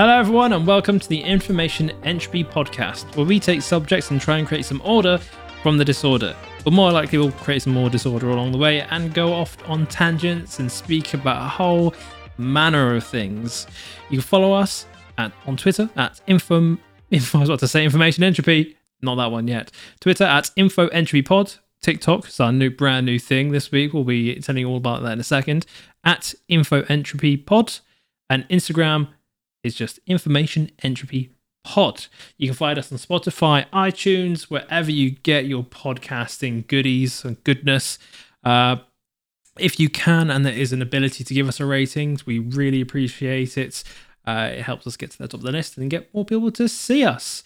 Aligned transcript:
Hello, 0.00 0.18
everyone, 0.18 0.54
and 0.54 0.66
welcome 0.66 0.98
to 0.98 1.08
the 1.10 1.20
Information 1.20 1.90
Entropy 2.04 2.42
Podcast, 2.42 3.14
where 3.16 3.26
we 3.26 3.38
take 3.38 3.60
subjects 3.60 4.10
and 4.10 4.18
try 4.18 4.38
and 4.38 4.48
create 4.48 4.64
some 4.64 4.80
order 4.82 5.18
from 5.62 5.76
the 5.76 5.84
disorder. 5.84 6.34
But 6.64 6.72
more 6.72 6.90
likely, 6.90 7.18
we'll 7.18 7.32
create 7.32 7.60
some 7.60 7.74
more 7.74 7.90
disorder 7.90 8.30
along 8.30 8.52
the 8.52 8.56
way 8.56 8.80
and 8.80 9.12
go 9.12 9.34
off 9.34 9.58
on 9.68 9.86
tangents 9.86 10.58
and 10.58 10.72
speak 10.72 11.12
about 11.12 11.44
a 11.44 11.48
whole 11.50 11.94
manner 12.38 12.96
of 12.96 13.04
things. 13.04 13.66
You 14.08 14.16
can 14.16 14.26
follow 14.26 14.54
us 14.54 14.86
at 15.18 15.32
on 15.46 15.58
Twitter 15.58 15.90
at 15.96 16.18
info. 16.26 16.78
info 17.10 17.36
I 17.38 17.40
was 17.42 17.50
about 17.50 17.58
to 17.58 17.68
say 17.68 17.84
information 17.84 18.24
entropy. 18.24 18.78
Not 19.02 19.16
that 19.16 19.30
one 19.30 19.48
yet. 19.48 19.70
Twitter 20.00 20.24
at 20.24 20.50
info 20.56 20.88
entropy 20.88 21.20
pod. 21.20 21.56
TikTok 21.82 22.26
is 22.26 22.40
our 22.40 22.52
new 22.52 22.70
brand 22.70 23.04
new 23.04 23.18
thing 23.18 23.50
this 23.50 23.70
week. 23.70 23.92
We'll 23.92 24.04
be 24.04 24.40
telling 24.40 24.60
you 24.60 24.68
all 24.70 24.78
about 24.78 25.02
that 25.02 25.12
in 25.12 25.20
a 25.20 25.24
second. 25.24 25.66
At 26.04 26.32
info 26.48 26.84
entropy 26.88 27.36
pod 27.36 27.80
and 28.30 28.48
Instagram 28.48 29.08
is 29.62 29.74
just 29.74 30.00
information 30.06 30.70
entropy 30.82 31.30
pod. 31.64 32.06
You 32.36 32.48
can 32.48 32.56
find 32.56 32.78
us 32.78 32.90
on 32.90 32.98
Spotify, 32.98 33.66
iTunes, 33.70 34.44
wherever 34.44 34.90
you 34.90 35.10
get 35.10 35.46
your 35.46 35.64
podcasting 35.64 36.66
goodies 36.66 37.24
and 37.24 37.42
goodness. 37.44 37.98
Uh, 38.42 38.76
if 39.58 39.78
you 39.78 39.88
can, 39.88 40.30
and 40.30 40.44
there 40.46 40.54
is 40.54 40.72
an 40.72 40.80
ability 40.80 41.24
to 41.24 41.34
give 41.34 41.48
us 41.48 41.60
a 41.60 41.66
rating, 41.66 42.18
we 42.24 42.38
really 42.38 42.80
appreciate 42.80 43.58
it. 43.58 43.84
Uh, 44.26 44.50
it 44.52 44.62
helps 44.62 44.86
us 44.86 44.96
get 44.96 45.10
to 45.10 45.18
the 45.18 45.28
top 45.28 45.40
of 45.40 45.44
the 45.44 45.52
list 45.52 45.76
and 45.76 45.90
get 45.90 46.12
more 46.14 46.24
people 46.24 46.50
to 46.52 46.68
see 46.68 47.04
us. 47.04 47.42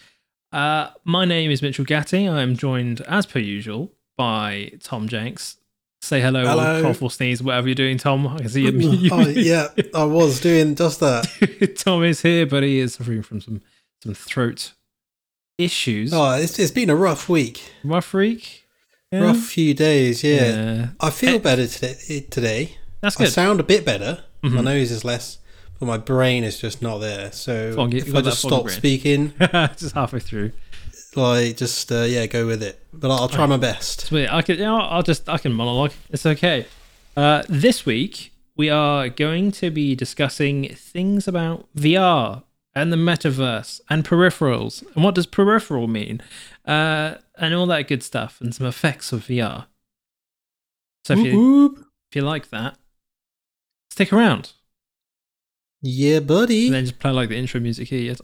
Uh, 0.52 0.90
my 1.04 1.24
name 1.24 1.50
is 1.50 1.62
Mitchell 1.62 1.84
Gatti. 1.84 2.28
I 2.28 2.42
am 2.42 2.56
joined, 2.56 3.00
as 3.02 3.26
per 3.26 3.40
usual, 3.40 3.92
by 4.16 4.72
Tom 4.80 5.08
Jenks. 5.08 5.56
Say 6.04 6.20
hello, 6.20 6.44
Hello. 6.46 6.80
or 6.80 6.82
cough 6.82 7.00
or 7.02 7.10
sneeze, 7.10 7.42
whatever 7.42 7.66
you're 7.66 7.74
doing, 7.74 7.96
Tom. 7.96 8.26
I 8.26 8.36
can 8.38 8.48
see 8.50 8.62
you. 8.70 9.08
Oh, 9.12 9.26
yeah, 9.26 9.68
I 9.94 10.04
was 10.04 10.38
doing 10.38 10.74
just 10.74 11.00
that. 11.00 11.74
Tom 11.78 12.04
is 12.04 12.20
here, 12.20 12.44
but 12.44 12.62
he 12.62 12.78
is 12.78 12.94
suffering 12.94 13.22
from 13.22 13.40
some 13.40 13.62
some 14.02 14.12
throat 14.12 14.74
issues. 15.56 16.12
Oh, 16.12 16.32
it's, 16.32 16.58
it's 16.58 16.70
been 16.72 16.90
a 16.90 16.94
rough 16.96 17.28
week, 17.30 17.72
Rough 17.82 18.12
week. 18.12 18.66
Yeah. 19.10 19.20
rough 19.20 19.38
few 19.38 19.72
days. 19.72 20.22
Yeah, 20.22 20.34
Yeah. 20.44 20.88
I 21.00 21.08
feel 21.08 21.36
Eh. 21.36 21.38
better 21.38 21.66
today. 21.66 22.26
Today, 22.30 22.76
That's 23.00 23.18
I 23.18 23.24
sound 23.24 23.60
a 23.60 23.62
bit 23.62 23.86
better. 23.86 24.24
My 24.42 24.50
Mhm. 24.60 24.64
nose 24.64 24.90
is 24.90 25.04
less, 25.06 25.38
but 25.80 25.86
my 25.86 25.96
brain 25.96 26.44
is 26.44 26.60
just 26.60 26.82
not 26.82 26.98
there. 26.98 27.32
So 27.32 27.72
Foggy- 27.76 27.98
if 27.98 28.14
I 28.14 28.20
just 28.20 28.40
stop 28.40 28.64
brain. 28.64 28.76
speaking, 28.76 29.32
Just 29.78 29.94
halfway 29.94 30.20
through. 30.20 30.52
Like 31.16 31.56
just 31.56 31.90
uh, 31.90 32.02
yeah, 32.02 32.26
go 32.26 32.46
with 32.46 32.62
it. 32.62 32.80
But 32.92 33.10
I'll, 33.10 33.20
I'll 33.20 33.28
try 33.28 33.46
my 33.46 33.56
best. 33.56 34.02
Sweet. 34.02 34.28
I 34.28 34.42
can. 34.42 34.56
You 34.58 34.64
know, 34.64 34.80
I'll 34.80 35.02
just. 35.02 35.28
I 35.28 35.38
can 35.38 35.52
monologue. 35.52 35.92
It's 36.10 36.26
okay. 36.26 36.66
Uh, 37.16 37.42
this 37.48 37.86
week 37.86 38.32
we 38.56 38.70
are 38.70 39.08
going 39.08 39.50
to 39.52 39.70
be 39.70 39.94
discussing 39.94 40.74
things 40.74 41.26
about 41.26 41.66
VR 41.76 42.42
and 42.74 42.92
the 42.92 42.96
metaverse 42.96 43.80
and 43.88 44.04
peripherals 44.04 44.84
and 44.94 45.04
what 45.04 45.14
does 45.14 45.26
peripheral 45.26 45.86
mean, 45.86 46.20
uh, 46.64 47.14
and 47.38 47.54
all 47.54 47.66
that 47.66 47.88
good 47.88 48.02
stuff 48.02 48.40
and 48.40 48.54
some 48.54 48.66
effects 48.66 49.12
of 49.12 49.26
VR. 49.26 49.66
So 51.04 51.14
if 51.14 51.18
Whoop, 51.20 51.26
you 51.26 51.38
whoop. 51.38 51.86
if 52.10 52.16
you 52.16 52.22
like 52.22 52.50
that, 52.50 52.76
stick 53.90 54.12
around. 54.12 54.52
Yeah, 55.82 56.20
buddy. 56.20 56.66
And 56.66 56.74
then 56.74 56.86
just 56.86 56.98
play 56.98 57.10
like 57.10 57.28
the 57.28 57.36
intro 57.36 57.60
music 57.60 57.88
here. 57.88 58.16
Yes. 58.16 58.20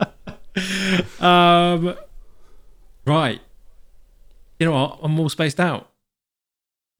um, 1.20 1.94
right. 3.06 3.40
You 4.58 4.66
know 4.66 4.72
what? 4.72 4.98
I'm 5.02 5.18
all 5.18 5.28
spaced 5.28 5.60
out. 5.60 5.88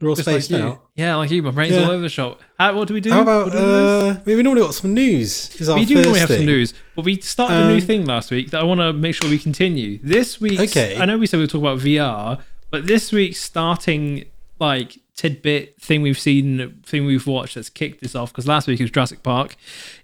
We're 0.00 0.08
all 0.08 0.14
Just 0.14 0.28
spaced 0.28 0.50
like 0.50 0.62
out. 0.62 0.82
Yeah, 0.96 1.16
like 1.16 1.30
you. 1.30 1.42
My 1.42 1.50
brain's 1.50 1.74
Yeah. 1.74 1.84
all 1.84 1.90
over 1.90 2.00
the 2.00 2.08
shop. 2.08 2.40
How, 2.58 2.74
what 2.74 2.88
do 2.88 2.94
we 2.94 3.02
do? 3.02 3.10
How 3.10 3.20
about 3.20 3.46
What 3.46 3.52
do 3.52 3.58
we 3.58 3.64
do? 3.64 3.68
uh, 3.68 4.20
we 4.24 4.42
normally 4.42 4.62
got 4.62 4.74
some 4.74 4.94
news? 4.94 5.54
Is 5.60 5.68
our 5.68 5.76
we 5.78 5.84
do 5.84 5.96
first 5.96 6.04
normally 6.06 6.20
have 6.20 6.30
some 6.30 6.46
news, 6.46 6.72
but 6.96 7.04
we 7.04 7.20
started 7.20 7.56
a 7.56 7.68
new 7.68 7.74
Um, 7.74 7.80
thing 7.82 8.06
last 8.06 8.30
week 8.30 8.50
that 8.50 8.60
I 8.60 8.64
want 8.64 8.80
to 8.80 8.94
make 8.94 9.14
sure 9.14 9.28
we 9.28 9.38
continue. 9.38 9.98
This 10.02 10.40
week, 10.40 10.58
Okay. 10.58 10.96
I 10.98 11.04
know 11.04 11.18
we 11.18 11.26
said 11.26 11.36
we'll 11.38 11.48
talk 11.48 11.60
about 11.60 11.80
VR, 11.80 12.38
but 12.70 12.86
this 12.86 13.12
week's 13.12 13.40
starting 13.42 14.24
like 14.58 14.96
tidbit 15.16 15.78
thing 15.82 16.00
we've 16.00 16.18
seen, 16.18 16.80
thing 16.82 17.04
we've 17.04 17.26
watched 17.26 17.56
that's 17.56 17.68
kicked 17.68 18.00
this 18.00 18.14
off 18.14 18.32
because 18.32 18.46
last 18.46 18.66
week 18.68 18.80
it 18.80 18.84
was 18.84 18.90
Jurassic 18.90 19.22
Park. 19.22 19.54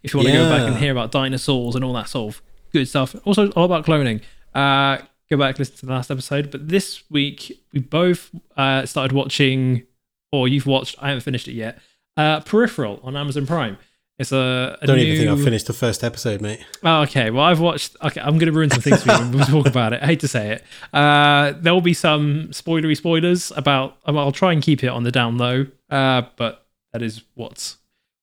If 0.02 0.12
you 0.12 0.18
want 0.18 0.26
to 0.28 0.34
go 0.34 0.50
back 0.50 0.60
and 0.60 0.74
Yeah. 0.74 0.80
hear 0.80 0.92
about 0.92 1.10
dinosaurs 1.10 1.74
and 1.74 1.82
all 1.82 1.94
that 1.94 2.10
sort 2.10 2.34
of 2.34 2.42
good 2.72 2.88
stuff, 2.88 3.16
also 3.24 3.50
all 3.52 3.64
about 3.64 3.84
cloning, 3.84 4.22
uh, 4.54 4.98
go 5.30 5.36
back 5.36 5.50
and 5.50 5.58
listen 5.60 5.76
to 5.76 5.86
the 5.86 5.92
last 5.92 6.10
episode. 6.10 6.50
But 6.50 6.68
this 6.68 7.08
week 7.10 7.60
we 7.72 7.80
both 7.80 8.30
uh, 8.56 8.86
started 8.86 9.12
watching, 9.12 9.84
or 10.32 10.48
you've 10.48 10.66
watched. 10.66 10.96
I 11.00 11.08
haven't 11.08 11.22
finished 11.22 11.48
it 11.48 11.54
yet. 11.54 11.78
Uh, 12.16 12.40
Peripheral 12.40 13.00
on 13.02 13.16
Amazon 13.16 13.46
Prime. 13.46 13.78
It's 14.18 14.32
a, 14.32 14.78
a 14.80 14.86
Don't 14.86 14.96
new... 14.96 15.02
even 15.02 15.18
think 15.18 15.30
I've 15.30 15.44
finished 15.44 15.66
the 15.66 15.74
first 15.74 16.02
episode, 16.02 16.40
mate. 16.40 16.64
Oh, 16.82 17.02
okay. 17.02 17.30
Well, 17.30 17.44
I've 17.44 17.60
watched. 17.60 17.96
Okay, 18.02 18.20
I'm 18.20 18.38
going 18.38 18.50
to 18.50 18.52
ruin 18.52 18.70
some 18.70 18.80
things 18.80 19.02
for 19.02 19.12
you 19.12 19.18
when 19.18 19.32
we 19.32 19.44
talk 19.44 19.66
about 19.66 19.92
it. 19.92 20.02
I 20.02 20.06
hate 20.06 20.20
to 20.20 20.28
say 20.28 20.52
it. 20.52 20.64
Uh, 20.94 21.52
there 21.60 21.74
will 21.74 21.82
be 21.82 21.92
some 21.92 22.48
spoilery 22.48 22.96
spoilers 22.96 23.52
about. 23.54 23.98
I'll 24.06 24.32
try 24.32 24.52
and 24.52 24.62
keep 24.62 24.82
it 24.82 24.88
on 24.88 25.02
the 25.02 25.12
down 25.12 25.36
low. 25.36 25.66
Uh, 25.90 26.22
but 26.36 26.66
that 26.94 27.02
is 27.02 27.22
what 27.34 27.76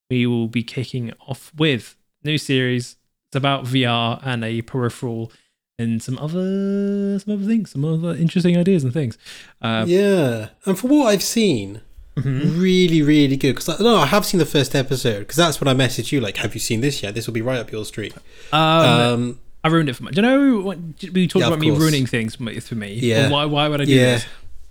we 0.09 0.25
will 0.25 0.47
be 0.47 0.63
kicking 0.63 1.13
off 1.27 1.51
with. 1.55 1.95
New 2.23 2.39
series. 2.39 2.95
It's 3.33 3.35
about 3.35 3.65
VR 3.65 4.19
and 4.23 4.45
a 4.45 4.61
peripheral 4.61 5.31
and 5.79 6.03
some 6.03 6.19
other 6.19 7.17
some 7.17 7.33
other 7.33 7.47
things, 7.47 7.71
some 7.71 7.83
other 7.83 8.15
interesting 8.15 8.55
ideas 8.55 8.83
and 8.83 8.93
things. 8.93 9.17
Uh, 9.59 9.85
yeah, 9.87 10.49
and 10.67 10.77
for 10.77 10.85
what 10.87 11.07
I've 11.07 11.23
seen, 11.23 11.81
mhm. 12.15 12.61
really, 12.61 13.01
really 13.01 13.35
good. 13.35 13.55
Because 13.55 13.79
no, 13.79 13.95
I 13.97 14.05
have 14.05 14.23
seen 14.23 14.37
the 14.37 14.45
first 14.45 14.75
episode. 14.75 15.19
Because 15.21 15.37
that's 15.37 15.59
when 15.59 15.67
I 15.67 15.73
messaged 15.73 16.11
you. 16.11 16.21
Like, 16.21 16.37
have 16.37 16.53
you 16.53 16.59
seen 16.59 16.81
this 16.81 17.01
yet? 17.01 17.15
This 17.15 17.25
will 17.25 17.33
be 17.33 17.41
right 17.41 17.57
up 17.57 17.71
your 17.71 17.85
street. 17.85 18.13
um, 18.51 18.61
Um, 18.61 19.39
I 19.63 19.69
ruined 19.69 19.89
it 19.89 19.95
for 19.95 20.03
me. 20.03 20.11
Do 20.11 20.21
you 20.21 20.27
know 20.27 20.59
what, 20.59 20.77
we 21.11 21.27
talked 21.27 21.41
Yeah, 21.41 21.47
about 21.47 21.57
me 21.59 21.71
ruining 21.71 22.05
things 22.05 22.35
for 22.35 22.43
me- 22.75 22.93
Yeah. 22.93 23.31
Why, 23.31 23.45
why 23.45 23.67
would 23.67 23.81
I 23.81 23.85
do 23.85 23.93
Yeah. 23.93 24.13
this? 24.17 24.25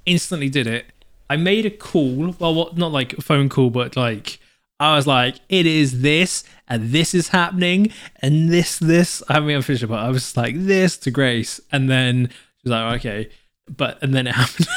Instantly 0.07 0.51
did 0.51 0.69
it. 0.69 0.85
I 1.29 1.35
made 1.37 1.67
a 1.67 1.71
call. 1.71 2.37
Well, 2.39 2.55
what? 2.55 2.79
Not 2.79 2.93
like 2.93 3.15
a 3.15 3.23
phone 3.23 3.49
call, 3.49 3.71
but 3.71 3.97
like 3.97 4.39
I 4.83 4.97
was 4.97 5.07
like, 5.07 5.37
"It 5.49 5.65
is 5.65 6.03
this, 6.03 6.43
and 6.67 6.91
this 6.91 7.15
is 7.15 7.29
happening, 7.29 7.93
and 8.17 8.51
this, 8.51 8.79
this." 8.79 9.23
I 9.29 9.35
haven't 9.35 9.51
even 9.51 9.63
finished 9.63 9.85
it, 9.85 9.87
but 9.87 10.01
I 10.01 10.09
was 10.09 10.23
just 10.23 10.37
like 10.37 10.57
this 10.57 10.97
to 10.99 11.13
Grace, 11.13 11.61
and 11.71 11.89
then 11.89 12.31
she's 12.59 12.71
like, 12.71 12.97
"Okay," 12.97 13.31
but 13.69 14.03
and 14.03 14.13
then 14.13 14.27
it 14.27 14.35
happened, 14.35 14.69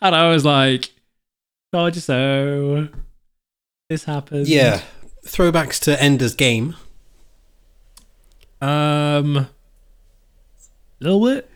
and 0.00 0.14
I 0.14 0.30
was 0.30 0.44
like, 0.46 0.90
"God, 1.70 1.92
just 1.92 2.06
so 2.06 2.88
this 3.90 4.04
happened." 4.04 4.48
yeah, 4.48 4.80
throwbacks 5.26 5.78
to 5.80 6.02
Ender's 6.02 6.34
Game. 6.34 6.74
Um, 8.62 9.36
a 9.36 9.48
little 11.00 11.22
bit. 11.22 11.50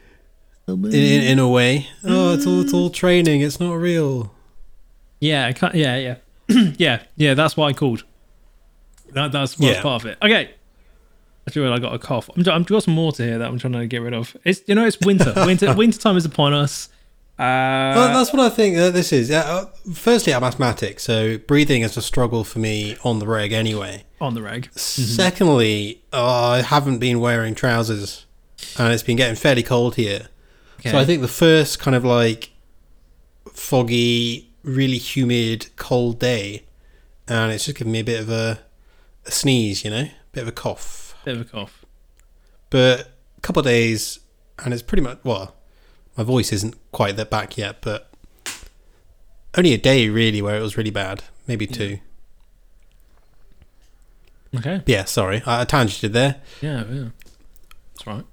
Little 0.67 0.83
bit. 0.83 0.95
In, 0.95 1.01
in, 1.01 1.23
in 1.29 1.39
a 1.39 1.49
way. 1.49 1.89
Oh, 2.05 2.35
it's 2.35 2.47
all 2.47 2.61
it's 2.61 2.75
all 2.75 2.91
training. 2.91 3.41
It's 3.41 3.59
not 3.59 3.73
real. 3.73 4.35
Yeah, 5.19 5.47
I 5.47 5.55
can't, 5.55 5.75
yeah, 5.75 5.97
yeah, 5.97 6.17
yeah, 6.79 7.03
yeah. 7.17 7.35
That's 7.35 7.57
what 7.57 7.67
I 7.67 7.73
called. 7.73 8.05
That, 9.13 9.33
that's 9.33 9.59
what's 9.59 9.77
Yeah. 9.77 9.83
part 9.83 10.03
of 10.03 10.11
it. 10.11 10.19
Okay. 10.23 10.51
I 11.47 11.51
feel 11.51 11.73
I 11.73 11.79
got 11.79 11.95
a 11.95 11.99
cough. 11.99 12.29
I'm, 12.37 12.47
I'm 12.49 12.63
got 12.63 12.83
some 12.83 12.97
water 12.97 13.25
here 13.25 13.39
that 13.39 13.49
I'm 13.49 13.59
trying 13.59 13.73
to 13.73 13.87
get 13.87 14.03
rid 14.03 14.15
of. 14.15 14.37
It's 14.45 14.63
you 14.67 14.75
know 14.75 14.85
it's 14.87 14.99
winter. 15.01 15.33
winter 15.47 15.75
winter 15.75 15.99
time 15.99 16.17
is 16.17 16.25
upon 16.25 16.53
us. 16.53 16.89
Uh, 17.39 17.97
Well, 17.97 18.13
that's 18.19 18.33
what 18.35 18.41
I 18.41 18.51
think 18.55 18.77
that 18.77 18.93
this 18.93 19.13
is. 19.13 19.31
Yeah, 19.31 19.41
uh, 19.41 19.65
firstly, 19.95 20.35
I'm 20.35 20.45
asthmatic, 20.45 21.01
so 21.01 21.39
breathing 21.39 21.81
is 21.83 21.97
a 21.97 22.03
struggle 22.03 22.45
for 22.45 22.59
me 22.59 22.97
on 23.03 23.19
the 23.19 23.27
reg 23.27 23.53
anyway. 23.53 24.05
on 24.21 24.35
the 24.35 24.43
reg. 24.43 24.69
Secondly, 24.77 26.03
uh, 26.13 26.49
I 26.51 26.63
haven't 26.63 26.99
been 26.99 27.19
wearing 27.19 27.55
trousers, 27.55 28.27
and 28.79 28.93
it's 28.93 29.03
been 29.03 29.17
getting 29.17 29.37
fairly 29.37 29.63
cold 29.63 29.95
here. 29.97 30.29
Okay. 30.81 30.91
So 30.91 30.99
I 30.99 31.07
think 31.07 31.23
the 31.23 31.29
first 31.29 31.79
kind 31.79 31.97
of 31.97 32.05
like 32.05 32.51
foggy, 33.55 34.50
really 34.63 34.99
humid, 34.99 35.71
cold 35.77 36.19
day, 36.19 36.65
and 37.29 37.53
it's 37.53 37.65
just 37.67 37.79
giving 37.79 37.93
me 37.93 38.01
a 38.01 38.05
bit 38.05 38.21
of 38.21 38.29
a, 38.31 38.61
a 39.27 39.31
sneeze, 39.31 39.85
you 39.85 39.91
know, 39.91 40.09
bit 40.33 40.43
of 40.43 40.49
a 40.49 40.53
cough. 40.53 41.17
bit 41.25 41.37
of 41.37 41.43
a 41.43 41.45
cough. 41.45 41.85
But 42.71 43.13
a 43.37 43.41
couple 43.41 43.61
of 43.61 43.67
days, 43.67 44.21
and 44.59 44.73
it's 44.73 44.83
pretty 44.83 45.03
much 45.03 45.19
well, 45.25 45.55
my 46.17 46.25
voice 46.25 46.53
isn't 46.53 46.77
quite 46.93 47.17
that 47.17 47.31
back 47.31 47.57
yet, 47.57 47.81
but 47.81 48.11
only 49.57 49.73
a 49.73 49.79
day 49.79 50.09
really 50.09 50.43
where 50.43 50.57
it 50.57 50.63
was 50.63 50.77
really 50.77 50.91
bad, 50.91 51.25
maybe 51.47 51.67
two. 51.67 51.99
Okay. 54.57 54.83
Yeah, 54.87 55.05
sorry, 55.05 55.43
I, 55.47 55.63
I 55.63 55.65
tangented 55.65 56.13
there. 56.13 56.41
Yeah, 56.61 56.85
yeah. 56.91 57.09
That's 57.95 58.07
right. 58.07 58.25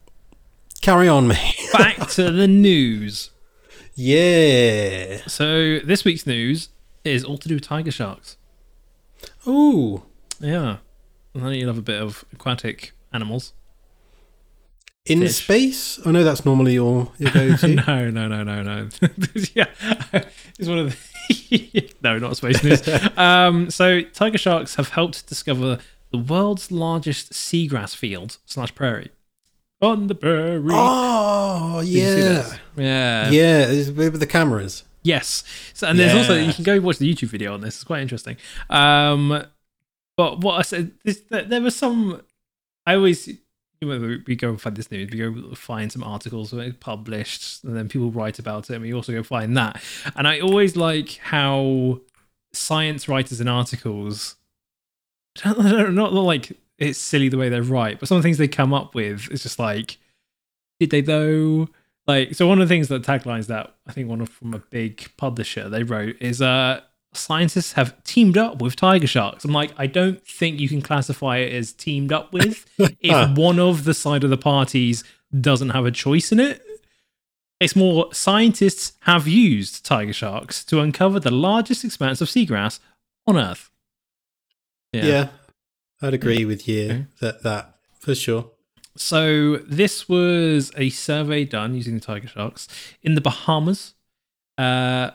Carry 0.81 1.07
on, 1.07 1.27
mate. 1.27 1.55
Back 1.73 2.09
to 2.11 2.31
the 2.31 2.47
news. 2.47 3.31
Yeah. 3.97 5.21
So 5.27 5.79
this 5.79 6.05
week's 6.05 6.27
news 6.27 6.69
is 7.03 7.23
all 7.23 7.37
to 7.39 7.47
do 7.47 7.55
with 7.55 7.63
tiger 7.63 7.91
sharks. 7.91 8.37
Ooh. 9.47 10.03
Yeah. 10.39 10.77
I 11.35 11.39
know 11.39 11.49
you 11.49 11.65
love 11.65 11.77
a 11.79 11.81
bit 11.81 12.01
of 12.01 12.23
aquatic 12.31 12.93
animals. 13.11 13.53
In 15.07 15.21
Fish. 15.21 15.35
space? 15.35 15.99
I 16.05 16.11
know 16.11 16.23
that's 16.23 16.45
normally 16.45 16.73
your, 16.73 17.11
your 17.17 17.31
go 17.31 17.55
to. 17.55 17.67
no, 17.87 18.09
no, 18.09 18.27
no, 18.27 18.43
no, 18.43 18.63
no. 18.63 18.89
yeah, 19.55 19.65
it's 20.59 20.67
one 20.67 20.79
of 20.79 20.97
the 21.49 21.91
no, 22.03 22.19
not 22.19 22.37
space 22.37 22.63
news. 22.63 23.17
um, 23.17 23.71
so 23.71 24.01
tiger 24.01 24.37
sharks 24.37 24.75
have 24.75 24.89
helped 24.89 25.25
discover 25.27 25.79
the 26.11 26.17
world's 26.17 26.71
largest 26.71 27.33
seagrass 27.33 27.95
field 27.95 28.37
slash 28.45 28.75
prairie. 28.75 29.09
On 29.81 30.07
the 30.07 30.15
prairie. 30.15 30.63
Oh 30.71 31.81
Did 31.81 31.89
you 31.89 32.01
see 32.01 32.57
yeah. 32.77 33.29
Yeah. 33.29 33.29
yeah. 33.29 33.89
With 33.91 34.19
the 34.19 34.27
cameras. 34.27 34.83
Yes. 35.03 35.43
So, 35.73 35.87
and 35.87 35.97
there's 35.97 36.15
also 36.15 36.35
you 36.35 36.53
can 36.53 36.63
go 36.63 36.79
watch 36.81 36.97
the 36.97 37.13
YouTube 37.13 37.29
video 37.29 37.53
on 37.53 37.61
this. 37.61 37.75
It's 37.75 37.83
quite 37.83 38.01
interesting. 38.01 38.37
Um, 38.69 39.45
but 40.17 40.39
what 40.41 40.59
I 40.59 40.63
said, 40.63 40.91
this, 41.03 41.21
there, 41.29 41.61
was 41.61 41.75
some. 41.75 42.21
I 42.85 42.95
always 42.95 43.29
we 43.81 44.35
go 44.35 44.49
and 44.49 44.59
find 44.59 44.75
this 44.75 44.89
news, 44.89 45.11
we 45.11 45.19
go 45.19 45.53
find 45.53 45.91
some 45.91 46.03
articles 46.03 46.53
published, 46.79 47.63
and 47.63 47.75
then 47.75 47.87
people 47.87 48.11
write 48.11 48.39
about 48.39 48.69
it, 48.69 48.73
and 48.73 48.81
we 48.81 48.93
also 48.93 49.13
go 49.13 49.23
find 49.23 49.55
that. 49.55 49.81
And 50.15 50.27
I 50.27 50.39
always 50.39 50.75
like 50.75 51.17
how 51.17 52.01
science 52.53 53.07
writers 53.07 53.39
and 53.39 53.49
articles. 53.49 54.35
Don't 55.35 55.93
not 55.93 56.13
like 56.13 56.57
it's 56.77 56.99
silly 56.99 57.29
the 57.29 57.37
way 57.37 57.49
they 57.49 57.59
write, 57.59 57.99
but 57.99 58.07
some 58.07 58.17
of 58.17 58.23
the 58.23 58.27
things 58.27 58.37
they 58.37 58.47
come 58.47 58.73
up 58.73 58.93
with 58.93 59.29
is 59.31 59.43
just 59.43 59.59
like, 59.59 59.97
did 60.79 60.91
they 60.91 61.01
though? 61.01 61.67
Like, 62.05 62.35
so 62.35 62.47
one 62.47 62.61
of 62.61 62.67
the 62.67 62.73
things 62.73 62.87
that 62.87 63.03
taglines 63.03 63.47
that 63.47 63.75
I 63.87 63.91
think 63.91 64.09
one 64.09 64.21
of 64.21 64.29
from 64.29 64.53
a 64.53 64.59
big 64.59 65.11
publisher 65.17 65.69
they 65.69 65.83
wrote 65.83 66.15
is 66.21 66.41
uh 66.41 66.81
scientists 67.13 67.73
have 67.73 68.01
teamed 68.03 68.37
up 68.37 68.61
with 68.61 68.75
tiger 68.75 69.07
sharks. 69.07 69.43
I'm 69.43 69.51
like, 69.51 69.73
I 69.77 69.87
don't 69.87 70.25
think 70.25 70.59
you 70.59 70.69
can 70.69 70.81
classify 70.81 71.37
it 71.37 71.53
as 71.53 71.73
teamed 71.73 72.11
up 72.11 72.31
with 72.31 72.65
if 72.77 73.37
one 73.37 73.59
of 73.59 73.83
the 73.83 73.93
side 73.93 74.23
of 74.23 74.29
the 74.29 74.37
parties 74.37 75.03
doesn't 75.39 75.69
have 75.69 75.85
a 75.85 75.91
choice 75.91 76.31
in 76.31 76.39
it. 76.39 76.61
It's 77.59 77.75
more 77.75 78.13
scientists 78.13 78.93
have 79.01 79.27
used 79.27 79.83
tiger 79.83 80.13
sharks 80.13 80.63
to 80.65 80.79
uncover 80.79 81.19
the 81.19 81.31
largest 81.31 81.83
expanse 81.83 82.21
of 82.21 82.27
seagrass 82.27 82.79
on 83.25 83.35
Earth. 83.35 83.71
Yeah, 84.93 85.29
I'd 86.01 86.13
agree 86.13 86.45
with 86.45 86.67
you 86.67 86.83
Okay. 86.85 87.05
that 87.21 87.43
that 87.43 87.79
for 87.99 88.13
sure. 88.15 88.51
So 88.95 89.57
this 89.57 90.09
was 90.09 90.71
a 90.75 90.89
survey 90.89 91.45
done 91.45 91.75
using 91.75 91.95
the 91.95 91.99
tiger 91.99 92.27
sharks 92.27 92.67
in 93.03 93.15
the 93.15 93.21
Bahamas, 93.21 93.93
uh, 94.57 95.11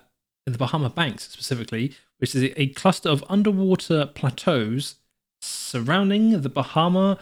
in 0.47 0.53
the 0.53 0.59
Bahama 0.59 0.91
Banks 0.91 1.29
specifically, 1.29 1.95
which 2.19 2.35
is 2.35 2.53
a 2.57 2.69
cluster 2.69 3.09
of 3.09 3.25
underwater 3.29 4.07
plateaus 4.07 4.97
surrounding 5.41 6.43
the 6.43 6.49
Bahama 6.49 7.19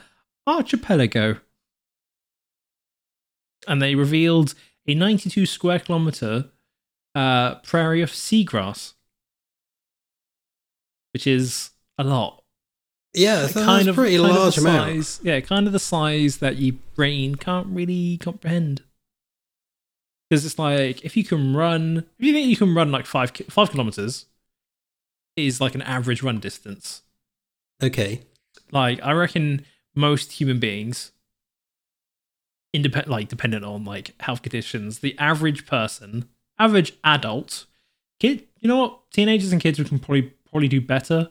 archipelago. 0.47 1.37
And 3.67 3.81
they 3.81 3.95
revealed 3.95 4.55
a 4.87 4.95
92 4.95 5.47
square 5.47 5.79
kilometer 5.79 6.51
uh, 7.15 7.57
prairie 7.57 8.03
of 8.03 8.11
seagrass, 8.11 8.95
which 11.13 11.27
is 11.27 11.71
a 11.97 12.05
lot 12.05 12.40
Yeah, 13.13 13.43
like, 13.43 13.55
kind 13.55 13.89
of 13.89 13.97
pretty 13.97 14.19
kind 14.19 14.33
large 14.33 14.57
the 14.57 14.61
amount. 14.63 14.91
Size, 14.91 15.21
yeah, 15.23 15.41
kind 15.41 15.67
of 15.67 15.73
the 15.73 15.79
size 15.79 16.39
that 16.39 16.57
your 16.57 16.77
brain 16.95 17.35
can't 17.35 17.67
really 17.67 18.19
comprehend. 18.19 18.83
Because 20.29 20.45
it's 20.45 20.59
like 20.59 21.05
if 21.05 21.17
you 21.17 21.25
can 21.25 21.57
run, 21.57 22.05
if 22.19 22.25
you 22.25 22.33
think 22.33 22.49
you 22.49 22.57
can 22.57 22.75
run 22.75 22.93
like 22.93 23.07
five 23.07 23.33
five 23.49 23.71
kilometers, 23.71 24.27
is 25.37 25.61
like 25.61 25.75
an 25.75 25.83
average 25.83 26.23
run 26.23 26.39
distance. 26.39 27.03
Okay. 27.83 28.21
Like 28.71 29.01
I 29.03 29.13
reckon 29.13 29.65
most 29.95 30.33
human 30.33 30.61
beings, 30.61 31.11
independent, 32.73 33.11
like 33.11 33.29
dependent 33.29 33.65
on 33.65 33.85
like 33.85 34.15
health 34.21 34.43
conditions, 34.43 35.01
the 35.01 35.19
average 35.19 35.67
person, 35.67 36.29
average 36.61 36.93
adult, 37.03 37.67
kid, 38.21 38.47
you 38.61 38.69
know 38.69 38.77
what? 38.77 39.11
Teenagers 39.11 39.51
and 39.51 39.61
kids 39.61 39.81
we 39.81 39.85
can 39.85 39.99
probably 39.99 40.33
probably 40.49 40.69
do 40.69 40.81
better. 40.81 41.31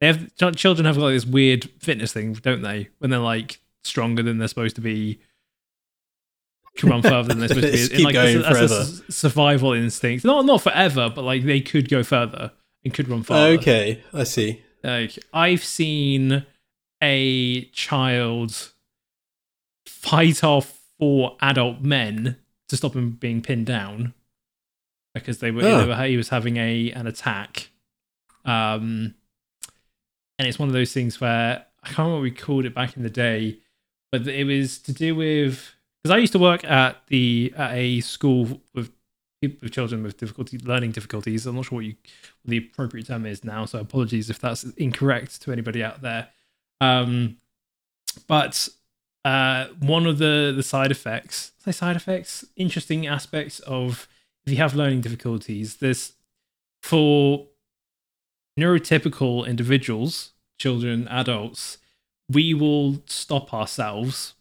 They 0.00 0.06
have 0.06 0.56
children 0.56 0.86
have 0.86 0.96
like 0.96 1.14
this 1.14 1.26
weird 1.26 1.64
fitness 1.80 2.12
thing, 2.12 2.32
don't 2.34 2.62
they? 2.62 2.88
When 2.98 3.10
they're 3.10 3.18
like 3.18 3.60
stronger 3.82 4.22
than 4.22 4.38
they're 4.38 4.48
supposed 4.48 4.76
to 4.76 4.80
be, 4.82 5.20
can 6.76 6.90
run 6.90 7.02
further 7.02 7.28
than 7.28 7.40
they're 7.40 7.48
supposed 7.48 7.66
to 7.66 7.90
be. 7.90 7.96
keep 7.96 8.04
like 8.04 8.14
going 8.14 8.40
that's 8.42 8.48
a- 8.56 8.60
that's 8.60 8.72
a 8.72 8.76
forever. 8.96 9.12
survival 9.12 9.72
instinct. 9.72 10.24
Not 10.24 10.44
not 10.44 10.62
forever, 10.62 11.10
but 11.12 11.22
like 11.22 11.44
they 11.44 11.60
could 11.60 11.88
go 11.88 12.02
further 12.04 12.52
and 12.84 12.94
could 12.94 13.08
run 13.08 13.22
farther. 13.24 13.58
Okay, 13.58 14.02
I 14.12 14.22
see. 14.24 14.62
Like 14.84 15.18
I've 15.32 15.64
seen 15.64 16.46
a 17.02 17.64
child 17.66 18.72
fight 19.86 20.44
off 20.44 20.78
four 20.98 21.36
adult 21.40 21.80
men 21.80 22.36
to 22.68 22.76
stop 22.76 22.94
him 22.94 23.10
being 23.12 23.40
pinned 23.42 23.66
down 23.66 24.14
because 25.14 25.38
they 25.38 25.50
were, 25.50 25.62
Oh. 25.64 25.78
they 25.80 25.86
were 25.88 26.06
he 26.06 26.16
was 26.16 26.28
having 26.28 26.56
a 26.58 26.92
an 26.92 27.06
attack. 27.08 27.70
Um, 28.44 29.14
and 30.38 30.46
it's 30.46 30.58
one 30.58 30.68
of 30.68 30.72
those 30.72 30.92
things 30.92 31.20
where 31.20 31.66
I 31.82 31.86
can't 31.86 31.98
remember 31.98 32.16
what 32.16 32.22
we 32.22 32.30
called 32.30 32.64
it 32.64 32.74
back 32.74 32.96
in 32.96 33.02
the 33.02 33.10
day, 33.10 33.58
but 34.10 34.26
it 34.26 34.44
was 34.44 34.78
to 34.80 34.92
do 34.92 35.14
with 35.14 35.74
because 36.02 36.14
I 36.14 36.18
used 36.18 36.32
to 36.32 36.38
work 36.38 36.64
at 36.64 37.06
the 37.08 37.52
at 37.56 37.72
a 37.74 38.00
school 38.00 38.60
with 38.74 38.90
with 39.42 39.72
children 39.72 40.02
with 40.02 40.16
difficulty 40.16 40.58
learning 40.58 40.92
difficulties. 40.92 41.46
I'm 41.46 41.56
not 41.56 41.66
sure 41.66 41.76
what 41.76 41.84
you 41.84 41.94
what 42.42 42.50
the 42.50 42.58
appropriate 42.58 43.06
term 43.06 43.26
is 43.26 43.44
now, 43.44 43.64
so 43.64 43.78
apologies 43.78 44.30
if 44.30 44.38
that's 44.38 44.64
incorrect 44.64 45.42
to 45.42 45.52
anybody 45.52 45.82
out 45.82 46.02
there. 46.02 46.28
Um, 46.80 47.38
but 48.26 48.68
uh, 49.24 49.66
one 49.80 50.06
of 50.06 50.18
the 50.18 50.52
the 50.54 50.62
side 50.62 50.90
effects, 50.90 51.52
say 51.58 51.72
side 51.72 51.96
effects, 51.96 52.44
interesting 52.56 53.06
aspects 53.06 53.60
of 53.60 54.08
if 54.46 54.52
you 54.52 54.58
have 54.58 54.74
learning 54.74 55.00
difficulties, 55.02 55.76
there's 55.76 56.14
for 56.82 57.46
neurotypical 58.58 59.46
individuals, 59.46 60.32
children, 60.58 61.08
adults, 61.08 61.78
we 62.28 62.52
will 62.52 63.02
stop 63.06 63.54
ourselves. 63.54 64.34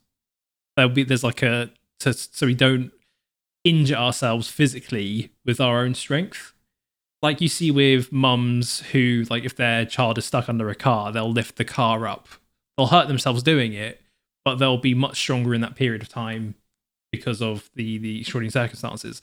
There'll 0.76 0.92
be 0.92 1.04
there's 1.04 1.24
like 1.24 1.42
a 1.42 1.72
to, 2.00 2.14
so 2.14 2.46
we 2.46 2.54
don't 2.54 2.92
injure 3.64 3.96
ourselves 3.96 4.50
physically 4.50 5.32
with 5.46 5.60
our 5.62 5.80
own 5.80 5.94
strength. 5.94 6.54
Like 7.22 7.42
you 7.42 7.48
see 7.48 7.72
with 7.72 8.12
mums 8.12 8.82
who, 8.92 9.26
like, 9.30 9.44
if 9.44 9.56
their 9.56 9.86
child 9.86 10.18
is 10.18 10.26
stuck 10.26 10.48
under 10.48 10.70
a 10.70 10.76
car, 10.76 11.12
they'll 11.12 11.32
lift 11.32 11.56
the 11.56 11.66
car 11.66 12.08
up. 12.08 12.28
They'll 12.78 12.88
hurt 12.88 13.08
themselves 13.08 13.42
doing 13.42 13.74
it, 13.74 14.02
but 14.46 14.56
they'll 14.56 14.78
be 14.78 14.94
much 14.94 15.18
stronger 15.18 15.54
in 15.54 15.62
that 15.62 15.76
period 15.76 16.04
of 16.04 16.10
time 16.10 16.56
because 17.12 17.42
of 17.42 17.70
the 17.76 17.98
the 17.98 18.20
extraordinary 18.20 18.52
circumstances. 18.52 19.22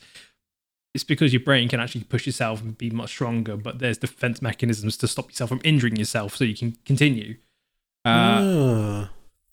It's 0.95 1.03
because 1.03 1.33
your 1.33 1.41
brain 1.41 1.67
can 1.69 1.79
actually 1.79 2.05
push 2.05 2.25
yourself 2.25 2.61
and 2.61 2.77
be 2.77 2.89
much 2.89 3.09
stronger, 3.11 3.55
but 3.57 3.79
there's 3.79 3.97
defense 3.99 4.41
mechanisms 4.41 4.97
to 4.97 5.07
stop 5.07 5.29
yourself 5.29 5.49
from 5.49 5.61
injuring 5.63 5.97
yourself 5.97 6.35
so 6.35 6.43
you 6.45 6.55
can 6.55 6.77
continue. 6.85 7.35
Uh, 8.05 8.09
Ah. 8.09 9.09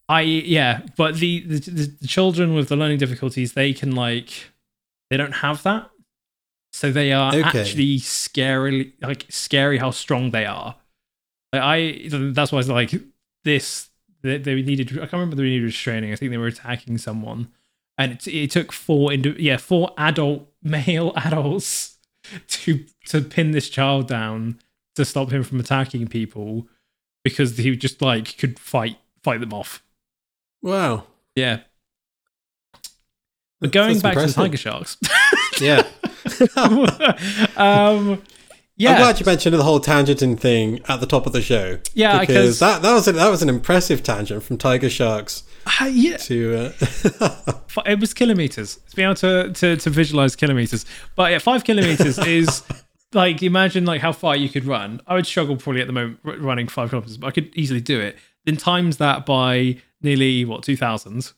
I 0.08 0.20
yeah, 0.22 0.82
but 0.96 1.16
the, 1.16 1.40
the 1.40 1.58
the 2.00 2.06
children 2.06 2.54
with 2.54 2.68
the 2.68 2.76
learning 2.76 2.98
difficulties, 2.98 3.52
they 3.54 3.72
can 3.72 3.94
like 3.94 4.30
they 5.10 5.16
don't 5.16 5.36
have 5.36 5.62
that, 5.64 5.90
so 6.72 6.90
they 6.92 7.12
are 7.12 7.34
Okay. 7.34 7.60
actually 7.60 7.98
scary, 7.98 8.92
like 9.00 9.26
scary 9.30 9.78
how 9.78 9.90
strong 9.90 10.30
they 10.30 10.44
are. 10.46 10.76
Like 11.52 11.62
I, 11.62 12.08
that's 12.32 12.52
why 12.52 12.60
it's 12.60 12.68
like 12.68 12.92
this. 13.44 13.88
They, 14.22 14.38
they 14.38 14.60
needed. 14.62 14.90
I 14.92 15.00
can't 15.06 15.12
remember 15.14 15.36
they 15.36 15.42
needed 15.44 15.64
restraining. 15.64 16.12
I 16.12 16.16
think 16.16 16.30
they 16.30 16.38
were 16.38 16.46
attacking 16.46 16.98
someone, 16.98 17.48
and 18.02 18.12
it, 18.12 18.26
it 18.26 18.50
took 18.50 18.72
four 18.72 19.12
yeah 19.12 19.56
four 19.56 19.92
adult 19.96 20.48
male 20.62 21.12
adults 21.16 21.98
to 22.48 22.84
to 23.06 23.20
pin 23.20 23.52
this 23.52 23.68
child 23.68 24.08
down 24.08 24.58
to 24.94 25.04
stop 25.04 25.30
him 25.30 25.42
from 25.42 25.60
attacking 25.60 26.06
people 26.08 26.66
because 27.24 27.56
he 27.56 27.76
just 27.76 28.02
like 28.02 28.36
could 28.38 28.58
fight 28.58 28.98
fight 29.22 29.40
them 29.40 29.52
off. 29.52 29.82
Wow. 30.62 31.04
Yeah. 31.34 31.60
But 33.60 33.72
going 33.72 33.90
That's 33.90 34.02
back 34.02 34.12
impressive. 34.14 34.34
to 34.34 34.40
tiger 34.40 34.56
sharks. 34.56 34.96
Yeah. 35.60 35.86
um, 37.56 38.22
yeah. 38.76 38.92
I'm 38.92 38.96
glad 38.96 39.20
you 39.20 39.26
mentioned 39.26 39.54
the 39.54 39.62
whole 39.62 39.80
tangenting 39.80 40.40
thing 40.40 40.80
at 40.88 41.00
the 41.00 41.06
top 41.06 41.26
of 41.26 41.32
the 41.32 41.42
show. 41.42 41.78
Yeah, 41.94 42.20
because 42.20 42.58
that 42.58 42.82
that 42.82 42.92
was 42.94 43.06
a, 43.06 43.12
that 43.12 43.28
was 43.28 43.42
an 43.42 43.48
impressive 43.48 44.02
tangent 44.02 44.42
from 44.42 44.56
tiger 44.56 44.90
sharks 44.90 45.44
Ah, 45.66 45.86
yeah. 45.86 46.16
to. 46.18 46.72
Uh, 47.20 47.52
It 47.86 48.00
was 48.00 48.12
kilometers. 48.12 48.76
To 48.90 48.96
be 48.96 49.02
able 49.02 49.14
to, 49.16 49.52
to, 49.52 49.76
to 49.76 49.90
visualize 49.90 50.36
kilometers. 50.36 50.84
But 51.16 51.32
yeah, 51.32 51.38
five 51.38 51.64
kilometers 51.64 52.18
is 52.26 52.62
like, 53.12 53.42
imagine 53.42 53.84
like 53.84 54.00
how 54.00 54.12
far 54.12 54.36
you 54.36 54.48
could 54.48 54.64
run. 54.64 55.00
I 55.06 55.14
would 55.14 55.26
struggle 55.26 55.56
probably 55.56 55.80
at 55.80 55.86
the 55.86 55.92
moment 55.92 56.18
running 56.22 56.68
five 56.68 56.90
kilometers, 56.90 57.16
but 57.16 57.28
I 57.28 57.30
could 57.30 57.54
easily 57.56 57.80
do 57.80 58.00
it. 58.00 58.16
Then 58.44 58.56
times 58.56 58.98
that 58.98 59.24
by 59.24 59.78
nearly, 60.02 60.44
what, 60.44 60.62
2,000. 60.62 61.32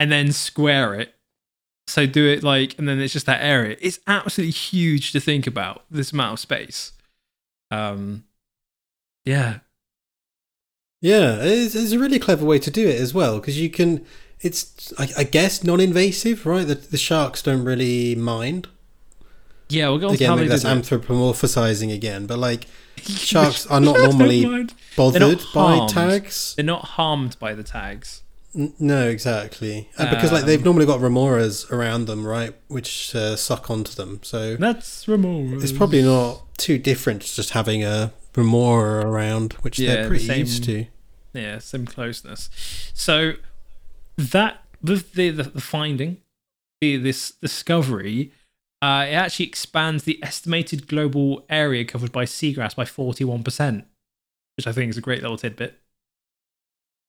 And 0.00 0.12
then 0.12 0.32
square 0.32 0.94
it. 0.94 1.14
So 1.88 2.04
do 2.06 2.26
it 2.26 2.42
like, 2.42 2.76
and 2.78 2.88
then 2.88 2.98
it's 2.98 3.12
just 3.12 3.26
that 3.26 3.42
area. 3.42 3.76
It's 3.80 4.00
absolutely 4.06 4.52
huge 4.52 5.12
to 5.12 5.20
think 5.20 5.46
about 5.46 5.84
this 5.90 6.12
amount 6.12 6.32
of 6.34 6.40
space. 6.40 6.92
Um, 7.70 8.24
yeah. 9.24 9.60
Yeah, 11.06 11.38
it's, 11.40 11.74
it's 11.74 11.92
a 11.92 11.98
really 11.98 12.18
clever 12.18 12.44
way 12.44 12.58
to 12.58 12.70
do 12.70 12.88
it 12.88 13.00
as 13.00 13.12
well 13.14 13.38
because 13.38 13.58
you 13.60 13.70
can. 13.70 14.04
It's 14.40 14.92
I, 14.98 15.08
I 15.18 15.24
guess 15.24 15.64
non-invasive, 15.64 16.44
right? 16.44 16.66
The, 16.66 16.74
the 16.74 16.98
sharks 16.98 17.40
don't 17.42 17.64
really 17.64 18.14
mind. 18.14 18.68
Yeah, 19.68 19.88
we'll 19.88 19.98
go 19.98 20.10
again, 20.10 20.36
maybe 20.36 20.48
that's 20.48 20.64
anthropomorphizing 20.64 21.92
again, 21.92 22.26
but 22.26 22.38
like 22.38 22.66
Sharks 23.02 23.66
are 23.66 23.80
not 23.80 23.98
normally 24.08 24.68
bothered 24.96 25.40
by 25.54 25.86
tags. 25.88 26.54
They're 26.54 26.64
not 26.64 26.84
harmed 26.96 27.36
by 27.38 27.54
the 27.54 27.62
tags. 27.64 28.22
N- 28.54 28.74
No, 28.78 29.08
exactly. 29.08 29.88
Uh, 29.98 30.08
because 30.10 30.30
like 30.32 30.44
they've 30.44 30.60
Um, 30.60 30.64
normally 30.64 30.86
got 30.86 31.00
remoras 31.00 31.68
around 31.72 32.06
them, 32.06 32.26
right, 32.26 32.54
which 32.68 33.14
uh, 33.14 33.36
suck 33.36 33.70
onto 33.70 33.92
them. 33.94 34.20
So 34.22 34.56
That's 34.56 35.08
remorse. 35.08 35.62
it's 35.62 35.72
probably 35.72 36.02
not 36.02 36.42
too 36.58 36.78
different 36.78 37.22
to 37.22 37.34
just 37.34 37.50
having 37.50 37.82
a 37.84 38.12
remora 38.36 39.04
around, 39.06 39.54
which 39.62 39.78
Yeah, 39.78 39.88
they're 39.94 40.02
the 40.04 40.08
pretty 40.10 40.26
same- 40.26 40.40
used 40.40 40.64
to. 40.64 40.86
Yeah, 41.36 41.58
some 41.58 41.86
closeness. 41.86 42.50
So 42.94 43.34
that 44.16 44.62
the 44.82 45.04
the, 45.14 45.30
the 45.30 45.60
finding, 45.60 46.18
the, 46.80 46.96
this 46.96 47.32
discovery, 47.32 48.32
uh, 48.82 49.06
it 49.08 49.14
actually 49.14 49.46
expands 49.46 50.04
the 50.04 50.22
estimated 50.22 50.86
global 50.86 51.44
area 51.48 51.84
covered 51.84 52.12
by 52.12 52.24
seagrass 52.24 52.74
by 52.74 52.84
forty 52.84 53.24
one 53.24 53.42
percent, 53.42 53.84
which 54.56 54.66
I 54.66 54.72
think 54.72 54.90
is 54.90 54.98
a 54.98 55.02
great 55.02 55.22
little 55.22 55.38
tidbit. 55.38 55.78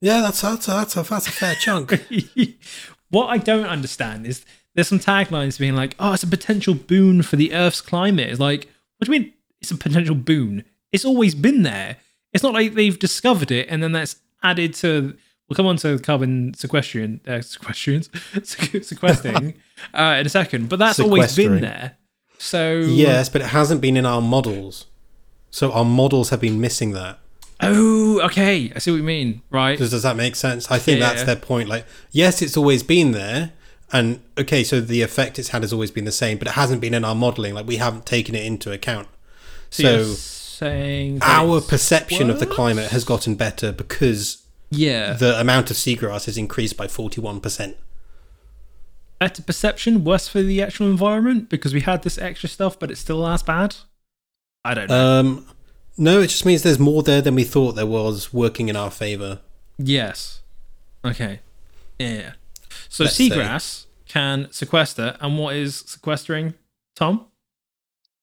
Yeah, 0.01 0.21
that's 0.21 0.41
that's 0.41 0.67
a, 0.67 0.71
that's 0.71 0.95
a, 0.97 1.03
that's 1.03 1.27
a 1.27 1.31
fair 1.31 1.55
chunk. 1.55 1.93
what 3.09 3.27
I 3.27 3.37
don't 3.37 3.65
understand 3.65 4.27
is 4.27 4.45
there's 4.75 4.87
some 4.87 4.99
taglines 4.99 5.57
being 5.57 5.75
like, 5.75 5.95
"Oh, 5.99 6.13
it's 6.13 6.23
a 6.23 6.27
potential 6.27 6.75
boon 6.75 7.23
for 7.23 7.35
the 7.35 7.53
Earth's 7.53 7.81
climate." 7.81 8.29
It's 8.29 8.39
like, 8.39 8.69
what 8.97 9.07
do 9.07 9.13
you 9.13 9.19
mean? 9.19 9.33
It's 9.59 9.71
a 9.71 9.77
potential 9.77 10.15
boon. 10.15 10.63
It's 10.91 11.05
always 11.05 11.35
been 11.35 11.63
there. 11.63 11.97
It's 12.37 12.43
not 12.43 12.53
like 12.53 12.73
they've 12.73 12.97
discovered 12.97 13.51
it 13.51 13.67
and 13.69 13.81
then 13.83 13.91
that's 13.91 14.15
added 14.43 14.73
to. 14.75 15.15
We'll 15.49 15.55
come 15.55 15.65
on 15.65 15.77
to 15.77 15.97
carbon 15.99 16.53
sequestration, 16.55 17.21
uh, 17.25 17.39
sequestrations, 17.41 18.09
sequestering 18.85 19.53
uh, 19.93 20.17
in 20.19 20.25
a 20.25 20.29
second. 20.29 20.69
But 20.69 20.77
that's 20.79 20.99
always 20.99 21.35
been 21.35 21.61
there. 21.61 21.97
So 22.37 22.79
yes, 22.79 23.29
but 23.29 23.41
it 23.41 23.47
hasn't 23.47 23.81
been 23.81 23.97
in 23.97 24.05
our 24.05 24.21
models. 24.21 24.85
So 25.49 25.71
our 25.71 25.85
models 25.85 26.29
have 26.29 26.41
been 26.41 26.59
missing 26.59 26.91
that. 26.91 27.19
Oh, 27.61 28.19
okay. 28.25 28.71
I 28.75 28.79
see 28.79 28.91
what 28.91 28.97
you 28.97 29.03
mean. 29.03 29.41
Right. 29.49 29.77
Does, 29.77 29.91
does 29.91 30.03
that 30.03 30.15
make 30.15 30.35
sense? 30.35 30.69
I 30.69 30.77
think 30.77 30.99
Yeah. 30.99 31.07
that's 31.09 31.23
their 31.23 31.35
point. 31.37 31.69
Like, 31.69 31.85
yes, 32.11 32.41
it's 32.41 32.55
always 32.57 32.83
been 32.83 33.13
there, 33.13 33.53
and 33.91 34.19
okay, 34.37 34.63
so 34.63 34.79
the 34.81 35.01
effect 35.01 35.39
it's 35.39 35.49
had 35.49 35.63
has 35.63 35.73
always 35.73 35.89
been 35.91 36.05
the 36.05 36.11
same, 36.11 36.37
but 36.37 36.47
it 36.49 36.53
hasn't 36.53 36.81
been 36.81 36.93
in 36.93 37.03
our 37.03 37.15
modeling. 37.15 37.53
Like, 37.55 37.65
we 37.65 37.77
haven't 37.77 38.05
taken 38.05 38.35
it 38.35 38.45
into 38.45 38.71
account. 38.71 39.07
So, 39.71 40.13
So 40.13 40.36
saying 40.57 41.19
our 41.21 41.61
perception 41.61 42.29
of 42.29 42.39
the 42.39 42.45
climate 42.47 42.89
has 42.91 43.03
gotten 43.03 43.35
better 43.35 43.71
because 43.71 44.43
Yeah. 44.71 45.13
the 45.13 45.39
amount 45.39 45.69
of 45.71 45.77
seagrass 45.77 46.25
has 46.25 46.37
increased 46.37 46.75
by 46.77 46.87
forty-one 46.87 47.39
percent. 47.39 47.77
better 49.19 49.41
perception, 49.41 50.03
worse 50.03 50.27
for 50.27 50.41
the 50.43 50.61
actual 50.61 50.87
environment 50.87 51.49
because 51.49 51.73
we 51.73 51.81
had 51.81 52.03
this 52.03 52.17
extra 52.19 52.47
stuff, 52.49 52.77
but 52.79 52.91
it's 52.91 52.99
still 53.01 53.25
as 53.27 53.41
bad. 53.41 53.75
I 54.63 54.73
don't 54.75 54.89
know. 54.89 55.19
Um, 55.19 55.47
no, 55.97 56.19
it 56.21 56.27
just 56.27 56.45
means 56.45 56.61
there's 56.63 56.77
more 56.79 57.01
there 57.01 57.21
than 57.21 57.33
we 57.35 57.43
thought 57.43 57.71
there 57.73 57.87
was 57.87 58.31
working 58.33 58.69
in 58.69 58.75
our 58.75 58.91
favor. 58.91 59.39
yes. 59.77 60.41
Okay. 61.05 61.39
Yeah. 61.99 62.33
So 62.89 63.05
Let's 63.05 63.15
say. 63.15 63.29
seagrass 63.29 63.85
can 64.07 64.47
sequester, 64.51 65.15
and 65.21 65.37
what 65.39 65.55
is 65.55 65.83
sequestering, 65.87 66.53
Tom? 66.95 67.25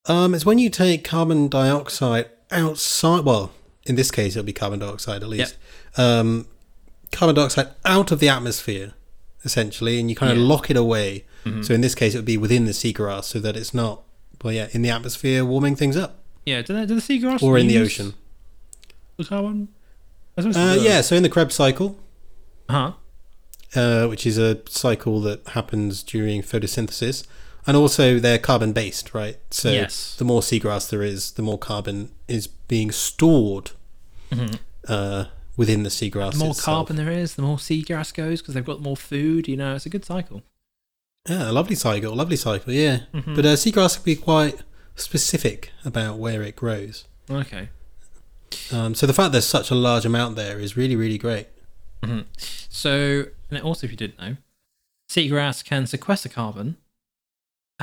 Um, 0.06 0.34
it's 0.34 0.44
when 0.44 0.58
you 0.58 0.68
take 0.70 1.04
carbon 1.04 1.49
dioxide 1.49 2.28
outside. 2.50 3.25
Well, 3.25 3.52
in 3.87 3.96
this 3.96 4.11
case, 4.11 4.37
it'll 4.37 4.44
be 4.44 4.52
carbon 4.52 4.78
dioxide 4.80 5.23
at 5.23 5.28
least. 5.28 5.56
Um, 5.96 6.46
carbon 7.12 7.34
dioxide 7.37 7.68
out 7.84 8.12
of 8.12 8.18
the 8.20 8.28
atmosphere, 8.28 8.92
essentially, 9.44 9.99
and 10.00 10.11
you 10.11 10.16
kind 10.16 10.32
of 10.32 10.38
Yeah. 10.38 10.44
lock 10.44 10.70
it 10.70 10.76
away. 10.76 11.25
Mm-hmm. 11.44 11.62
So 11.62 11.75
in 11.75 11.80
this 11.80 11.94
case, 11.94 12.14
it 12.14 12.18
would 12.18 12.25
be 12.25 12.37
within 12.37 12.64
the 12.64 12.73
seagrass, 12.73 13.25
so 13.25 13.38
that 13.40 13.56
it's 13.56 13.73
not. 13.75 14.02
Well, 14.42 14.52
yeah, 14.52 14.68
in 14.73 14.82
the 14.82 14.90
atmosphere, 14.90 15.44
warming 15.44 15.76
things 15.76 15.96
up, 15.96 16.18
Yeah. 16.44 16.61
Do, 16.61 16.75
they, 16.75 16.84
do 16.87 16.94
the 16.94 17.00
seagrass 17.00 17.42
or 17.42 17.56
in 17.56 17.66
the 17.66 17.78
ocean. 17.78 18.12
The 19.16 19.25
carbon. 19.25 19.68
Uh, 20.37 20.76
yeah, 20.80 21.00
so 21.00 21.14
in 21.16 21.23
the 21.23 21.28
Krebs 21.30 21.54
cycle, 21.54 21.96
Huh. 22.68 22.92
uh, 23.76 24.06
which 24.08 24.26
is 24.26 24.37
a 24.37 24.61
cycle 24.68 25.20
that 25.23 25.46
happens 25.49 26.02
during 26.02 26.42
photosynthesis, 26.42 27.25
and 27.66 27.76
also 27.76 28.18
they're 28.18 28.38
carbon 28.38 28.73
based, 28.73 29.14
right? 29.14 29.38
So 29.50 29.71
Yes. 29.71 30.14
the 30.16 30.25
more 30.25 30.40
seagrass 30.42 30.88
there 30.90 31.02
is, 31.02 31.33
the 31.33 31.42
more 31.42 31.59
carbon 31.59 32.11
is 32.28 32.47
being 32.47 32.90
stored 32.90 33.71
Mhm. 34.30 34.59
uh, 34.88 35.26
within 35.56 35.83
the 35.83 35.88
seagrass. 35.90 36.33
The 36.33 36.38
more 36.38 36.50
itself. 36.50 36.64
carbon 36.88 36.97
there 36.97 37.11
is, 37.11 37.35
the 37.37 37.42
more 37.42 37.56
seagrass 37.59 38.12
goes 38.12 38.40
because 38.40 38.54
they've 38.54 38.64
got 38.64 38.80
more 38.80 38.97
food. 38.97 39.47
You 39.49 39.56
know, 39.56 39.75
it's 39.76 39.87
a 39.87 39.90
good 39.90 40.04
cycle. 40.04 40.42
Yeah, 41.28 41.50
a 41.50 41.52
lovely 41.52 41.76
cycle, 41.76 42.14
lovely 42.14 42.37
cycle, 42.37 42.73
yeah. 42.73 43.00
Mhm. 43.14 43.35
But 43.37 43.47
uh, 43.47 43.54
seagrass 43.56 43.94
can 43.97 44.04
be 44.04 44.16
quite 44.16 44.59
specific 44.97 45.71
about 45.85 46.18
where 46.18 46.42
it 46.42 46.56
grows. 46.56 47.04
Okay. 47.30 47.71
Um, 48.71 48.94
so 48.94 49.06
the 49.06 49.14
fact 49.14 49.33
there's 49.33 49.47
such 49.47 49.71
a 49.71 49.75
large 49.75 50.04
amount 50.04 50.37
there 50.37 50.61
is 50.61 50.76
really, 50.76 50.97
really 50.97 51.18
great. 51.18 51.49
Mhm. 52.02 52.26
So, 52.68 53.26
and 53.50 53.61
also, 53.62 53.87
if 53.87 53.90
you 53.90 53.97
didn't 53.97 54.18
know, 54.21 54.37
seagrass 55.09 55.64
can 55.64 55.87
sequester 55.87 56.28
carbon 56.28 56.76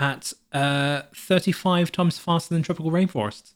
at 0.01 0.33
uh, 0.51 1.03
35 1.15 1.91
times 1.91 2.17
faster 2.17 2.53
than 2.53 2.63
tropical 2.63 2.91
rainforests. 2.91 3.53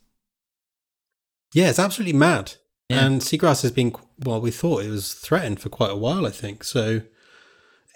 Yeah, 1.54 1.70
it's 1.70 1.80
absolutely 1.80 2.18
mad. 2.18 2.54
Yeah. 2.88 3.06
And 3.06 3.22
seagrass 3.22 3.64
has 3.64 3.72
been, 3.72 3.96
well, 4.20 4.40
we 4.40 4.52
thought 4.52 4.84
it 4.84 4.90
was 4.90 5.16
threatened 5.16 5.60
for 5.60 5.70
quite 5.70 5.90
a 5.90 5.96
while, 5.96 6.26
I 6.26 6.30
think. 6.30 6.64
So 6.64 7.02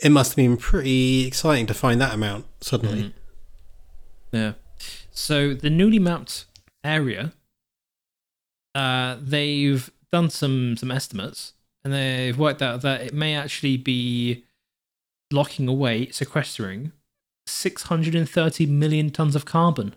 it 0.02 0.10
must 0.12 0.32
have 0.32 0.38
been 0.38 0.58
pretty 0.58 1.28
exciting 1.28 1.68
to 1.68 1.76
find 1.76 2.02
that 2.02 2.14
amount 2.14 2.48
suddenly. 2.60 3.04
Mhm. 3.04 3.14
Yeah. 4.32 4.54
So 5.12 5.54
the 5.54 5.70
newly 5.70 6.00
mapped 6.00 6.46
area, 6.84 7.34
uh, 8.74 9.18
they've 9.22 9.92
done 10.12 10.30
some 10.32 10.76
some 10.78 10.90
estimates, 10.90 11.54
and 11.84 11.94
they've 11.94 12.38
worked 12.38 12.62
out 12.62 12.82
that 12.82 13.02
it 13.02 13.14
may 13.14 13.36
actually 13.36 13.78
be 13.78 14.46
locking 15.32 15.68
away, 15.68 16.10
sequestering 16.10 16.94
630 17.50 18.66
million 18.66 19.10
tons 19.10 19.36
of 19.36 19.46
carbon. 19.46 19.96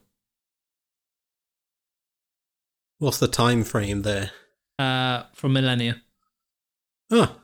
What's 2.98 3.18
the 3.18 3.28
time 3.28 3.64
frame 3.64 4.02
there? 4.02 4.30
Uh, 4.78 5.24
for 5.34 5.48
millennia. 5.48 6.02
Oh. 7.10 7.36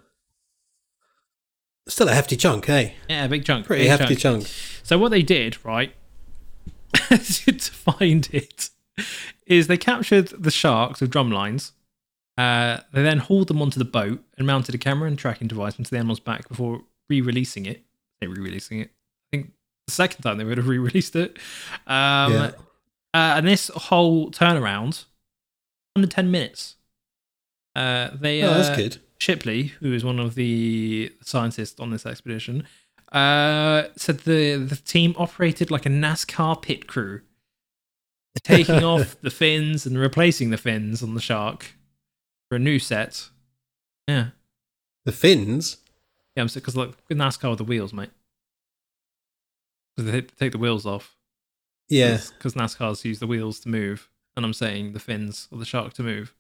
Still 1.89 2.09
a 2.09 2.15
hefty 2.15 2.37
chunk, 2.37 2.69
eh? 2.69 2.93
Yeah, 3.09 3.27
big 3.27 3.45
chunk. 3.45 3.67
Pretty 3.67 3.85
big 3.85 3.91
hefty 3.91 4.15
chunk. 4.15 4.45
chunk. 4.45 4.55
So 4.83 4.99
what 4.99 5.11
they 5.11 5.23
did, 5.23 5.65
right, 5.65 5.95
to 6.93 7.59
find 7.59 8.29
it, 8.33 8.71
is 9.47 9.67
they 9.67 9.77
captured 9.77 10.29
the 10.29 10.51
sharks 10.51 11.01
with 11.01 11.11
drum 11.11 11.31
lines. 11.31 11.73
Uh, 12.37 12.79
they 12.93 13.03
then 13.03 13.19
hauled 13.19 13.49
them 13.49 13.61
onto 13.61 13.79
the 13.79 13.85
boat 13.85 14.23
and 14.37 14.47
mounted 14.47 14.75
a 14.75 14.79
camera 14.79 15.09
and 15.09 15.19
tracking 15.19 15.49
device 15.49 15.77
into 15.77 15.91
the 15.91 15.97
animal's 15.97 16.21
back 16.21 16.49
before 16.49 16.83
re-releasing 17.09 17.67
it. 17.67 17.85
They 18.21 18.29
re-releasing 18.29 18.81
it. 18.81 18.93
The 19.89 19.93
second 19.93 20.21
time 20.23 20.37
they 20.37 20.45
would 20.45 20.59
have 20.59 20.69
re-released 20.69 21.17
it. 21.17 21.39
Um, 21.87 22.33
Yeah. 22.33 22.51
uh, 23.15 23.35
and 23.39 23.49
this 23.49 23.69
whole 23.75 24.31
turnaround, 24.31 25.05
under 25.97 26.07
ten 26.07 26.31
minutes. 26.31 26.77
Uh, 27.75 28.11
they 28.15 28.43
Oh, 28.43 28.51
uh, 28.51 28.59
that's 28.59 28.77
good. 28.77 28.99
Shipley, 29.19 29.69
who 29.81 29.93
is 29.95 30.05
one 30.05 30.21
of 30.21 30.35
the 30.37 31.13
scientists 31.23 31.81
on 31.81 31.91
this 31.91 32.05
expedition, 32.07 32.65
uh, 33.13 33.85
said 33.97 34.21
the 34.21 34.57
the 34.57 34.77
team 34.77 35.15
operated 35.17 35.71
like 35.71 35.87
a 35.87 35.89
NASCAR 35.89 36.61
pit 36.63 36.87
crew, 36.87 37.23
taking 38.45 38.85
off 38.93 39.17
the 39.23 39.31
fins 39.31 39.87
and 39.87 39.99
replacing 39.99 40.51
the 40.51 40.59
fins 40.59 41.03
on 41.03 41.15
the 41.15 41.21
shark 41.21 41.73
for 42.49 42.57
a 42.57 42.59
new 42.61 42.79
set. 42.79 43.29
Yeah, 44.07 44.29
The 45.05 45.13
fins. 45.13 45.79
yeah, 46.37 46.45
because 46.53 46.77
like 46.77 46.91
with 47.09 47.19
NASCAR 47.19 47.51
with 47.51 47.59
the 47.59 47.65
wheels, 47.65 47.93
mate. 47.93 48.11
They 50.05 50.21
take 50.23 50.53
the 50.53 50.59
wheels 50.59 50.87
off. 50.87 51.17
Yeah. 51.89 52.19
because 52.37 52.55
NASCARs 52.55 53.05
use 53.05 53.19
the 53.19 53.27
wheels 53.27 53.61
to 53.61 53.69
move, 53.69 54.09
and 54.37 54.45
I'm 54.45 54.53
saying 54.53 54.93
the 54.93 55.01
fins 55.01 55.49
of 55.51 55.59
the 55.59 55.65
shark 55.65 55.95
to 55.95 56.03
move. 56.03 56.35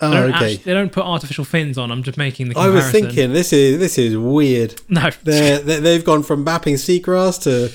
Oh, 0.00 0.10
They 0.10 0.16
don't, 0.16 0.34
okay. 0.34 0.52
actu- 0.54 0.64
they 0.64 0.74
don't 0.74 0.92
put 0.92 1.04
artificial 1.04 1.44
fins 1.44 1.78
on. 1.78 1.90
I'm 1.90 2.02
just 2.02 2.18
making 2.18 2.48
the 2.48 2.54
case. 2.54 2.62
I 2.62 2.68
was 2.68 2.90
thinking 2.90 3.32
this 3.32 3.52
is 3.52 3.78
this 3.78 3.96
is 3.98 4.16
weird. 4.16 4.80
no, 4.88 5.10
They're, 5.22 5.58
they 5.58 5.80
they've 5.80 6.04
gone 6.04 6.22
from 6.22 6.44
mapping 6.44 6.74
seagrass 6.74 7.42
to 7.44 7.72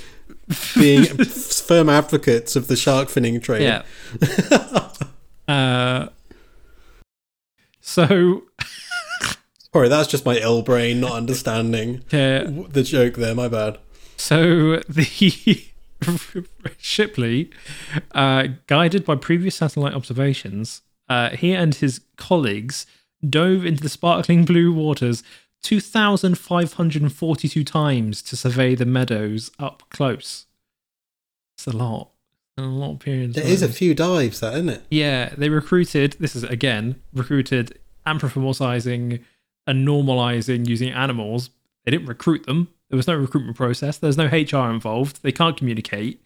being 0.80 1.06
firm 1.26 1.90
advocates 1.90 2.56
of 2.56 2.68
the 2.68 2.76
shark 2.76 3.08
finning 3.10 3.42
trade. 3.42 3.64
Yeah. 3.64 3.84
uh, 5.48 6.10
so 7.80 8.44
Sorry, 9.74 9.88
that's 9.90 10.08
just 10.10 10.26
my 10.26 10.38
ill 10.38 10.62
brain 10.62 11.00
not 11.00 11.14
understanding 11.14 12.04
w- 12.10 12.68
the 12.68 12.84
joke 12.84 13.16
there. 13.16 13.34
My 13.34 13.48
bad. 13.48 13.78
So 14.22 14.78
the 14.88 15.66
Shipley, 16.78 17.50
uh, 18.12 18.48
guided 18.68 19.04
by 19.04 19.16
previous 19.16 19.56
satellite 19.56 19.94
observations, 19.94 20.84
uh, 21.10 21.32
he 21.32 21.54
and 21.54 21.74
his 21.74 22.02
colleagues 22.18 22.86
dove 23.28 23.66
into 23.66 23.82
the 23.82 23.90
sparkling 23.90 24.46
blue 24.46 24.72
waters 24.72 25.24
2,542 25.64 27.64
times 27.64 28.22
to 28.22 28.38
survey 28.38 28.76
the 28.76 28.86
meadows 28.86 29.50
up 29.60 29.84
close. 29.90 30.46
It's 31.56 31.68
a 31.68 31.76
lot. 31.76 32.12
A 32.58 32.62
lot 32.62 32.94
of 32.94 33.00
periods. 33.00 33.36
There 33.36 33.46
is 33.46 33.64
a 33.64 33.70
few 33.70 33.96
dives, 33.96 34.40
that 34.42 34.54
isn't 34.54 34.70
it? 34.70 34.84
Yeah, 34.90 35.34
they 35.36 35.50
recruited. 35.50 36.18
This 36.20 36.36
is 36.36 36.44
again 36.44 37.02
recruited 37.14 37.80
anthropomorphizing 38.06 39.24
and 39.66 39.88
normalizing 39.88 40.68
using 40.68 40.92
animals. 40.92 41.50
They 41.86 41.92
didn't 41.92 42.08
recruit 42.08 42.46
them. 42.46 42.68
There 42.92 42.98
was 42.98 43.08
no 43.08 43.16
recruitment 43.16 43.58
process. 43.58 43.98
There's 43.98 44.18
no 44.18 44.26
HR 44.28 44.70
involved. 44.70 45.24
They 45.24 45.32
can't 45.32 45.58
communicate. 45.58 46.22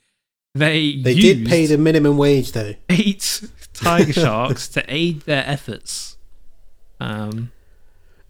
They 0.54 0.98
They 1.02 1.14
did 1.16 1.48
pay 1.48 1.66
the 1.68 1.78
minimum 1.78 2.18
wage 2.18 2.52
though. 2.52 2.74
eight 2.90 3.44
tiger 3.74 4.12
sharks 4.14 4.68
to 4.70 4.84
aid 4.94 5.22
their 5.22 5.44
efforts. 5.48 6.18
Um, 7.00 7.52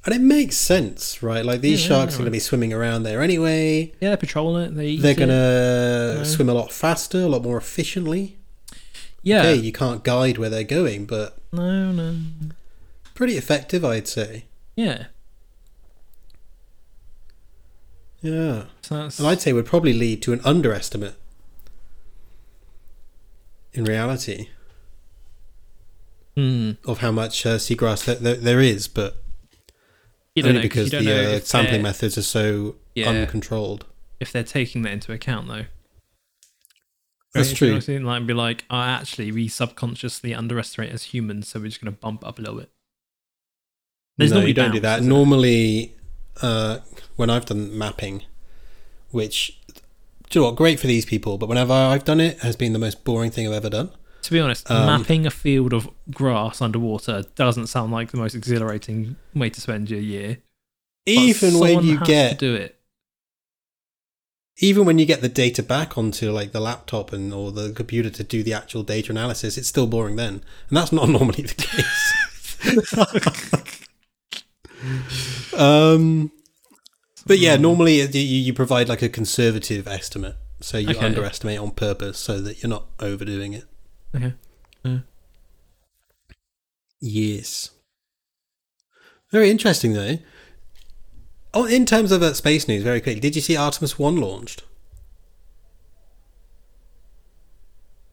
And 0.05 0.13
it 0.13 0.21
makes 0.21 0.55
sense, 0.57 1.23
right? 1.23 1.43
Like 1.45 1.61
these 1.61 1.81
Yeah, 1.83 1.87
sharks 1.89 2.15
are 2.15 2.17
going 2.19 2.25
to 2.25 2.31
be 2.31 2.39
swimming 2.39 2.73
around 2.73 3.03
there 3.03 3.21
anyway. 3.21 3.93
yeah, 4.01 4.09
they're 4.09 4.17
patrolling 4.17 4.65
it. 4.65 4.75
They 4.75 4.97
They're 4.97 5.15
going 5.15 5.29
to 5.29 6.23
swim 6.25 6.49
a 6.49 6.53
lot 6.53 6.71
faster, 6.71 7.19
a 7.21 7.27
lot 7.27 7.41
more 7.43 7.57
efficiently. 7.57 8.37
Yeah. 9.23 9.39
Okay, 9.41 9.55
you 9.55 9.71
can't 9.71 10.03
guide 10.03 10.37
where 10.37 10.49
they're 10.51 10.63
going, 10.63 11.05
but 11.05 11.37
No, 11.53 11.91
no. 11.91 12.17
pretty 13.15 13.37
effective, 13.37 13.83
I'd 13.85 14.07
say. 14.07 14.45
Yeah. 14.75 15.05
Yeah. 18.25 18.65
So 18.81 18.95
that's, 19.03 19.19
And 19.19 19.27
I'd 19.27 19.39
say 19.41 19.53
would 19.53 19.65
probably 19.67 19.93
lead 19.93 20.21
to 20.23 20.33
an 20.33 20.41
underestimate 20.43 21.13
in 23.73 23.83
reality 23.85 24.49
Hmm. 26.35 26.71
of 26.85 26.97
how 26.99 27.11
much 27.11 27.45
uh, 27.45 27.55
seagrass 27.57 28.03
there, 28.05 28.15
there, 28.15 28.35
there 28.35 28.59
is, 28.59 28.87
but 28.89 29.23
You 30.35 30.43
don't 30.43 30.49
only 30.57 30.63
know, 30.63 30.69
'cause 30.69 30.89
because 30.89 31.03
you 31.05 31.09
don't 31.13 31.25
the 31.31 31.35
uh, 31.37 31.39
sampling 31.39 31.81
methods 31.81 32.17
are 32.17 32.21
so 32.23 32.75
Yeah. 32.95 33.09
uncontrolled. 33.09 33.85
if 34.19 34.31
they're 34.31 34.43
taking 34.43 34.81
that 34.83 34.91
into 34.93 35.11
account 35.11 35.47
though. 35.47 35.65
That's 37.33 37.49
Right? 37.49 37.57
true. 37.57 37.79
You 37.93 37.99
know? 37.99 38.07
Like, 38.07 38.25
be 38.25 38.33
like, 38.33 38.63
oh, 38.69 38.77
actually, 38.79 39.31
we 39.33 39.49
subconsciously 39.49 40.33
underestimate 40.33 40.91
as 40.91 41.03
humans, 41.03 41.49
so 41.49 41.59
we're 41.59 41.65
just 41.67 41.81
going 41.81 41.93
to 41.93 41.99
bump 41.99 42.25
up 42.25 42.39
a 42.39 42.41
little 42.41 42.59
bit. 42.59 42.71
There's 44.17 44.31
no, 44.31 44.39
you 44.45 44.53
don't 44.53 44.71
do 44.71 44.79
bounce, 44.79 44.81
that. 44.83 44.99
isn't 44.99 45.09
there? 45.09 45.17
Normally, 45.17 45.94
uh, 46.41 46.79
when 47.15 47.29
I've 47.29 47.45
done 47.45 47.77
mapping, 47.77 48.23
which, 49.11 49.59
do 50.29 50.39
you 50.39 50.41
know 50.41 50.49
what, 50.49 50.55
great 50.55 50.79
for 50.79 50.87
these 50.87 51.05
people, 51.05 51.37
but 51.37 51.47
whenever 51.49 51.73
I've 51.73 52.05
done 52.05 52.19
it, 52.19 52.37
it 52.37 52.41
has 52.41 52.55
been 52.55 52.73
the 52.73 52.79
most 52.79 53.03
boring 53.03 53.31
thing 53.31 53.47
I've 53.47 53.53
ever 53.53 53.69
done. 53.69 53.91
To 54.23 54.31
be 54.31 54.39
honest, 54.39 54.69
Um, 54.71 54.87
mapping 54.87 55.25
a 55.27 55.31
field 55.31 55.71
of 55.73 55.87
grass 56.11 56.61
underwater 56.61 57.23
doesn't 57.35 57.67
sound 57.67 57.91
like 57.91 58.11
the 58.11 58.17
most 58.17 58.33
exhilarating 58.33 59.17
way 59.35 59.49
to 59.51 59.61
spend 59.61 59.89
your 59.89 59.99
year. 59.99 60.39
Even 61.05 61.59
when 61.59 61.83
you 61.83 61.99
get 61.99 62.31
to 62.31 62.35
do 62.37 62.55
it, 62.55 62.79
even 64.57 64.85
when 64.85 64.97
you 64.97 65.05
get 65.05 65.21
the 65.21 65.29
data 65.29 65.61
back 65.61 65.97
onto 65.97 66.31
like 66.31 66.53
the 66.53 66.59
laptop 66.59 67.13
and 67.13 67.33
or 67.33 67.51
the 67.51 67.71
computer 67.73 68.09
to 68.09 68.23
do 68.23 68.41
the 68.41 68.53
actual 68.53 68.81
data 68.81 69.11
analysis, 69.11 69.57
it's 69.59 69.67
still 69.67 69.85
boring 69.85 70.15
then, 70.15 70.41
and 70.69 70.77
that's 70.77 70.91
not 70.91 71.07
normally 71.17 71.43
the 71.43 71.53
case. 71.53 72.13
um, 75.57 76.31
but 77.25 77.39
yeah, 77.39 77.55
normally 77.57 78.01
you, 78.01 78.19
you 78.19 78.53
provide 78.53 78.87
like 78.89 79.01
a 79.01 79.09
conservative 79.09 79.87
estimate, 79.87 80.35
so 80.61 80.77
you 80.77 80.89
Okay. 80.91 81.05
underestimate 81.05 81.59
on 81.59 81.71
purpose 81.71 82.17
so 82.19 82.39
that 82.41 82.61
you're 82.61 82.69
not 82.69 82.85
overdoing 82.99 83.53
it. 83.53 83.65
okay. 84.15 84.33
Yes. 87.01 87.71
Very 89.31 89.49
interesting 89.49 89.93
though. 89.93 90.17
Oh, 91.53 91.65
in 91.65 91.85
terms 91.85 92.11
of 92.11 92.21
uh, 92.21 92.33
space 92.33 92.67
news, 92.67 92.83
very 92.83 92.99
quickly, 93.01 93.19
did 93.19 93.35
you 93.35 93.41
see 93.41 93.55
Artemis 93.55 93.97
One 93.99 94.15
launched? 94.17 94.63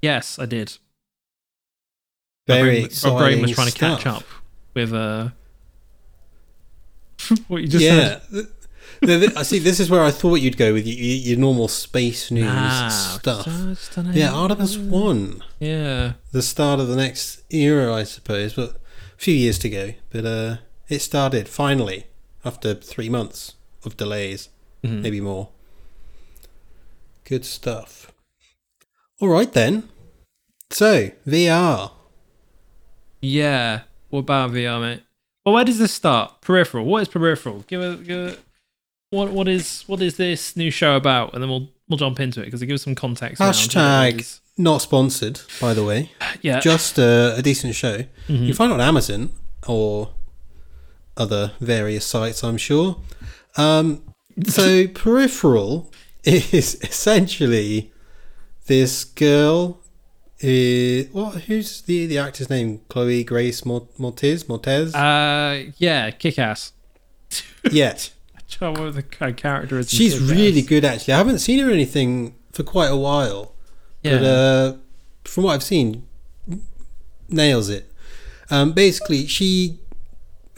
Yes, 0.01 0.39
I 0.39 0.47
did. 0.47 0.79
My 2.49 2.55
Very 2.57 2.71
brain- 2.71 2.85
exciting. 2.87 3.15
My 3.19 3.21
brain 3.29 3.43
was 3.43 3.51
trying 3.53 3.71
to 3.71 3.79
catch 3.79 4.01
stuff. 4.01 4.17
up 4.19 4.25
with 4.75 4.93
uh, 4.93 5.29
what 7.49 7.63
you 7.63 7.69
just 7.69 7.85
yeah. 7.85 8.21
said. 8.31 8.47
I 9.37 9.43
see. 9.43 9.59
This 9.59 9.81
is 9.81 9.91
where 9.91 10.03
I 10.03 10.11
thought 10.13 10.37
you'd 10.37 10.57
go 10.57 10.73
with 10.73 10.87
your, 10.87 10.97
your 10.97 11.39
normal 11.39 11.67
space 11.69 12.31
news 12.31 12.45
Nah, 12.45 12.89
stuff. 12.89 13.45
just, 13.47 13.93
just 13.95 14.15
yeah, 14.15 14.33
Artemis 14.33 14.77
One, 14.79 15.43
Yeah. 15.59 16.13
the 16.31 16.43
start 16.43 16.79
of 16.79 16.87
the 16.89 16.95
next 16.97 17.43
era, 17.53 17.93
I 17.93 18.05
suppose, 18.05 18.55
but 18.55 18.71
a 18.77 19.19
few 19.19 19.35
years 19.35 19.59
to 19.61 19.69
go. 19.69 19.95
But 20.11 20.25
uh, 20.25 20.57
it 20.89 21.01
started 21.01 21.49
finally 21.49 22.07
after 22.45 22.75
three 22.75 23.09
months 23.09 23.55
of 23.85 23.97
delays, 23.97 24.49
Mhm. 24.85 25.03
maybe 25.03 25.21
more. 25.21 25.49
Good 27.25 27.45
stuff. 27.45 28.13
All 29.21 29.29
right 29.29 29.53
then. 29.53 29.89
So 30.71 31.11
VR. 31.27 31.93
Yeah. 33.21 33.83
What 34.11 34.21
about 34.21 34.51
VR, 34.53 34.81
mate? 34.81 35.03
Well, 35.45 35.55
where 35.55 35.65
does 35.65 35.79
this 35.79 35.93
start? 35.93 36.41
Peripheral. 36.41 36.85
What 36.85 37.03
is 37.03 37.09
peripheral? 37.09 37.65
Give 37.67 37.81
a, 37.83 37.97
give 37.97 38.19
a 38.35 38.37
what 39.11 39.31
what 39.31 39.49
is 39.49 39.83
what 39.87 40.01
is 40.01 40.17
this 40.17 40.57
new 40.57 40.71
show 40.71 40.97
about? 40.97 41.35
And 41.35 41.43
then 41.43 41.51
we'll 41.51 41.69
we'll 41.89 41.99
jump 41.99 42.21
into 42.21 42.41
it 42.41 42.47
because 42.47 42.63
it 42.63 42.67
gives 42.67 42.83
some 42.83 42.95
context. 42.95 43.41
around 43.41 43.49
what 43.49 43.65
it 43.67 43.71
Hashtag 43.71 44.41
not 44.57 44.83
sponsored, 44.83 45.41
by 45.61 45.75
the 45.75 45.85
way. 45.85 46.11
Yeah. 46.41 46.61
Just 46.61 46.99
uh, 46.99 47.35
a 47.37 47.43
decent 47.43 47.75
show. 47.75 48.05
Mhm. 48.29 48.47
You 48.47 48.55
find 48.55 48.71
it 48.71 48.75
on 48.75 48.81
Amazon 48.81 49.31
or 49.67 50.11
other 51.17 51.53
various 51.61 52.05
sites, 52.05 52.43
I'm 52.43 52.57
sure. 52.57 52.99
Um, 53.57 54.03
so, 54.47 54.87
Peripheral 54.95 55.93
is 56.25 56.75
essentially 56.83 57.93
this 58.67 59.05
girl. 59.05 59.81
Uh, 60.43 61.09
what? 61.13 61.43
Who's 61.45 61.83
the 61.83 62.07
the 62.07 62.19
actor's 62.19 62.51
name? 62.51 62.81
Chloe 62.89 63.23
Grace 63.23 63.65
Mort- 63.65 63.97
Moretz. 63.99 64.45
Moretz. 64.45 64.95
Uh, 64.95 65.73
yeah, 65.77 66.11
kick 66.11 66.39
ass. 66.39 66.73
yeah, 67.71 67.97
I 68.37 68.41
don't 68.59 68.75
know 68.77 68.85
what 68.87 68.95
the 68.95 69.33
character 69.33 69.79
is. 69.79 69.91
she's 69.91 70.19
really 70.21 70.63
good. 70.63 70.85
Actually, 70.85 71.15
I 71.15 71.19
haven't 71.19 71.39
seen 71.39 71.61
her 71.61 71.71
anything 71.71 72.35
for 72.53 72.63
quite 72.65 72.89
a 72.91 72.97
while. 72.97 73.55
Yeah. 74.03 74.19
But 74.19 74.25
uh, 74.25 74.77
from 75.25 75.45
what 75.45 75.55
I've 75.55 75.63
seen, 75.63 76.07
nails 77.29 77.69
it. 77.69 77.91
Um, 78.51 78.73
basically, 78.73 79.27
she 79.27 79.79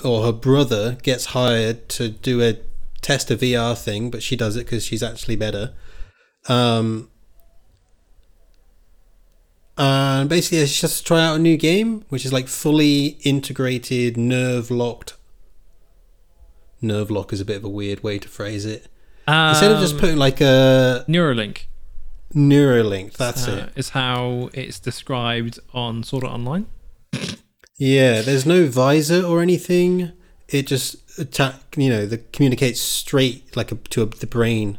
or 0.02 0.24
her 0.24 0.32
brother 0.32 0.96
gets 1.02 1.26
hired 1.26 1.88
to 1.90 2.08
do 2.08 2.42
a 2.42 2.58
test 3.02 3.30
a 3.30 3.36
VR 3.36 3.76
thing, 3.76 4.10
but 4.10 4.22
she 4.22 4.34
does 4.34 4.56
it 4.56 4.64
because 4.64 4.84
she's 4.84 5.02
actually 5.02 5.36
better. 5.36 5.74
Um, 6.48 7.10
and 9.76 10.28
basically, 10.28 10.58
it's 10.58 10.80
just 10.80 10.98
to 10.98 11.04
try 11.04 11.24
out 11.24 11.36
a 11.36 11.38
new 11.38 11.56
game, 11.56 12.04
which 12.08 12.24
is 12.24 12.32
like 12.32 12.48
fully 12.48 13.18
integrated, 13.22 14.16
nerve 14.16 14.70
locked. 14.70 15.14
Nerve 16.80 17.10
lock 17.10 17.32
is 17.32 17.40
a 17.40 17.44
bit 17.44 17.56
of 17.56 17.64
a 17.64 17.68
weird 17.68 18.02
way 18.02 18.18
to 18.18 18.28
phrase 18.28 18.64
it. 18.64 18.88
Instead 19.26 19.72
of 19.72 19.80
just 19.80 19.94
Um, 19.94 20.00
putting 20.00 20.16
like 20.18 20.40
a 20.40 21.04
Neuralink. 21.08 21.62
Neuralink, 22.34 23.14
that's 23.14 23.48
uh, 23.48 23.68
it. 23.68 23.78
Is 23.78 23.90
how 23.90 24.50
it's 24.52 24.78
described 24.78 25.60
on 25.72 26.02
Sword 26.02 26.24
Art 26.24 26.34
Online. 26.34 26.66
Yeah, 27.78 28.20
there's 28.20 28.44
no 28.44 28.66
visor 28.66 29.24
or 29.24 29.40
anything. 29.40 30.12
It 30.48 30.66
just 30.66 30.96
attack, 31.18 31.74
you 31.76 31.88
know, 31.88 32.06
the 32.06 32.18
communicates 32.18 32.80
straight 32.80 33.56
like 33.56 33.72
a, 33.72 33.76
to 33.76 34.02
a, 34.02 34.06
the 34.06 34.26
brain 34.26 34.78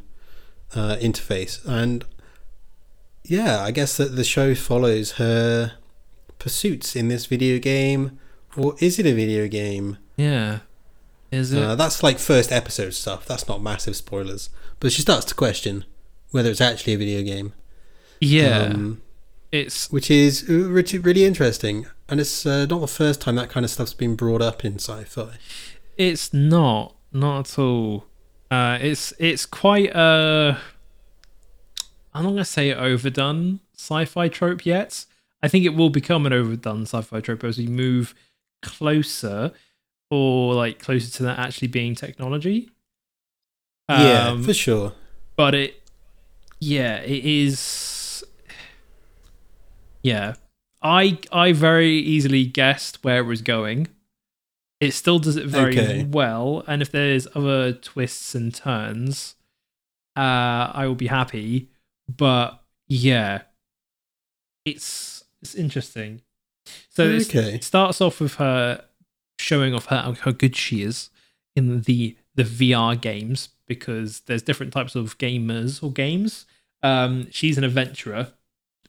uh, 0.76 0.98
interface, 0.98 1.66
and 1.66 2.06
yeah, 3.28 3.62
I 3.62 3.72
guess 3.72 3.98
that 3.98 4.16
the 4.16 4.24
show 4.24 4.56
follows 4.56 5.14
her 5.14 5.74
pursuits 6.40 6.96
in 6.96 7.08
this 7.08 7.26
video 7.26 7.60
game, 7.60 8.20
or 8.56 8.76
is 8.80 9.00
it 9.00 9.06
a 9.06 9.14
video 9.14 9.48
game? 9.48 9.98
Yeah. 10.16 10.60
Is 11.32 11.52
it? 11.52 11.62
Uh, 11.62 11.76
that's 11.76 12.04
like 12.04 12.20
first 12.20 12.52
episode 12.52 12.94
stuff. 12.94 13.26
That's 13.26 13.48
not 13.48 13.62
massive 13.62 13.96
spoilers, 13.96 14.50
but 14.80 14.92
she 14.92 15.02
starts 15.02 15.26
to 15.26 15.36
question 15.36 15.86
whether 16.32 16.50
it's 16.50 16.62
actually 16.62 16.94
a 16.94 16.98
video 16.98 17.24
game. 17.24 17.54
yeah. 18.20 18.60
Um, 18.60 19.02
it's 19.52 19.90
which 19.92 20.12
is 20.12 20.46
uh, 20.50 20.54
really 20.54 20.98
really 20.98 21.24
interesting, 21.24 21.88
and 22.10 22.20
it's 22.20 22.46
uh, 22.46 22.66
not 22.66 22.82
the 22.82 22.88
first 22.88 23.22
time 23.22 23.36
that 23.36 23.50
kind 23.50 23.64
of 23.64 23.70
stuff's 23.70 23.94
been 23.94 24.16
brought 24.16 24.42
up 24.42 24.66
in 24.66 24.76
sci-fi. 24.76 25.38
It's 25.98 26.34
not, 26.34 26.96
not 27.14 27.52
at 27.52 27.60
all. 27.60 28.06
Uh, 28.52 28.78
it's 28.82 29.14
it's 29.18 29.46
quite 29.46 29.96
a. 29.96 30.58
I'm 32.16 32.24
not 32.24 32.32
gonna 32.32 32.46
say 32.46 32.74
overdone 32.74 33.60
sci-fi 33.78 34.28
trope 34.30 34.66
yet. 34.66 35.06
I 35.44 35.48
think 35.48 35.66
it 35.66 35.76
will 35.76 35.90
become 35.92 36.26
an 36.26 36.34
overdone 36.34 36.84
sci-fi 36.84 37.20
trope 37.20 37.44
as 37.44 37.58
we 37.58 37.68
move 37.68 38.16
closer, 38.64 39.52
or 40.10 40.56
like 40.56 40.80
closer 40.80 41.12
to 41.18 41.24
that 41.24 41.38
actually 41.38 41.68
being 41.68 41.94
technology. 41.94 42.70
yeah, 43.90 44.30
Um, 44.30 44.44
for 44.44 44.54
sure. 44.54 44.94
but 45.36 45.54
it, 45.54 45.84
yeah, 46.60 46.98
it 47.02 47.24
is. 47.26 48.24
Yeah, 50.02 50.36
I 50.82 51.20
I 51.32 51.52
very 51.52 51.94
easily 51.98 52.46
guessed 52.46 53.04
where 53.04 53.20
it 53.20 53.26
was 53.26 53.42
going. 53.42 53.88
It 54.80 54.92
still 54.92 55.20
does 55.20 55.36
it 55.36 55.48
very 55.48 55.78
Okay. 55.80 56.04
well, 56.04 56.64
and 56.68 56.82
if 56.82 56.92
there's 56.92 57.28
other 57.36 57.74
twists 57.74 58.36
and 58.36 58.54
turns, 58.54 59.36
uh, 60.16 60.72
I 60.74 60.86
will 60.88 60.96
be 60.96 61.08
happy. 61.08 61.70
But 62.08 62.62
yeah, 62.88 63.42
it's 64.66 65.24
it's 65.42 65.56
interesting. 65.56 66.22
So 66.90 67.04
Okay. 67.06 67.56
it 67.56 67.64
starts 67.64 68.02
off 68.02 68.20
with 68.20 68.36
her 68.36 68.84
showing 69.40 69.74
off 69.74 69.88
how, 69.88 70.14
how 70.14 70.32
good 70.32 70.56
she 70.56 70.82
is 70.82 71.10
in 71.56 71.82
the 71.82 72.16
the 72.36 72.44
VR 72.44 73.00
games 73.00 73.50
because 73.68 74.22
there's 74.22 74.42
different 74.42 74.74
types 74.74 74.96
of 74.96 75.18
gamers 75.18 75.82
or 75.84 75.92
games. 75.92 76.46
Um, 76.84 77.28
she's 77.32 77.58
an 77.58 77.64
adventurer, 77.64 78.34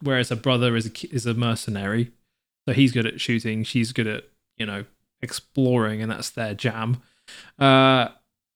whereas 0.00 0.31
her 0.31 0.37
brother 0.37 0.76
is 0.76 0.87
a 0.87 1.14
is 1.14 1.26
a 1.26 1.35
mercenary. 1.35 2.12
So 2.66 2.74
he's 2.74 2.92
good 2.92 3.07
at 3.07 3.20
shooting. 3.20 3.62
She's 3.64 3.92
good 3.92 4.07
at 4.07 4.24
you 4.57 4.66
know 4.66 4.85
exploring, 5.22 6.02
and 6.02 6.11
that's 6.11 6.31
their 6.31 6.55
jam. 6.55 7.02
Uh, 7.59 8.09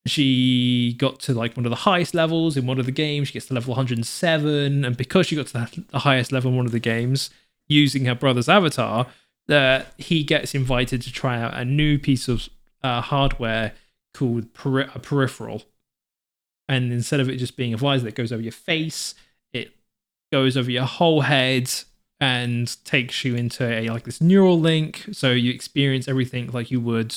she 0.06 0.94
got 0.98 1.20
to 1.20 1.34
like 1.34 1.56
one 1.56 1.66
of 1.66 1.70
the 1.70 1.76
highest 1.76 2.14
levels 2.14 2.56
in 2.56 2.66
one 2.66 2.78
of 2.78 2.86
the 2.86 2.92
games. 2.92 3.28
She 3.28 3.34
gets 3.34 3.46
to 3.46 3.54
level 3.54 3.72
107, 3.72 4.84
and 4.84 4.96
because 4.96 5.26
she 5.26 5.36
got 5.36 5.46
to 5.48 5.84
the, 5.90 5.98
highest 5.98 6.32
level 6.32 6.50
in 6.50 6.56
one 6.56 6.66
of 6.66 6.72
the 6.72 6.78
games, 6.78 7.30
using 7.68 8.06
her 8.06 8.14
brother's 8.14 8.48
avatar, 8.48 9.06
that 9.46 9.92
he 9.98 10.22
gets 10.24 10.54
invited 10.54 11.02
to 11.02 11.12
try 11.12 11.40
out 11.40 11.54
a 11.54 11.64
new 11.64 11.98
piece 11.98 12.28
of 12.28 12.48
uh, 12.82 13.00
hardware 13.00 13.72
called 14.14 14.52
peri- 14.54 14.88
a 14.94 14.98
peripheral. 14.98 15.64
And 16.68 16.92
instead 16.92 17.20
of 17.20 17.28
it 17.28 17.36
just 17.36 17.56
being 17.56 17.74
a 17.74 17.76
visor 17.76 18.04
that 18.04 18.14
goes 18.14 18.32
over 18.32 18.42
your 18.42 18.52
face, 18.52 19.14
it 19.52 19.72
goes 20.32 20.56
over 20.56 20.70
your 20.70 20.84
whole 20.84 21.22
head 21.22 21.70
and 22.20 22.76
takes 22.84 23.24
you 23.24 23.34
into 23.34 23.66
a 23.66 23.88
like 23.88 24.04
this 24.04 24.20
neural 24.20 24.58
link. 24.58 25.08
So 25.12 25.32
you 25.32 25.52
experience 25.52 26.06
everything 26.06 26.50
like 26.52 26.70
you 26.70 26.80
would 26.80 27.16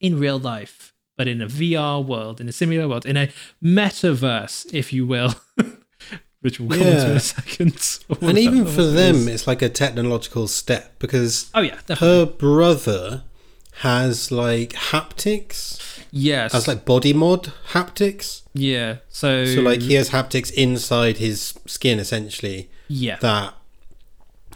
in 0.00 0.18
real 0.18 0.38
life, 0.38 0.91
but 1.16 1.28
in 1.28 1.40
a 1.42 1.46
VR 1.46 2.04
world, 2.04 2.40
in 2.40 2.48
a 2.48 2.52
similar 2.52 2.88
world, 2.88 3.06
in 3.06 3.16
a 3.16 3.28
metaverse, 3.62 4.72
if 4.72 4.92
you 4.92 5.06
will, 5.06 5.34
which 6.40 6.58
we'll 6.58 6.70
come 6.70 6.80
to 6.86 7.10
in 7.10 7.16
a 7.16 7.20
second. 7.20 7.98
And 8.20 8.38
even 8.38 8.66
for 8.66 8.82
them, 8.82 9.28
it's 9.28 9.46
like 9.46 9.62
a 9.62 9.68
technological 9.68 10.48
step 10.48 10.98
because 10.98 11.50
oh 11.54 11.60
yeah, 11.60 11.76
definitely. 11.86 12.08
her 12.08 12.26
brother 12.26 13.22
has 13.76 14.30
like 14.30 14.70
haptics, 14.70 16.00
yes, 16.10 16.52
has 16.52 16.68
like 16.68 16.84
body 16.84 17.12
mod 17.12 17.52
haptics. 17.68 18.42
yeah. 18.54 18.96
So 19.08 19.44
So 19.46 19.60
like 19.60 19.82
he 19.82 19.94
has 19.94 20.10
haptics 20.10 20.52
inside 20.52 21.18
his 21.18 21.54
skin 21.66 21.98
essentially 21.98 22.70
yeah, 22.88 23.16
that 23.16 23.54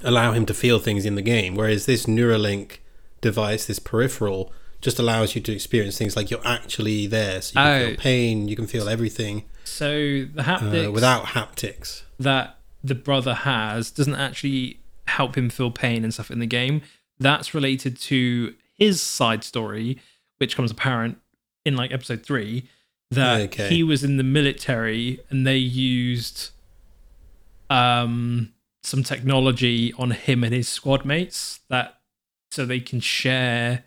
allow 0.03 0.33
him 0.33 0.45
to 0.47 0.55
feel 0.55 0.79
things 0.79 1.07
in 1.07 1.15
the 1.15 1.23
game. 1.23 1.55
Whereas 1.55 1.87
this 1.87 2.05
Neuralink 2.07 2.79
device, 3.23 3.65
this 3.67 3.79
peripheral, 3.79 4.53
just 4.87 4.99
allows 5.01 5.35
you 5.35 5.41
to 5.43 5.53
experience 5.53 5.99
things 5.99 6.15
like 6.17 6.31
you're 6.31 6.47
actually 6.47 7.07
there. 7.09 7.43
So 7.43 7.51
you 7.61 7.65
can 7.67 7.83
Oh. 7.83 7.87
feel 7.89 7.97
pain, 7.97 8.49
you 8.49 8.57
can 8.57 8.67
feel 8.75 8.89
everything 8.89 9.45
so 9.65 9.89
the 10.33 10.87
uh, 10.89 10.91
without 10.93 11.23
haptics. 11.37 12.03
that 12.21 12.47
the 12.85 12.95
brother 12.95 13.35
has 13.35 13.91
doesn't 13.91 14.15
actually 14.15 14.79
help 15.17 15.37
him 15.37 15.51
feel 15.51 15.71
pain 15.73 16.05
and 16.05 16.15
stuff 16.15 16.31
in 16.31 16.39
the 16.39 16.47
game. 16.61 16.83
That's 17.19 17.53
related 17.53 17.99
to 18.11 18.55
his 18.79 19.03
side 19.03 19.43
story, 19.43 19.99
which 20.39 20.55
comes 20.57 20.71
apparent 20.71 21.19
in 21.65 21.75
like 21.77 21.91
episode 21.93 22.23
three, 22.25 22.69
that 23.11 23.41
Okay. 23.49 23.69
he 23.69 23.83
was 23.83 24.05
in 24.05 24.19
the 24.19 24.23
military 24.39 25.19
and 25.31 25.45
they 25.47 25.57
used 25.59 26.51
um 27.71 28.53
some 28.83 29.03
technology 29.03 29.93
on 29.99 30.13
him 30.13 30.45
and 30.45 30.55
his 30.55 30.69
squad 30.69 31.05
mates 31.05 31.59
that 31.69 31.99
so 32.53 32.65
they 32.65 32.79
can 32.79 33.01
share 33.01 33.83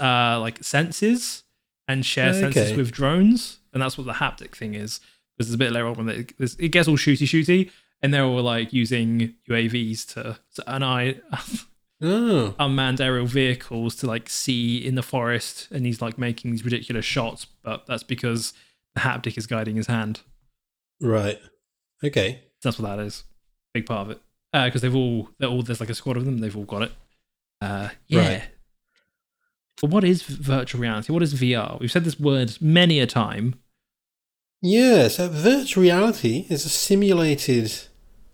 uh 0.00 0.38
like 0.40 0.62
senses 0.62 1.44
and 1.88 2.04
share 2.06 2.32
senses 2.34 2.76
with 2.76 2.90
drones 2.92 3.58
and 3.72 3.82
that's 3.82 3.96
what 3.98 4.06
the 4.06 4.12
haptic 4.14 4.54
thing 4.54 4.74
is 4.74 5.00
because 5.36 5.48
it's 5.50 5.54
a 5.54 5.58
bit 5.58 5.72
later 5.72 5.86
on 5.86 5.94
when 5.94 6.26
this- 6.38 6.56
it 6.58 6.68
gets 6.68 6.88
all 6.88 6.96
shooty 6.96 7.26
shooty 7.26 7.70
and 8.02 8.12
they're 8.12 8.24
all 8.24 8.42
like 8.42 8.72
using 8.72 9.34
UAVs 9.48 10.06
to, 10.14 10.38
to 10.54 10.70
and 10.74 10.84
I 10.96 11.20
Oh, 12.04 12.56
unmanned 12.58 13.00
aerial 13.00 13.26
vehicles 13.26 13.94
to 13.96 14.08
like 14.08 14.28
see 14.28 14.76
in 14.84 14.96
the 14.96 15.04
forest 15.04 15.68
and 15.70 15.86
he's 15.86 16.02
like 16.02 16.18
making 16.18 16.50
these 16.50 16.64
ridiculous 16.64 17.04
shots 17.04 17.46
but 17.62 17.86
that's 17.86 18.02
because 18.02 18.52
the 18.96 19.02
haptic 19.02 19.38
is 19.38 19.46
guiding 19.46 19.76
his 19.76 19.86
hand. 19.86 20.20
Right. 21.00 21.38
Okay. 22.04 22.40
that's 22.62 22.78
what 22.80 22.88
that 22.96 23.02
is. 23.04 23.22
Big 23.72 23.86
part 23.86 24.08
of 24.08 24.10
it. 24.10 24.20
Because 24.52 24.82
they've 24.82 24.94
all 24.96 25.28
they're 25.38 25.48
all 25.48 25.62
there's 25.62 25.78
like 25.80 25.90
a 25.90 25.94
squad 25.94 26.16
of 26.16 26.24
them 26.24 26.38
they've 26.38 26.56
all 26.56 26.64
got 26.64 26.82
it. 26.82 26.92
Uh 27.60 27.90
yeah. 28.08 28.28
Right. 28.28 28.42
But 29.82 29.90
what 29.90 30.04
is 30.04 30.22
virtual 30.22 30.80
reality 30.80 31.12
what 31.12 31.22
is 31.22 31.34
vr 31.34 31.78
we've 31.80 31.92
said 31.92 32.04
this 32.04 32.18
word 32.18 32.56
many 32.60 32.98
a 33.00 33.06
time 33.06 33.54
Yeah, 34.62 35.08
so 35.08 35.28
virtual 35.28 35.82
reality 35.82 36.46
is 36.48 36.64
a 36.64 36.68
simulated 36.68 37.72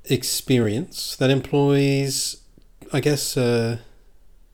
experience 0.04 1.16
that 1.16 1.30
employs, 1.30 2.42
I 2.92 3.00
guess, 3.00 3.34
uh, 3.37 3.78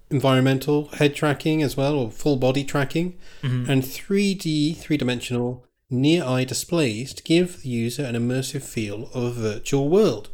environmental 0.08 0.86
head 0.98 1.16
tracking 1.16 1.62
as 1.64 1.76
well, 1.76 1.94
or 1.96 2.10
full 2.12 2.36
body 2.36 2.62
tracking, 2.62 3.14
Mhm. 3.42 3.68
and 3.68 3.82
3D, 3.84 4.74
three 4.74 4.96
dimensional, 4.96 5.64
near 5.90 6.22
eye 6.24 6.44
displays 6.44 7.12
to 7.14 7.22
give 7.24 7.62
the 7.62 7.68
user 7.68 8.04
an 8.04 8.14
immersive 8.14 8.62
feel 8.62 9.10
of 9.12 9.24
a 9.24 9.30
virtual 9.52 9.88
world. 9.88 10.28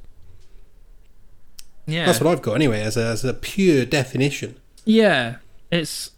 yeah 1.86 2.06
That's 2.06 2.20
what 2.20 2.30
I've 2.32 2.42
got 2.42 2.54
anyway, 2.54 2.82
as 2.82 2.96
a, 2.96 3.04
as 3.06 3.24
a 3.24 3.34
pure 3.34 3.84
definition. 3.84 4.56
Yeah, 4.84 5.36
it's 5.72 6.10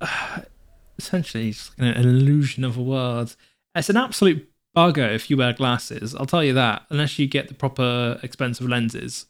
uh, 0.00 0.40
essentially 0.98 1.54
like 1.78 1.96
an 1.96 2.02
illusion 2.08 2.64
of 2.64 2.76
a 2.76 2.82
world. 2.82 3.36
It's 3.74 3.88
an 3.90 3.96
absolute 3.96 4.48
bugger 4.76 5.12
if 5.14 5.30
you 5.30 5.36
wear 5.36 5.52
glasses. 5.52 6.14
I'll 6.14 6.26
tell 6.26 6.44
you 6.44 6.52
that, 6.54 6.82
unless 6.90 7.18
you 7.18 7.26
get 7.26 7.48
the 7.48 7.54
proper 7.54 8.18
expensive 8.22 8.68
lenses. 8.68 9.26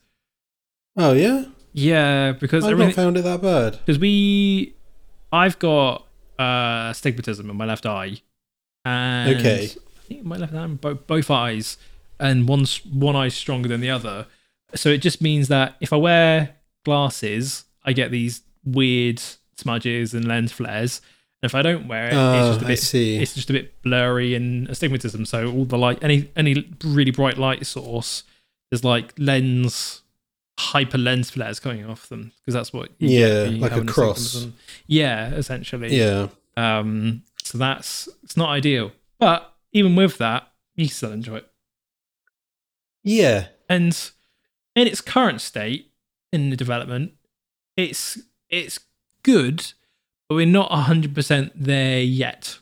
Oh, 0.96 1.12
yeah? 1.12 1.44
Yeah, 1.72 2.32
because 2.32 2.64
I've 2.64 2.76
not 2.78 2.94
found 2.94 3.16
it 3.16 3.22
that 3.22 3.40
bad. 3.42 3.78
because 3.78 3.98
we, 3.98 4.74
I've 5.32 5.58
got 5.60 6.06
uh, 6.38 6.90
stigmatism 6.92 7.48
in 7.48 7.56
my 7.56 7.64
left 7.64 7.86
eye, 7.86 8.20
and 8.84 9.36
Okay. 9.36 9.64
I 9.66 10.00
think 10.08 10.24
my 10.24 10.36
left 10.36 10.52
eye, 10.54 10.66
both, 10.66 11.06
both 11.06 11.30
eyes, 11.30 11.76
and 12.18 12.48
one's 12.48 12.84
one 12.84 13.14
eye 13.14 13.28
stronger 13.28 13.68
than 13.68 13.80
the 13.80 13.90
other. 13.90 14.26
So 14.74 14.88
it 14.88 14.98
just 14.98 15.20
means 15.22 15.46
that 15.48 15.76
if 15.80 15.92
I 15.92 15.96
wear 15.96 16.56
glasses, 16.84 17.64
I 17.84 17.92
get 17.92 18.10
these 18.10 18.42
weird 18.64 19.22
smudges 19.60 20.14
and 20.14 20.26
lens 20.26 20.52
flares. 20.52 21.00
And 21.42 21.48
if 21.48 21.54
I 21.54 21.62
don't 21.62 21.88
wear 21.88 22.06
it, 22.06 22.12
it's 22.12 22.48
just 22.48 22.60
a 22.62 22.64
I 22.64 22.68
bit 22.68 22.78
see. 22.78 23.16
it's 23.16 23.34
just 23.34 23.48
a 23.48 23.52
bit 23.52 23.80
blurry 23.82 24.34
and 24.34 24.68
astigmatism. 24.68 25.24
So 25.24 25.50
all 25.50 25.64
the 25.64 25.78
light, 25.78 25.98
any 26.02 26.30
any 26.36 26.70
really 26.84 27.12
bright 27.12 27.38
light 27.38 27.64
source, 27.66 28.24
there's 28.70 28.84
like 28.84 29.12
lens 29.18 30.02
hyper 30.58 30.98
lens 30.98 31.30
flares 31.30 31.58
coming 31.58 31.86
off 31.86 32.08
them 32.10 32.32
because 32.40 32.52
that's 32.52 32.72
what 32.72 32.90
Yeah, 32.98 33.46
get 33.46 33.60
like 33.60 33.72
a 33.72 33.84
cross. 33.84 34.46
Yeah, 34.86 35.30
essentially. 35.30 35.96
Yeah. 35.96 36.28
Um. 36.56 37.22
So 37.42 37.56
that's 37.56 38.08
it's 38.22 38.36
not 38.36 38.50
ideal, 38.50 38.92
but 39.18 39.54
even 39.72 39.96
with 39.96 40.18
that, 40.18 40.48
you 40.74 40.88
still 40.88 41.12
enjoy 41.12 41.36
it. 41.36 41.46
Yeah. 43.02 43.46
And 43.68 43.96
in 44.76 44.86
its 44.86 45.00
current 45.00 45.40
state 45.40 45.90
in 46.32 46.50
the 46.50 46.56
development, 46.56 47.12
it's 47.76 48.18
it's 48.48 48.78
good, 49.22 49.72
but 50.28 50.34
we're 50.34 50.46
not 50.46 50.70
hundred 50.72 51.14
percent 51.14 51.52
there 51.54 52.00
yet. 52.00 52.58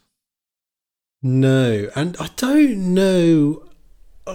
No, 1.22 1.88
and 1.96 2.16
I 2.20 2.28
don't 2.36 2.94
know. 2.94 3.64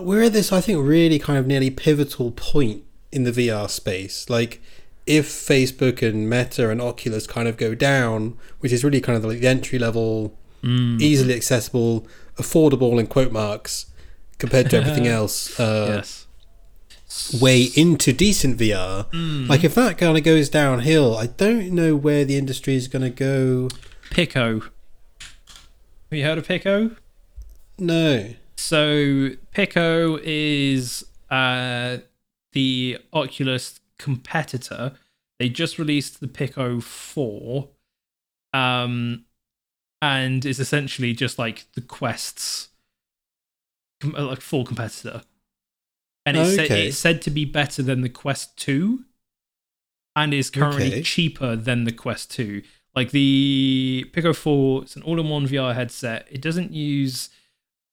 We're 0.01 0.23
at 0.23 0.33
this, 0.33 0.51
I 0.51 0.59
think, 0.59 0.79
really 0.86 1.19
kind 1.19 1.38
of 1.39 1.47
nearly 1.47 1.69
pivotal 1.69 2.31
point 2.31 2.83
in 3.12 3.23
the 3.23 3.31
VR 3.31 3.69
space. 3.69 4.29
Like, 4.29 4.62
if 5.05 5.27
Facebook 5.27 6.01
and 6.07 6.29
Meta 6.29 6.69
and 6.69 6.81
Oculus 6.81 7.27
kind 7.27 7.47
of 7.47 7.57
go 7.57 7.75
down, 7.75 8.38
which 8.59 8.71
is 8.71 8.83
really 8.83 9.01
kind 9.01 9.17
of 9.17 9.23
like 9.25 9.39
the 9.39 9.47
entry 9.47 9.79
level, 9.79 10.38
Mm. 10.63 11.01
easily 11.01 11.33
accessible, 11.36 12.07
affordable 12.38 12.97
in 12.97 13.05
quote 13.07 13.33
marks, 13.33 13.88
compared 14.38 14.69
to 14.69 14.77
everything 14.77 15.07
else, 15.19 15.59
uh, 15.59 15.95
yes. 15.97 16.22
Way 17.39 17.69
into 17.76 18.13
decent 18.13 18.58
VR. 18.58 19.10
Mm. 19.12 19.48
Like, 19.48 19.63
if 19.63 19.76
that 19.76 19.98
kind 19.98 20.17
of 20.17 20.24
goes 20.24 20.50
downhill, 20.50 21.17
I 21.17 21.28
don't 21.28 21.72
know 21.72 21.96
where 21.96 22.26
the 22.26 22.38
industry 22.38 22.76
is 22.76 22.88
going 22.88 23.04
to 23.04 23.10
go. 23.10 23.69
Pico. 24.10 24.60
Have 24.60 24.72
you 26.12 26.24
heard 26.24 26.38
of 26.38 26.48
Pico? 26.48 26.91
No. 27.80 28.34
So 28.56 29.32
Pico 29.52 30.19
is 30.24 31.06
uh, 31.30 31.98
the 32.54 33.00
Oculus 33.12 33.80
competitor. 33.98 34.93
They 35.39 35.50
just 35.50 35.80
released 35.80 36.22
the 36.22 36.28
Pico 36.28 36.80
Four, 36.80 37.69
um, 38.54 39.26
and 40.02 40.46
is 40.46 40.60
essentially 40.60 41.13
just 41.13 41.39
like 41.39 41.65
the 41.74 41.82
Quest's 41.82 42.69
uh, 44.04 44.26
like 44.26 44.41
full 44.41 44.63
competitor. 44.63 45.24
And 46.25 46.38
it's, 46.38 46.55
said, 46.55 46.71
it's 46.71 46.97
said 46.97 47.21
to 47.23 47.29
be 47.31 47.45
better 47.45 47.83
than 47.83 48.01
the 48.01 48.09
Quest 48.09 48.57
Two, 48.57 49.03
and 50.15 50.33
is 50.33 50.49
currently 50.49 50.88
Okay. 50.88 51.01
cheaper 51.03 51.55
than 51.55 51.83
the 51.83 51.91
Quest 51.91 52.31
Two. 52.31 52.62
Like 52.95 53.12
the 53.12 54.05
Pico 54.13 54.33
Four, 54.33 54.83
it's 54.83 54.95
an 54.95 55.01
all-in-one 55.03 55.47
VR 55.47 55.73
headset. 55.73 56.27
It 56.31 56.41
doesn't 56.41 56.71
use 56.71 57.29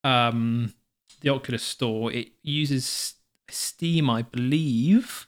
um, 0.04 0.74
the 1.22 1.30
Oculus 1.30 1.62
Store. 1.62 2.12
It 2.12 2.28
uses 2.42 3.14
Steam, 3.48 4.08
I 4.10 4.22
believe. 4.22 5.26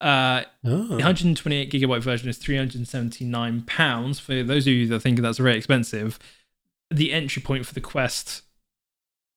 Uh, 0.00 0.44
Oh. 0.64 0.84
the 0.88 0.94
128 0.96 1.70
gigabyte 1.70 2.02
version 2.02 2.28
is 2.28 2.38
379 2.38 3.62
pounds. 3.62 4.18
For 4.20 4.42
those 4.42 4.66
of 4.66 4.72
you 4.72 4.86
that 4.88 5.00
think 5.00 5.20
that's 5.20 5.38
very 5.38 5.56
expensive, 5.56 6.18
the 6.90 7.12
entry 7.12 7.42
point 7.42 7.66
for 7.66 7.74
the 7.74 7.80
Quest 7.80 8.42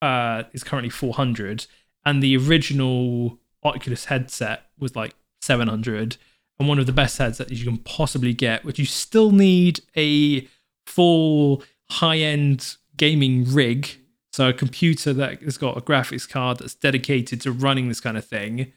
uh, 0.02 0.44
is 0.54 0.64
currently 0.64 0.90
400, 0.90 1.66
and 2.06 2.22
the 2.22 2.38
original 2.38 3.40
Oculus 3.64 4.06
headset 4.06 4.64
was 4.78 4.96
like 4.96 5.16
700. 5.42 6.18
And 6.60 6.68
one 6.68 6.80
of 6.80 6.86
the 6.86 6.92
best 6.92 7.18
headsets 7.18 7.50
that 7.50 7.58
you 7.58 7.66
can 7.66 7.78
possibly 7.80 8.34
get, 8.34 8.64
which 8.64 8.78
you 8.78 8.86
still 8.86 9.32
need 9.32 9.80
a 9.98 10.48
full 10.86 11.64
high-end 11.90 12.76
gaming 12.96 13.46
rig, 13.52 14.00
so 14.32 14.50
a 14.50 14.54
computer 14.54 15.14
that 15.14 15.42
has 15.42 15.58
got 15.58 15.78
a 15.78 15.82
graphics 15.82 16.30
card 16.30 16.60
that's 16.60 16.76
dedicated 16.76 17.42
to 17.42 17.52
running 17.52 17.88
this 17.88 18.00
kind 18.00 18.18
of 18.18 18.26
thing 18.26 18.74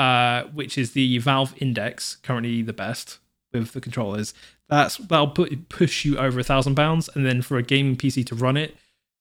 uh, 0.00 0.44
which 0.54 0.78
is 0.78 0.92
the 0.92 1.18
Valve 1.18 1.54
Index, 1.58 2.16
currently 2.16 2.62
the 2.62 2.72
best 2.72 3.18
with 3.52 3.72
the 3.72 3.82
controllers. 3.82 4.32
That's 4.70 4.96
that'll 4.96 5.28
put 5.28 5.68
push 5.68 6.06
you 6.06 6.16
over 6.16 6.40
a 6.40 6.44
thousand 6.44 6.74
pounds, 6.74 7.10
and 7.14 7.26
then 7.26 7.42
for 7.42 7.58
a 7.58 7.62
gaming 7.62 7.96
PC 7.96 8.24
to 8.26 8.34
run 8.34 8.56
it, 8.56 8.74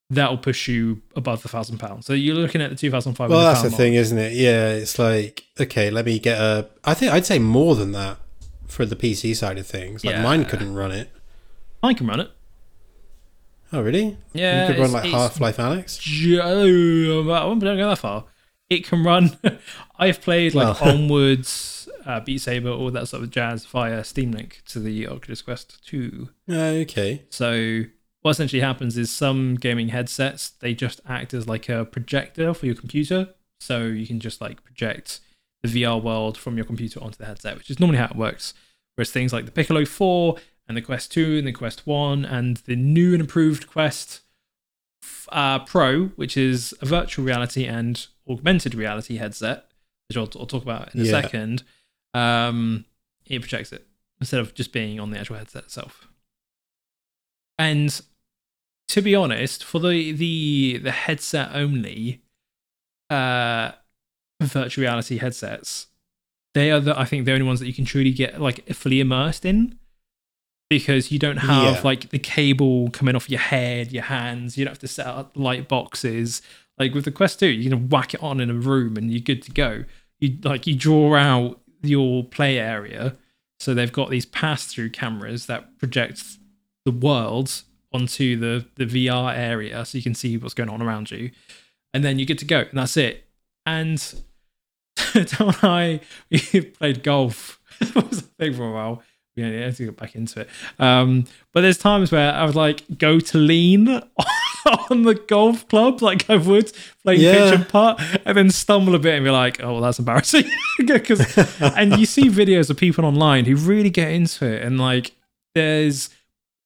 that'll 0.10 0.38
push 0.38 0.68
you 0.68 1.02
above 1.16 1.42
the 1.44 1.50
thousand 1.50 1.78
pounds. 1.78 2.06
So 2.06 2.14
you're 2.14 2.36
looking 2.36 2.62
at 2.62 2.70
the 2.70 2.76
two 2.76 2.90
thousand 2.92 3.14
five 3.16 3.30
hundred. 3.30 3.44
Well, 3.44 3.54
that's 3.54 3.64
the 3.64 3.70
thing, 3.76 3.94
isn't 3.94 4.18
it? 4.18 4.34
Yeah, 4.34 4.70
it's 4.72 4.98
like 5.00 5.46
okay, 5.60 5.90
let 5.90 6.06
me 6.06 6.20
get 6.20 6.40
a. 6.40 6.70
I 6.84 6.94
think 6.94 7.12
I'd 7.14 7.26
say 7.26 7.40
more 7.40 7.76
than 7.76 7.92
that 7.94 8.18
for 8.68 8.86
the 8.86 8.96
PC 8.96 9.36
side 9.36 9.58
of 9.58 9.66
things. 9.68 10.04
Like 10.06 10.16
Yeah. 10.16 10.24
mine 10.24 10.46
couldn't 10.46 10.74
run 10.76 10.92
it. 10.92 11.10
I 11.82 11.94
can 11.94 12.08
run 12.08 12.20
it. 12.20 12.32
Oh, 13.72 13.82
really? 13.82 14.18
Yeah, 14.34 14.68
you 14.68 14.74
could 14.74 14.82
run 14.82 14.92
like 14.92 15.06
Half 15.12 15.40
Life 15.40 15.60
Alex. 15.60 15.98
Ju- 16.00 16.42
I 16.42 16.54
won't 17.46 17.62
go 17.62 17.76
that 17.90 18.00
far. 18.00 18.26
It 18.70 18.86
can 18.86 19.04
run. 19.04 19.38
I've 20.00 20.22
played 20.22 20.56
like 20.56 20.82
Well. 20.82 20.90
Onwards, 20.96 21.88
uh, 22.06 22.20
Beat 22.20 22.40
Saber, 22.42 22.70
all 22.72 22.90
that 22.92 23.08
sort 23.08 23.24
of 23.24 23.30
jazz 23.30 23.66
via 23.66 24.04
Steam 24.04 24.32
Link 24.32 24.62
to 24.70 24.80
the 24.80 25.08
Oculus 25.08 25.42
Quest 25.44 25.86
2. 25.88 26.30
Uh, 26.50 26.54
okay. 26.54 27.24
So 27.30 27.84
what 28.22 28.32
essentially 28.32 28.62
happens 28.62 28.98
is 28.98 29.12
some 29.12 29.56
gaming 29.56 29.90
headsets 29.90 30.50
they 30.50 30.74
just 30.74 31.00
act 31.08 31.34
as 31.34 31.48
like 31.48 31.70
a 31.70 31.86
projector 31.86 32.54
for 32.54 32.66
your 32.66 32.76
computer, 32.76 33.34
so 33.60 33.86
you 33.86 34.06
can 34.08 34.20
just 34.20 34.42
like 34.42 34.64
project 34.64 35.20
the 35.64 35.70
VR 35.70 36.02
world 36.02 36.38
from 36.38 36.56
your 36.56 36.66
computer 36.66 37.02
onto 37.04 37.18
the 37.18 37.26
headset, 37.26 37.58
which 37.58 37.70
is 37.70 37.80
normally 37.80 37.98
how 37.98 38.06
it 38.06 38.16
works. 38.16 38.54
Whereas 38.96 39.12
things 39.12 39.32
like 39.34 39.46
the 39.46 39.52
Pico 39.52 39.86
4 39.86 40.36
and 40.68 40.76
the 40.78 40.82
Quest 40.82 41.12
2 41.12 41.38
and 41.40 41.48
the 41.48 41.52
Quest 41.54 41.88
1 41.88 42.26
and 42.26 42.58
the 42.58 42.76
new 42.76 43.14
and 43.14 43.22
improved 43.22 43.68
Quest 43.68 44.22
uh, 45.32 45.60
Pro, 45.60 46.08
which 46.16 46.36
is 46.38 46.74
a 46.82 46.86
virtual 46.86 47.26
reality 47.26 47.66
and 47.66 48.08
augmented 48.30 48.76
reality 48.76 49.18
headset, 49.18 49.66
which 50.10 50.18
I'll, 50.18 50.30
I'll 50.40 50.46
talk 50.46 50.64
about 50.64 50.94
in 50.94 51.02
a 51.02 51.04
Yeah. 51.06 51.12
second, 51.22 51.64
um, 52.14 52.86
it 53.26 53.40
projects 53.42 53.72
it 53.72 53.88
instead 54.20 54.40
of 54.40 54.54
just 54.54 54.72
being 54.74 55.00
on 55.00 55.12
the 55.12 55.20
actual 55.20 55.38
headset 55.38 55.64
itself. 55.64 56.08
And 57.60 58.02
to 58.88 59.02
be 59.04 59.14
honest, 59.14 59.64
for 59.64 59.80
the 59.80 60.12
the 60.14 60.80
the 60.82 60.92
headset 60.92 61.52
only 61.54 62.22
uh 63.10 63.74
virtual 64.42 64.84
reality 64.84 65.18
headsets, 65.18 65.88
they 66.56 66.72
are 66.72 66.80
the 66.80 66.98
I 67.00 67.06
think 67.06 67.26
the 67.26 67.34
only 67.34 67.46
ones 67.46 67.60
that 67.60 67.68
you 67.68 67.74
can 67.74 67.86
truly 67.86 68.12
get 68.12 68.42
like 68.42 68.66
fully 68.74 69.00
immersed 69.00 69.46
in. 69.46 69.78
Because 70.70 71.12
you 71.12 71.18
don't 71.18 71.38
have 71.38 71.76
Yeah. 71.78 71.82
like 71.84 72.12
the 72.12 72.20
cable 72.20 72.92
coming 72.92 73.16
off 73.16 73.28
your 73.28 73.40
head, 73.40 73.92
your 73.92 74.04
hands, 74.04 74.56
you 74.56 74.64
don't 74.66 74.72
have 74.72 74.80
to 74.80 74.88
set 74.88 75.08
up 75.08 75.32
light 75.36 75.68
boxes. 75.68 76.44
Like 76.78 76.94
with 76.94 77.06
the 77.06 77.12
Quest 77.12 77.40
2, 77.40 77.48
you 77.48 77.70
can 77.72 77.90
whack 77.90 78.14
it 78.14 78.22
on 78.22 78.40
in 78.40 78.52
a 78.52 78.54
room 78.54 78.96
and 78.96 79.10
you're 79.12 79.20
good 79.20 79.42
to 79.44 79.52
go. 79.52 79.84
You 80.20 80.38
like 80.44 80.68
you 80.68 80.76
draw 80.76 81.16
out 81.16 81.60
your 81.82 82.24
play 82.24 82.60
area. 82.60 83.16
So 83.60 83.74
they've 83.74 83.92
got 83.92 84.10
these 84.12 84.26
pass-through 84.28 84.92
cameras 84.92 85.48
that 85.48 85.78
project 85.80 86.24
the 86.92 86.98
world 87.08 87.64
onto 87.92 88.38
the 88.38 88.66
the 88.76 88.86
VR 88.86 89.36
area, 89.36 89.84
so 89.86 89.98
you 89.98 90.04
can 90.04 90.16
see 90.16 90.38
what's 90.38 90.54
going 90.54 90.70
on 90.70 90.82
around 90.82 91.12
you, 91.12 91.32
and 91.94 92.04
then 92.04 92.20
you 92.20 92.26
get 92.26 92.38
to 92.40 92.46
go, 92.46 92.60
and 92.60 92.74
that's 92.78 92.98
it. 92.98 93.26
And 93.66 93.98
Tom 94.96 95.50
and 95.50 95.58
I 95.64 96.00
we 96.30 96.40
played 96.80 97.04
golf. 97.04 97.60
it 97.82 97.96
was 97.96 98.20
a 98.20 98.22
thing 98.22 98.54
for 98.54 98.68
a 98.70 98.72
while. 98.74 99.04
We 99.36 99.44
only 99.46 99.62
had 99.62 99.76
to 99.78 99.86
get 99.86 99.96
back 99.98 100.16
into 100.16 100.42
it. 100.42 100.50
Um, 100.80 101.24
but 101.54 101.62
there's 101.62 101.78
times 101.78 102.12
where 102.12 102.34
I 102.34 102.46
would 102.46 102.56
like 102.56 102.84
go 102.98 103.20
to 103.22 103.38
lean 103.38 103.88
on 104.90 105.04
the 105.04 105.16
golf 105.28 105.66
club 105.70 106.02
like 106.02 106.30
I 106.30 106.36
would 106.36 106.74
playing 107.04 107.22
Yeah. 107.22 107.32
pitch 107.52 107.54
and 107.60 107.70
putt, 107.70 108.02
and 108.26 108.38
then 108.38 108.50
stumble 108.50 108.96
a 108.96 109.00
bit 109.00 109.16
and 109.16 109.24
be 109.24 109.30
like, 109.32 109.64
"Oh, 109.64 109.74
well, 109.74 109.82
that's 109.82 110.00
embarrassing." 110.00 110.44
Because 110.80 111.22
and 111.62 111.98
you 111.98 112.06
see 112.06 112.24
videos 112.30 112.70
of 112.70 112.76
people 112.78 113.06
online 113.06 113.46
who 113.46 113.56
really 113.56 113.90
get 113.90 114.12
into 114.12 114.46
it, 114.46 114.62
and 114.64 114.78
like 114.80 115.14
there's 115.56 116.10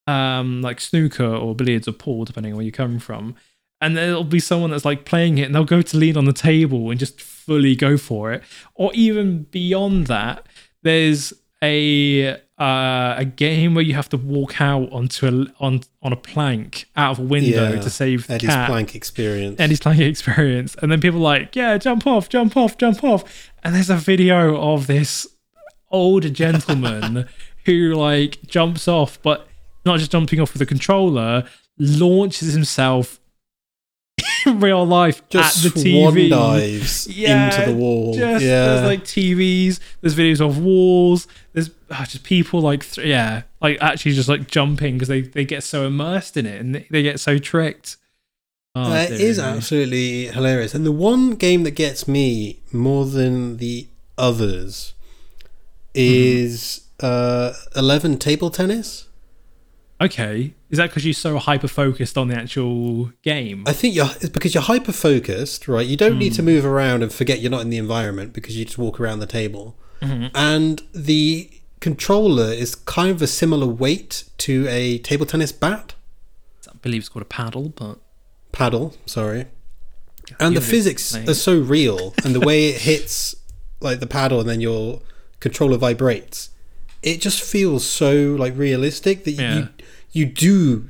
um 0.08 0.62
like 0.62 0.82
snooker 0.82 1.26
or 1.26 1.56
billiards 1.56 1.88
or 1.88 1.94
pool, 1.94 2.26
depending 2.26 2.54
on 2.54 2.58
where 2.58 2.66
you 2.66 2.72
come 2.72 3.00
from. 3.00 3.36
And 3.82 3.98
there'll 3.98 4.24
be 4.24 4.40
someone 4.40 4.70
that's 4.72 4.86
like 4.86 5.04
playing 5.04 5.38
it 5.40 5.44
and 5.44 5.54
they'll 5.54 5.66
go 5.66 5.82
to 5.82 5.98
lean 5.98 6.16
on 6.16 6.24
the 6.26 6.32
table 6.34 6.90
and 6.90 6.98
just 7.00 7.20
fully 7.20 7.76
go 7.76 7.98
for 7.98 8.32
it. 8.32 8.42
Or 8.76 8.92
even 8.94 9.44
beyond 9.44 10.08
that, 10.08 10.46
there's 10.84 11.34
a 11.62 12.38
uh, 12.60 13.16
a 13.18 13.26
game 13.26 13.74
where 13.74 13.84
you 13.84 13.94
have 13.94 14.08
to 14.10 14.18
walk 14.18 14.62
out 14.62 14.90
onto 14.92 15.26
a 15.28 15.64
on 15.64 15.82
on 16.02 16.14
a 16.14 16.16
plank 16.16 16.86
out 16.96 17.12
of 17.12 17.20
a 17.20 17.24
window 17.24 17.74
Yeah, 17.74 17.82
to 17.82 17.90
save 17.90 18.30
Eddie's 18.30 18.50
cat. 18.50 18.70
plank 18.70 18.96
experience. 18.96 19.60
Eddie's 19.60 19.80
plank 19.82 20.00
experience. 20.00 20.76
And 20.82 20.92
then 20.92 21.02
people 21.02 21.20
are 21.20 21.24
like, 21.24 21.56
yeah, 21.56 21.78
jump 21.78 22.06
off, 22.08 22.30
jump 22.30 22.56
off, 22.56 22.78
jump 22.78 23.04
off. 23.04 23.52
And 23.64 23.76
there's 23.76 23.90
a 23.90 23.98
video 23.98 24.56
of 24.62 24.88
this 24.88 25.28
older 25.92 26.30
gentleman 26.30 27.28
who 27.66 27.94
like 27.96 28.40
jumps 28.48 28.88
off, 28.88 29.22
but 29.22 29.48
not 29.86 30.00
just 30.00 30.12
jumping 30.12 30.40
off 30.40 30.54
with 30.54 30.62
a 30.62 30.66
controller, 30.66 31.44
launches 31.78 32.54
himself 32.54 33.20
in 34.46 34.60
real 34.60 34.86
life 34.86 35.28
just 35.30 35.66
at 35.66 35.74
the 35.74 35.80
TV. 35.80 36.30
dives 36.30 37.08
Yeah, 37.08 37.46
into 37.60 37.72
the 37.72 37.78
wall. 37.78 38.14
Just, 38.14 38.44
yeah. 38.44 38.66
There's 38.66 38.86
like 38.86 39.04
TVs, 39.04 39.80
there's 40.02 40.16
videos 40.16 40.42
of 40.42 40.64
walls, 40.64 41.28
there's 41.54 41.72
ah, 41.92 42.06
just 42.08 42.24
people 42.24 42.62
like, 42.62 42.90
th- 42.90 43.08
yeah, 43.08 43.44
like 43.62 43.78
actually 43.82 44.14
just 44.14 44.30
like 44.30 44.48
jumping 44.48 44.96
because 44.96 45.08
they, 45.08 45.22
they 45.22 45.46
get 45.46 45.64
so 45.64 45.86
immersed 45.86 46.38
in 46.38 46.46
it 46.46 46.60
and 46.60 46.76
they, 46.76 46.88
they 46.90 47.04
get 47.04 47.20
so 47.20 47.38
tricked. 47.38 47.98
Oh, 48.76 48.92
it 48.92 49.10
dear 49.10 49.20
is 49.20 49.38
absolutely 49.38 50.28
hilarious. 50.28 50.74
And 50.74 50.86
the 50.86 50.92
one 50.92 51.36
game 51.36 51.64
that 51.64 51.72
gets 51.72 52.08
me 52.08 52.60
more 52.72 53.06
than 53.06 53.58
the 53.58 53.88
others 54.18 54.94
is 55.94 56.82
uh, 57.00 57.54
11 57.76 58.18
table 58.18 58.50
tennis. 58.50 59.08
Okay. 60.04 60.54
Is 60.70 60.78
that 60.78 60.90
because 60.90 61.06
you're 61.06 61.14
so 61.14 61.38
hyper 61.38 61.68
focused 61.68 62.18
on 62.18 62.28
the 62.28 62.36
actual 62.36 63.12
game? 63.22 63.64
I 63.68 63.74
think 63.74 63.96
you're, 63.96 64.08
it's 64.22 64.30
because 64.30 64.54
you're 64.54 64.64
hyper 64.64 64.92
focused, 64.92 65.68
right? 65.68 65.86
You 65.86 65.96
don't 65.98 66.14
Hmm. 66.14 66.20
need 66.20 66.34
to 66.34 66.44
move 66.44 66.66
around 66.66 67.04
and 67.04 67.12
forget 67.14 67.40
you're 67.42 67.52
not 67.52 67.62
in 67.62 67.70
the 67.70 67.78
environment 67.78 68.34
because 68.34 68.58
you 68.58 68.66
just 68.66 68.78
walk 68.78 69.00
around 69.00 69.20
the 69.20 69.28
table. 69.28 69.78
Mhm. 70.02 70.32
And 70.34 70.82
the 70.94 71.50
controller 71.80 72.52
is 72.52 72.76
kind 72.76 73.12
of 73.12 73.22
a 73.22 73.28
similar 73.28 73.68
weight 73.68 74.24
to 74.40 74.68
a 74.70 74.98
table 75.00 75.26
tennis 75.26 75.52
bat. 75.52 75.94
I 76.68 76.76
believe 76.82 77.02
it's 77.02 77.10
called 77.10 77.24
a 77.24 77.26
paddle, 77.26 77.70
but 77.70 78.00
paddle 78.52 78.96
sorry 79.08 79.46
and 80.40 80.56
the 80.56 80.62
physics 80.62 81.16
are 81.16 81.34
so 81.34 81.58
real 81.60 82.14
and 82.24 82.36
the 82.36 82.40
way 82.40 82.68
it 82.70 82.82
hits 82.82 83.36
like 83.82 84.00
the 84.00 84.06
paddle 84.08 84.40
and 84.40 84.48
then 84.48 84.62
your 84.62 85.02
controller 85.40 85.76
vibrates 85.76 86.50
it 87.02 87.20
just 87.20 87.42
feels 87.42 87.84
so 87.84 88.36
like 88.40 88.56
realistic 88.56 89.24
that 89.24 89.32
Yeah. 89.32 89.56
you 89.58 89.70
you 90.14 90.26
do 90.26 90.88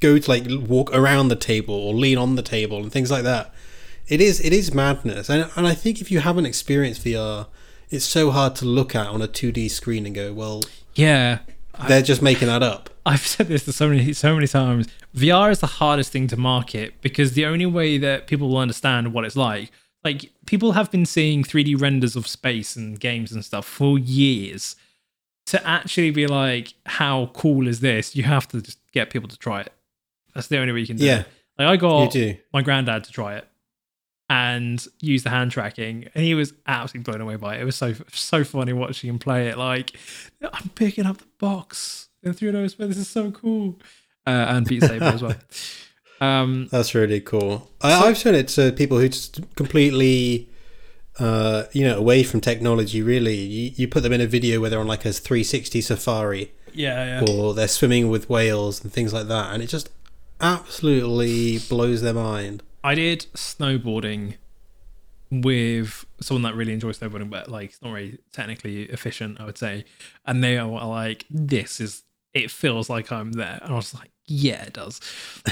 go 0.00 0.18
to 0.18 0.30
like 0.30 0.44
walk 0.68 0.94
around 0.94 1.28
the 1.28 1.36
table 1.36 1.74
or 1.74 1.92
lean 1.92 2.18
on 2.18 2.36
the 2.36 2.42
table 2.42 2.78
and 2.78 2.92
things 2.92 3.10
like 3.10 3.24
that 3.24 3.52
it 4.06 4.20
is 4.20 4.40
it 4.40 4.52
is 4.52 4.72
madness 4.72 5.28
and, 5.28 5.50
and 5.56 5.66
i 5.66 5.74
think 5.74 6.00
if 6.00 6.10
you 6.10 6.20
haven't 6.20 6.46
experienced 6.46 7.04
vr 7.04 7.46
it's 7.90 8.04
so 8.04 8.30
hard 8.30 8.54
to 8.54 8.64
look 8.64 8.94
at 8.94 9.06
on 9.06 9.20
a 9.20 9.28
2d 9.28 9.70
screen 9.70 10.06
and 10.06 10.14
go 10.14 10.32
well 10.32 10.62
yeah. 10.94 11.40
they're 11.88 12.02
just 12.02 12.22
making 12.22 12.46
that 12.46 12.62
up 12.62 12.90
I've 13.06 13.26
said 13.26 13.48
this 13.48 13.64
to 13.66 13.72
so 13.72 13.88
many 13.88 14.12
so 14.12 14.34
many 14.34 14.46
times. 14.46 14.88
VR 15.14 15.50
is 15.50 15.60
the 15.60 15.66
hardest 15.66 16.10
thing 16.10 16.26
to 16.28 16.36
market 16.36 17.00
because 17.02 17.32
the 17.32 17.44
only 17.44 17.66
way 17.66 17.98
that 17.98 18.26
people 18.26 18.48
will 18.48 18.58
understand 18.58 19.12
what 19.12 19.24
it's 19.24 19.36
like, 19.36 19.70
like 20.02 20.32
people 20.46 20.72
have 20.72 20.90
been 20.90 21.06
seeing 21.06 21.44
3D 21.44 21.80
renders 21.80 22.16
of 22.16 22.26
space 22.26 22.76
and 22.76 22.98
games 22.98 23.32
and 23.32 23.44
stuff 23.44 23.66
for 23.66 23.98
years. 23.98 24.76
To 25.46 25.66
actually 25.66 26.10
be 26.10 26.26
like, 26.26 26.72
how 26.86 27.30
cool 27.34 27.68
is 27.68 27.80
this? 27.80 28.16
You 28.16 28.22
have 28.22 28.48
to 28.48 28.62
just 28.62 28.78
get 28.92 29.10
people 29.10 29.28
to 29.28 29.36
try 29.36 29.60
it. 29.60 29.72
That's 30.34 30.48
the 30.48 30.58
only 30.58 30.72
way 30.72 30.80
you 30.80 30.86
can 30.86 30.96
do 30.96 31.04
yeah 31.04 31.20
it. 31.20 31.26
Like 31.58 31.68
I 31.68 31.76
got 31.76 32.16
my 32.52 32.62
granddad 32.62 33.04
to 33.04 33.12
try 33.12 33.36
it 33.36 33.46
and 34.30 34.84
use 35.00 35.22
the 35.22 35.30
hand 35.30 35.50
tracking 35.50 36.08
and 36.14 36.24
he 36.24 36.34
was 36.34 36.54
absolutely 36.66 37.12
blown 37.12 37.20
away 37.20 37.36
by 37.36 37.56
it. 37.56 37.60
It 37.60 37.64
was 37.64 37.76
so 37.76 37.94
so 38.12 38.42
funny 38.42 38.72
watching 38.72 39.10
him 39.10 39.18
play 39.18 39.48
it. 39.48 39.58
Like 39.58 39.96
I'm 40.42 40.70
picking 40.70 41.06
up 41.06 41.18
the 41.18 41.26
box 41.38 42.08
and 42.22 42.36
through 42.36 42.52
those, 42.52 42.74
but 42.74 42.88
this 42.88 42.96
is 42.96 43.08
so 43.08 43.30
cool. 43.30 43.78
Uh, 44.26 44.46
and 44.48 44.66
Beat 44.66 44.82
Saber 44.82 45.04
as 45.04 45.22
well. 45.22 45.36
Um, 46.20 46.68
That's 46.70 46.94
really 46.94 47.20
cool. 47.20 47.70
I, 47.82 48.06
I've 48.06 48.16
shown 48.16 48.34
it 48.34 48.48
to 48.48 48.72
people 48.72 48.98
who 48.98 49.08
just 49.08 49.40
completely 49.56 50.48
uh, 51.18 51.64
you 51.72 51.84
know, 51.86 51.96
away 51.98 52.22
from 52.22 52.40
technology. 52.40 53.02
Really, 53.02 53.36
you, 53.36 53.72
you 53.76 53.88
put 53.88 54.02
them 54.02 54.12
in 54.12 54.20
a 54.20 54.26
video 54.26 54.60
where 54.60 54.70
they're 54.70 54.80
on 54.80 54.86
like 54.86 55.04
a 55.04 55.12
360 55.12 55.80
safari, 55.80 56.52
Yeah, 56.72 57.20
yeah. 57.22 57.32
or 57.32 57.54
they're 57.54 57.68
swimming 57.68 58.08
with 58.08 58.28
whales 58.28 58.82
and 58.82 58.92
things 58.92 59.12
like 59.12 59.28
that, 59.28 59.52
and 59.52 59.62
it 59.62 59.68
just 59.68 59.90
absolutely 60.40 61.58
blows 61.68 62.02
their 62.02 62.14
mind. 62.14 62.62
I 62.82 62.94
did 62.94 63.26
snowboarding 63.34 64.34
with 65.30 66.04
someone 66.20 66.42
that 66.42 66.54
really 66.54 66.72
enjoys 66.72 66.98
snowboarding, 66.98 67.30
but 67.30 67.48
like 67.48 67.70
it's 67.70 67.82
not 67.82 67.90
very 67.90 68.18
technically 68.32 68.82
efficient, 68.84 69.40
I 69.40 69.44
would 69.46 69.58
say. 69.58 69.84
And 70.26 70.42
they 70.44 70.58
are 70.58 70.68
like, 70.68 71.24
"This 71.30 71.80
is." 71.80 72.02
It 72.34 72.50
feels 72.50 72.90
like 72.90 73.12
I'm 73.12 73.32
there, 73.32 73.60
and 73.62 73.72
I 73.72 73.76
was 73.76 73.94
like, 73.94 74.10
"Yeah, 74.26 74.64
it 74.64 74.72
does." 74.72 75.00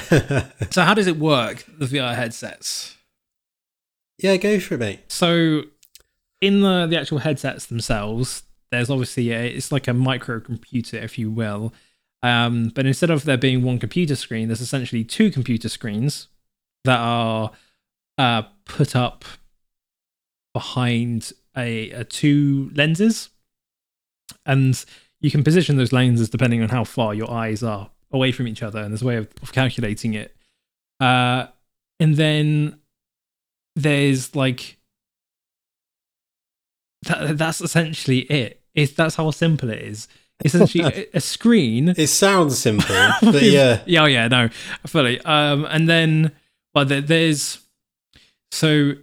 so, 0.71 0.81
how 0.83 0.93
does 0.93 1.07
it 1.07 1.17
work? 1.17 1.65
The 1.79 1.85
VR 1.85 2.13
headsets. 2.15 2.97
Yeah, 4.17 4.37
go 4.37 4.59
for 4.59 4.75
it, 4.75 4.79
mate. 4.79 4.99
So, 5.11 5.63
in 6.41 6.61
the 6.61 6.87
the 6.87 6.99
actual 6.99 7.19
headsets 7.19 7.65
themselves, 7.65 8.43
there's 8.71 8.89
obviously 8.89 9.31
a, 9.31 9.45
it's 9.45 9.71
like 9.71 9.87
a 9.87 9.91
microcomputer, 9.91 11.01
if 11.01 11.17
you 11.17 11.31
will. 11.31 11.73
Um, 12.21 12.71
but 12.73 12.85
instead 12.85 13.09
of 13.09 13.25
there 13.25 13.37
being 13.37 13.63
one 13.63 13.79
computer 13.79 14.15
screen, 14.15 14.47
there's 14.47 14.61
essentially 14.61 15.03
two 15.03 15.29
computer 15.29 15.67
screens 15.67 16.29
that 16.85 16.99
are 16.99 17.51
uh, 18.17 18.43
put 18.65 18.95
up 18.95 19.25
behind 20.53 21.33
a, 21.57 21.91
a 21.91 22.03
two 22.03 22.71
lenses, 22.75 23.29
and 24.45 24.83
you 25.19 25.31
can 25.31 25.43
position 25.43 25.77
those 25.77 25.91
lenses 25.91 26.29
depending 26.29 26.61
on 26.61 26.69
how 26.69 26.83
far 26.83 27.13
your 27.13 27.29
eyes 27.29 27.61
are 27.61 27.89
away 28.11 28.31
from 28.31 28.47
each 28.47 28.63
other, 28.63 28.79
and 28.79 28.91
there's 28.91 29.01
a 29.01 29.05
way 29.05 29.17
of, 29.17 29.27
of 29.41 29.51
calculating 29.51 30.13
it. 30.13 30.35
Uh, 30.99 31.47
and 31.99 32.15
then 32.15 32.79
there's 33.75 34.35
like 34.35 34.77
that, 37.03 37.37
that's 37.37 37.61
essentially 37.61 38.19
it. 38.19 38.61
It's 38.73 38.93
that's 38.93 39.15
how 39.15 39.31
simple 39.31 39.69
it 39.69 39.79
is. 39.79 40.07
Essentially, 40.43 40.83
a, 41.13 41.17
a 41.17 41.21
screen. 41.21 41.89
It 41.89 42.07
sounds 42.07 42.57
simple, 42.57 42.95
but 43.21 43.41
yeah, 43.43 43.81
yeah, 43.85 44.03
oh, 44.03 44.05
yeah, 44.05 44.27
no, 44.27 44.49
fully. 44.85 45.19
Um, 45.21 45.65
and 45.65 45.87
then, 45.87 46.31
well, 46.73 46.85
there, 46.85 47.01
there's 47.01 47.59
so 48.51 48.93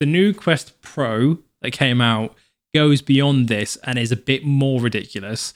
the 0.00 0.06
new 0.06 0.34
Quest 0.34 0.80
Pro 0.82 1.38
that 1.62 1.72
came 1.72 2.00
out 2.00 2.34
goes 2.74 3.02
beyond 3.02 3.48
this 3.48 3.76
and 3.84 3.98
is 3.98 4.12
a 4.12 4.16
bit 4.16 4.44
more 4.44 4.80
ridiculous. 4.80 5.54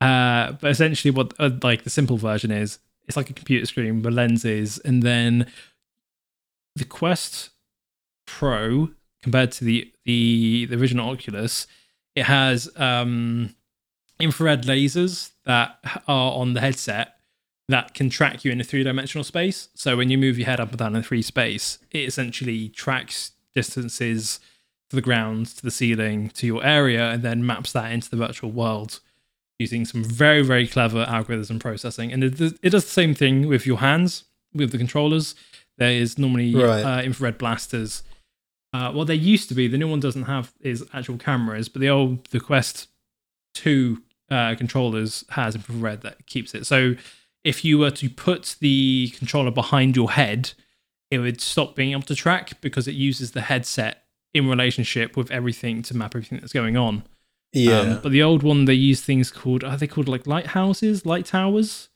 Uh, 0.00 0.52
but 0.52 0.70
essentially, 0.70 1.10
what 1.10 1.32
uh, 1.38 1.50
like 1.62 1.84
the 1.84 1.90
simple 1.90 2.16
version 2.16 2.50
is, 2.50 2.78
it's 3.06 3.16
like 3.16 3.30
a 3.30 3.34
computer 3.34 3.66
screen 3.66 4.02
with 4.02 4.12
lenses, 4.12 4.78
and 4.78 5.02
then 5.02 5.46
the 6.74 6.84
Quest 6.84 7.50
Pro 8.26 8.90
compared 9.22 9.52
to 9.52 9.64
the 9.64 9.92
the, 10.04 10.66
the 10.66 10.76
original 10.76 11.10
Oculus, 11.10 11.66
it 12.14 12.24
has 12.24 12.68
um, 12.76 13.54
infrared 14.20 14.62
lasers 14.64 15.32
that 15.44 15.78
are 16.06 16.32
on 16.32 16.54
the 16.54 16.60
headset 16.60 17.14
that 17.68 17.94
can 17.94 18.08
track 18.08 18.44
you 18.44 18.52
in 18.52 18.60
a 18.60 18.64
three 18.64 18.84
dimensional 18.84 19.24
space. 19.24 19.68
So 19.74 19.96
when 19.96 20.08
you 20.10 20.18
move 20.18 20.38
your 20.38 20.46
head 20.46 20.60
up 20.60 20.68
and 20.70 20.78
down 20.78 20.94
in 20.94 21.02
three 21.02 21.22
space, 21.22 21.78
it 21.90 22.06
essentially 22.06 22.68
tracks 22.68 23.32
distances 23.54 24.38
to 24.90 24.96
the 24.96 25.02
ground, 25.02 25.46
to 25.46 25.62
the 25.62 25.70
ceiling, 25.72 26.28
to 26.30 26.46
your 26.46 26.64
area, 26.64 27.10
and 27.10 27.22
then 27.24 27.44
maps 27.44 27.72
that 27.72 27.90
into 27.90 28.08
the 28.08 28.16
virtual 28.16 28.52
world 28.52 29.00
using 29.58 29.84
some 29.84 30.04
very 30.04 30.42
very 30.42 30.68
clever 30.68 31.04
algorithms 31.06 31.50
and 31.50 31.60
processing. 31.60 32.12
And 32.12 32.22
it, 32.22 32.40
it 32.62 32.70
does 32.70 32.84
the 32.84 32.90
same 32.90 33.14
thing 33.14 33.48
with 33.48 33.66
your 33.66 33.78
hands 33.78 34.24
with 34.54 34.70
the 34.70 34.78
controllers. 34.78 35.34
There 35.78 35.90
is 35.90 36.16
normally 36.18 36.54
Right. 36.54 36.82
uh, 36.82 37.02
infrared 37.02 37.36
blasters. 37.38 38.02
Uh, 38.76 38.92
well, 38.92 39.04
there 39.06 39.16
used 39.16 39.48
to 39.48 39.54
be. 39.54 39.68
The 39.68 39.78
new 39.78 39.88
one 39.88 40.00
doesn't 40.00 40.24
have 40.24 40.52
is 40.60 40.84
actual 40.92 41.16
cameras, 41.16 41.68
but 41.68 41.80
the 41.80 41.88
old 41.88 42.24
the 42.26 42.40
Quest 42.40 42.88
Two 43.54 44.02
uh, 44.30 44.54
controllers 44.56 45.24
has 45.30 45.54
infrared 45.54 46.02
that 46.02 46.26
keeps 46.26 46.54
it. 46.54 46.66
So 46.66 46.94
if 47.42 47.64
you 47.64 47.78
were 47.78 47.92
to 47.92 48.10
put 48.10 48.56
the 48.60 49.12
controller 49.16 49.50
behind 49.50 49.96
your 49.96 50.10
head, 50.10 50.52
it 51.10 51.18
would 51.20 51.40
stop 51.40 51.74
being 51.74 51.92
able 51.92 52.02
to 52.02 52.14
track 52.14 52.60
because 52.60 52.86
it 52.86 52.94
uses 52.94 53.30
the 53.30 53.42
headset 53.42 54.04
in 54.34 54.48
relationship 54.48 55.16
with 55.16 55.30
everything 55.30 55.80
to 55.82 55.96
map 55.96 56.14
everything 56.14 56.38
that's 56.40 56.52
going 56.52 56.76
on. 56.76 57.04
yeah, 57.52 57.80
Um, 57.80 58.00
but 58.02 58.12
the 58.12 58.22
old 58.22 58.42
one, 58.42 58.66
they 58.66 58.74
use 58.74 59.00
things 59.00 59.30
called, 59.30 59.64
are 59.64 59.76
they 59.78 59.86
called 59.86 60.08
like 60.08 60.26
lighthouses, 60.26 61.06
light 61.06 61.24
towers? 61.24 61.88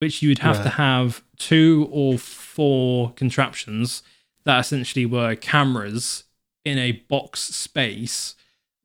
Which 0.00 0.22
you 0.22 0.30
would 0.30 0.40
have 0.40 0.62
to 0.62 0.70
have 0.70 1.22
two 1.36 1.88
or 1.90 2.18
four 2.18 3.12
contraptions 3.12 4.02
that 4.44 4.60
essentially 4.60 5.06
were 5.06 5.34
cameras 5.34 6.24
in 6.64 6.78
a 6.78 6.92
box 6.92 7.40
space 7.40 8.34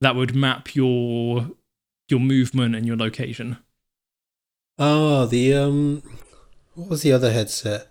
that 0.02 0.16
would 0.16 0.36
map 0.36 0.76
your 0.76 1.52
your 2.10 2.20
movement 2.20 2.76
and 2.76 2.86
your 2.86 2.96
location. 2.98 3.58
Oh, 4.78 5.26
the 5.26 5.54
um, 5.54 6.04
what 6.74 6.90
was 6.90 7.02
the 7.02 7.12
other 7.14 7.32
headset? 7.32 7.88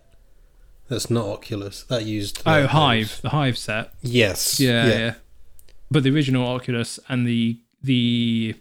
That's 0.89 1.11
not 1.11 1.27
Oculus. 1.27 1.83
That 1.85 2.05
used. 2.05 2.43
Oh, 2.45 2.63
those. 2.63 2.71
Vive, 2.71 3.21
the 3.23 3.31
Vive 3.31 3.57
set. 3.59 3.95
Yes. 4.03 4.61
Yeah, 4.61 4.87
yeah. 4.87 5.15
But 5.91 6.03
the 6.03 6.11
original 6.15 6.47
Oculus 6.47 7.01
and 7.09 7.27
the 7.27 7.59
the 7.83 8.55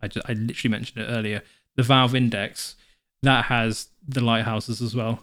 I, 0.00 0.08
just, 0.08 0.28
I 0.28 0.34
literally 0.34 0.70
mentioned 0.70 1.04
it 1.04 1.08
earlier, 1.08 1.42
the 1.76 1.82
Valve 1.82 2.14
Index 2.14 2.76
that 3.22 3.46
has 3.46 3.88
the 4.06 4.20
lighthouses 4.22 4.80
as 4.82 4.94
well. 4.94 5.20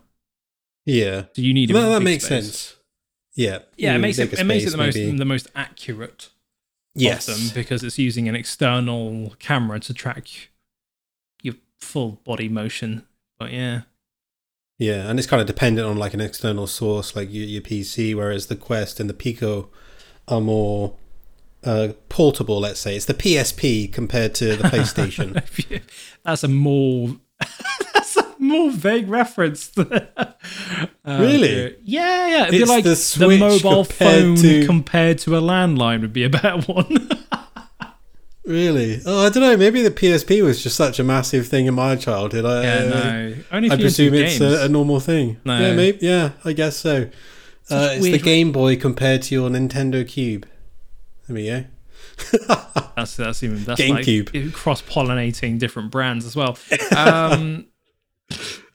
Yeah. 0.85 1.25
So 1.33 1.41
you 1.41 1.53
need 1.53 1.69
a 1.69 1.73
No, 1.73 1.89
that 1.91 2.01
makes 2.01 2.25
space. 2.25 2.45
sense. 2.45 2.75
Yeah. 3.35 3.59
Yeah, 3.77 3.95
it 3.95 3.99
makes 3.99 4.19
it 4.19 4.33
it 4.33 4.43
makes 4.45 4.65
it 4.65 4.71
the 4.71 4.77
most 4.77 4.95
maybe. 4.95 5.17
the 5.17 5.25
most 5.25 5.47
accurate 5.55 6.29
Yes. 6.93 7.27
of 7.29 7.35
them 7.37 7.51
because 7.53 7.83
it's 7.83 7.97
using 7.97 8.27
an 8.27 8.35
external 8.35 9.33
camera 9.39 9.79
to 9.79 9.93
track 9.93 10.27
your 11.41 11.55
full 11.77 12.19
body 12.25 12.49
motion. 12.49 13.07
But 13.39 13.53
yeah, 13.53 13.81
Yeah, 14.77 15.09
and 15.09 15.17
it's 15.17 15.27
kind 15.27 15.39
of 15.41 15.47
dependent 15.47 15.87
on 15.87 15.97
like 15.97 16.13
an 16.13 16.19
external 16.21 16.67
source, 16.67 17.15
like 17.15 17.31
your, 17.31 17.45
your 17.45 17.61
PC, 17.61 18.13
whereas 18.15 18.47
the 18.47 18.55
Quest 18.57 18.99
and 18.99 19.09
the 19.09 19.13
Pico 19.13 19.69
are 20.27 20.41
more 20.41 20.95
uh, 21.63 21.89
portable. 22.09 22.59
Let's 22.59 22.79
say 22.81 22.95
it's 22.95 23.05
the 23.05 23.13
PSP 23.13 23.91
compared 23.93 24.35
to 24.35 24.57
the 24.57 24.63
PlayStation. 24.69 25.81
that's 26.23 26.43
a 26.43 26.47
more 26.49 27.15
more 28.51 28.71
vague 28.71 29.09
reference. 29.09 29.71
Uh, 31.03 31.17
Really? 31.19 31.75
Yeah, 31.83 32.27
yeah. 32.27 32.41
It'd 32.43 32.51
be 32.51 32.57
It's 32.57 32.69
like 32.69 32.83
the 32.83 33.25
the, 33.27 33.37
mobile 33.37 33.85
compared 33.85 34.21
phone 34.23 34.35
to- 34.37 34.65
compared 34.65 35.17
to 35.19 35.35
a 35.35 35.41
landline 35.41 36.01
would 36.01 36.13
be 36.13 36.23
a 36.23 36.29
better 36.29 36.59
one. 36.71 37.09
really? 38.45 39.01
Oh, 39.05 39.25
I 39.25 39.29
don't 39.29 39.41
know. 39.43 39.57
Maybe 39.57 39.81
the 39.81 39.91
PSP 39.91 40.43
was 40.43 40.61
just 40.63 40.75
such 40.75 40.99
a 40.99 41.03
massive 41.03 41.47
thing 41.47 41.65
in 41.67 41.73
my 41.75 41.95
childhood. 41.95 42.45
I, 42.45 42.63
yeah, 42.63 42.85
no. 42.89 43.35
Only 43.51 43.71
I 43.71 43.75
presume 43.77 44.13
it's 44.13 44.39
a, 44.41 44.65
a 44.65 44.69
normal 44.69 44.99
thing. 44.99 45.37
No. 45.45 45.59
Yeah, 45.59 45.73
maybe. 45.75 45.99
Yeah, 46.01 46.31
I 46.45 46.53
guess 46.53 46.77
so. 46.77 47.09
Uh, 47.69 47.89
it's 47.93 48.03
the 48.05 48.17
Game 48.19 48.51
Boy 48.51 48.75
compared 48.75 49.21
to 49.23 49.35
your 49.35 49.49
Nintendo 49.49 50.07
Cube. 50.07 50.47
There 51.27 51.35
we 51.35 51.45
go. 51.47 51.65
That's 52.95 53.15
that's 53.15 53.41
even 53.43 53.63
that's 53.63 53.79
GameCube. 53.81 54.33
like 54.45 54.53
cross 54.53 54.81
pollinating 54.81 55.57
different 55.57 55.91
brands 55.91 56.25
as 56.25 56.35
well. 56.35 56.57
Um, 56.95 57.65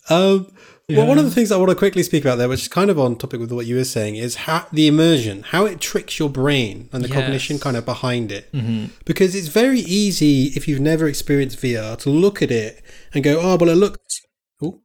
Um, 0.09 0.53
Well, 0.89 1.05
one 1.09 1.19
of 1.19 1.25
the 1.25 1.33
things 1.33 1.51
I 1.51 1.57
want 1.57 1.71
to 1.71 1.75
quickly 1.75 2.05
speak 2.05 2.23
about 2.25 2.37
there, 2.39 2.49
which 2.49 2.63
is 2.63 2.69
kind 2.69 2.91
of 2.91 2.99
on 3.01 3.17
topic 3.17 3.41
with 3.41 3.51
what 3.51 3.67
you 3.67 3.75
were 3.75 3.83
saying, 3.85 4.15
is 4.15 4.37
how 4.47 4.67
the 4.73 4.87
immersion, 4.87 5.43
how 5.43 5.65
it 5.67 5.81
tricks 5.81 6.17
your 6.21 6.31
brain 6.31 6.89
and 6.93 7.03
the 7.03 7.09
cognition 7.09 7.59
kind 7.59 7.77
of 7.77 7.85
behind 7.85 8.31
it. 8.31 8.53
mhm. 8.53 8.91
Because 9.05 9.35
it's 9.35 9.49
very 9.49 9.81
easy 9.81 10.53
if 10.55 10.69
you've 10.69 10.79
never 10.79 11.09
experienced 11.09 11.59
VR 11.61 11.97
to 11.97 12.09
look 12.11 12.41
at 12.41 12.53
it 12.53 12.83
and 13.13 13.25
go, 13.25 13.41
"Oh, 13.41 13.57
well, 13.57 13.69
it 13.69 13.75
looks, 13.75 14.21
oh, 14.63 14.79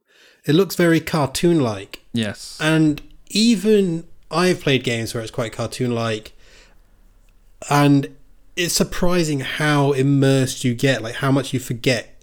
it 0.44 0.54
looks 0.56 0.74
very 0.74 0.98
cartoon-like." 0.98 2.00
Yes. 2.12 2.58
And 2.60 3.00
even 3.30 4.02
I've 4.28 4.60
played 4.60 4.82
games 4.82 5.14
where 5.14 5.22
it's 5.22 5.30
quite 5.30 5.52
cartoon-like, 5.52 6.32
and 7.70 8.08
it's 8.56 8.74
surprising 8.74 9.40
how 9.40 9.92
immersed 9.92 10.64
you 10.64 10.74
get, 10.74 11.00
like 11.00 11.16
how 11.16 11.30
much 11.30 11.52
you 11.52 11.60
forget 11.60 12.22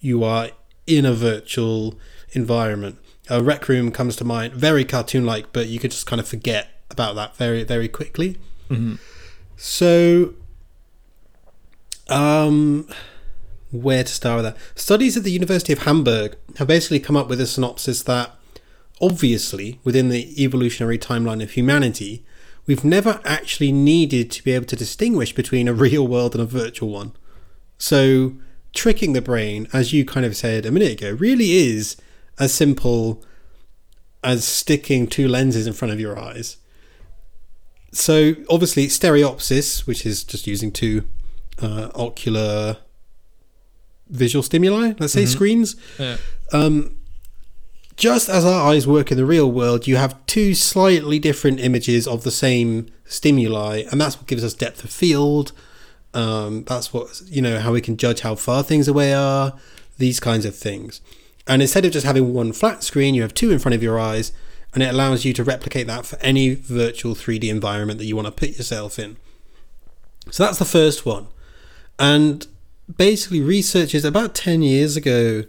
you 0.00 0.24
are 0.24 0.50
in 0.88 1.04
a 1.04 1.12
virtual 1.12 1.98
environment. 2.32 2.98
A 3.28 3.42
rec 3.42 3.68
room 3.68 3.92
comes 3.92 4.16
to 4.16 4.24
mind, 4.24 4.54
very 4.54 4.84
cartoon-like, 4.84 5.52
but 5.52 5.68
you 5.68 5.78
could 5.78 5.90
just 5.90 6.06
kind 6.06 6.18
of 6.18 6.26
forget 6.26 6.68
about 6.90 7.14
that 7.16 7.36
very, 7.36 7.62
very 7.62 7.88
quickly. 7.88 8.38
Mhm. 8.70 8.98
So, 9.56 10.34
um, 12.08 12.88
where 13.70 14.02
to 14.02 14.12
start 14.12 14.36
with 14.36 14.44
that? 14.46 14.56
Studies 14.74 15.16
at 15.16 15.24
the 15.24 15.30
University 15.30 15.72
of 15.72 15.80
Hamburg 15.80 16.36
have 16.56 16.68
basically 16.68 17.00
come 17.00 17.16
up 17.16 17.28
with 17.28 17.40
a 17.40 17.46
synopsis 17.46 18.02
that, 18.04 18.34
obviously, 19.00 19.78
within 19.84 20.08
the 20.08 20.42
evolutionary 20.42 20.98
timeline 20.98 21.42
of 21.42 21.50
humanity, 21.50 22.24
we've 22.66 22.84
never 22.84 23.20
actually 23.24 23.72
needed 23.72 24.30
to 24.30 24.42
be 24.42 24.52
able 24.52 24.66
to 24.66 24.76
distinguish 24.76 25.34
between 25.34 25.68
a 25.68 25.74
real 25.86 26.06
world 26.06 26.34
and 26.34 26.42
a 26.42 26.46
virtual 26.46 26.88
one. 26.88 27.12
So, 27.76 28.32
tricking 28.74 29.12
the 29.12 29.22
brain, 29.22 29.68
as 29.72 29.92
you 29.92 30.04
kind 30.04 30.26
of 30.26 30.36
said 30.36 30.66
a 30.66 30.70
minute 30.70 30.92
ago, 30.92 31.12
really 31.12 31.52
is 31.52 31.96
as 32.38 32.52
simple 32.52 33.22
as 34.22 34.44
sticking 34.44 35.06
two 35.06 35.28
lenses 35.28 35.66
in 35.66 35.72
front 35.72 35.92
of 35.92 36.00
your 36.00 36.18
eyes 36.18 36.56
so 37.92 38.34
obviously 38.50 38.86
stereopsis, 38.86 39.86
which 39.86 40.04
is 40.04 40.24
just 40.24 40.46
using 40.46 40.70
two 40.70 41.04
uh, 41.60 41.90
ocular 41.94 42.78
visual 44.08 44.42
stimuli, 44.42 44.92
let's 44.98 45.12
say 45.12 45.26
screens. 45.26 45.76
Yeah. 45.98 46.16
Um, 46.52 46.96
just 47.96 48.28
as 48.28 48.44
our 48.44 48.70
eyes 48.70 48.86
work 48.86 49.10
in 49.10 49.16
the 49.16 49.26
real 49.26 49.50
world, 49.50 49.86
you 49.86 49.96
have 49.96 50.24
two 50.26 50.54
slightly 50.54 51.18
different 51.18 51.58
images 51.58 52.06
of 52.06 52.22
the 52.22 52.30
same 52.30 52.86
stimuli, 53.04 53.82
and 53.90 54.00
that's 54.00 54.16
what 54.16 54.26
gives 54.26 54.44
us 54.44 54.54
depth 54.54 54.84
of 54.84 54.90
field. 54.90 55.52
Um, 56.14 56.64
that's 56.64 56.92
what 56.92 57.22
you 57.26 57.42
know 57.42 57.58
how 57.60 57.72
we 57.72 57.80
can 57.80 57.96
judge 57.96 58.20
how 58.20 58.34
far 58.34 58.62
things 58.62 58.88
away 58.88 59.12
are. 59.14 59.54
These 59.98 60.20
kinds 60.20 60.44
of 60.44 60.56
things. 60.56 61.00
And 61.46 61.62
instead 61.62 61.84
of 61.84 61.92
just 61.92 62.06
having 62.06 62.34
one 62.34 62.52
flat 62.52 62.82
screen, 62.82 63.14
you 63.14 63.22
have 63.22 63.34
two 63.34 63.50
in 63.50 63.58
front 63.58 63.74
of 63.74 63.82
your 63.82 63.98
eyes, 63.98 64.32
and 64.74 64.82
it 64.82 64.92
allows 64.92 65.24
you 65.24 65.32
to 65.32 65.44
replicate 65.44 65.86
that 65.86 66.04
for 66.04 66.18
any 66.20 66.54
virtual 66.54 67.14
3D 67.14 67.48
environment 67.48 67.98
that 67.98 68.04
you 68.04 68.14
want 68.14 68.26
to 68.26 68.32
put 68.32 68.50
yourself 68.50 68.98
in. 68.98 69.16
So 70.30 70.44
that's 70.44 70.58
the 70.58 70.64
first 70.64 71.06
one. 71.06 71.28
And 71.98 72.46
basically, 72.96 73.40
researchers 73.40 74.04
about 74.04 74.34
10 74.34 74.62
years 74.62 74.96
ago, 74.96 75.44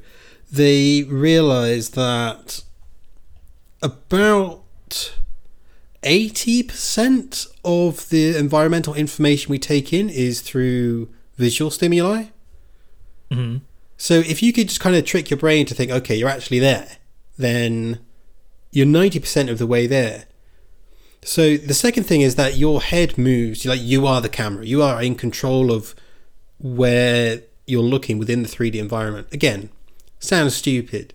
they 0.51 1.03
realized 1.03 1.95
that 1.95 2.64
about 3.82 4.64
80% 6.03 7.47
of 7.63 8.09
the 8.09 8.37
environmental 8.37 8.93
information 8.93 9.51
we 9.51 9.59
take 9.59 9.91
in 9.91 10.09
is 10.09 10.41
through 10.41 11.09
visual 11.35 11.71
stimuli. 11.71 12.25
hmm 13.31 13.57
So 13.97 14.15
if 14.15 14.41
you 14.41 14.53
could 14.53 14.69
just 14.69 14.79
kind 14.79 14.95
of 14.95 15.05
trick 15.05 15.29
your 15.29 15.39
brain 15.39 15.65
to 15.65 15.75
think, 15.75 15.91
okay, 15.91 16.15
you're 16.15 16.29
actually 16.29 16.59
there, 16.59 16.97
then 17.37 17.99
you're 18.71 18.85
90% 18.85 19.49
of 19.49 19.57
the 19.57 19.67
way 19.67 19.87
there. 19.87 20.25
So 21.21 21.57
the 21.57 21.73
second 21.73 22.03
thing 22.03 22.21
is 22.21 22.35
that 22.35 22.57
your 22.57 22.81
head 22.81 23.17
moves, 23.17 23.65
like 23.65 23.81
you 23.81 24.07
are 24.07 24.21
the 24.21 24.29
camera. 24.29 24.65
You 24.65 24.81
are 24.81 25.01
in 25.01 25.15
control 25.15 25.71
of 25.71 25.93
where 26.59 27.41
you're 27.67 27.83
looking 27.83 28.17
within 28.17 28.41
the 28.41 28.49
3D 28.49 28.75
environment. 28.75 29.27
Again, 29.31 29.69
sounds 30.19 30.55
stupid. 30.55 31.13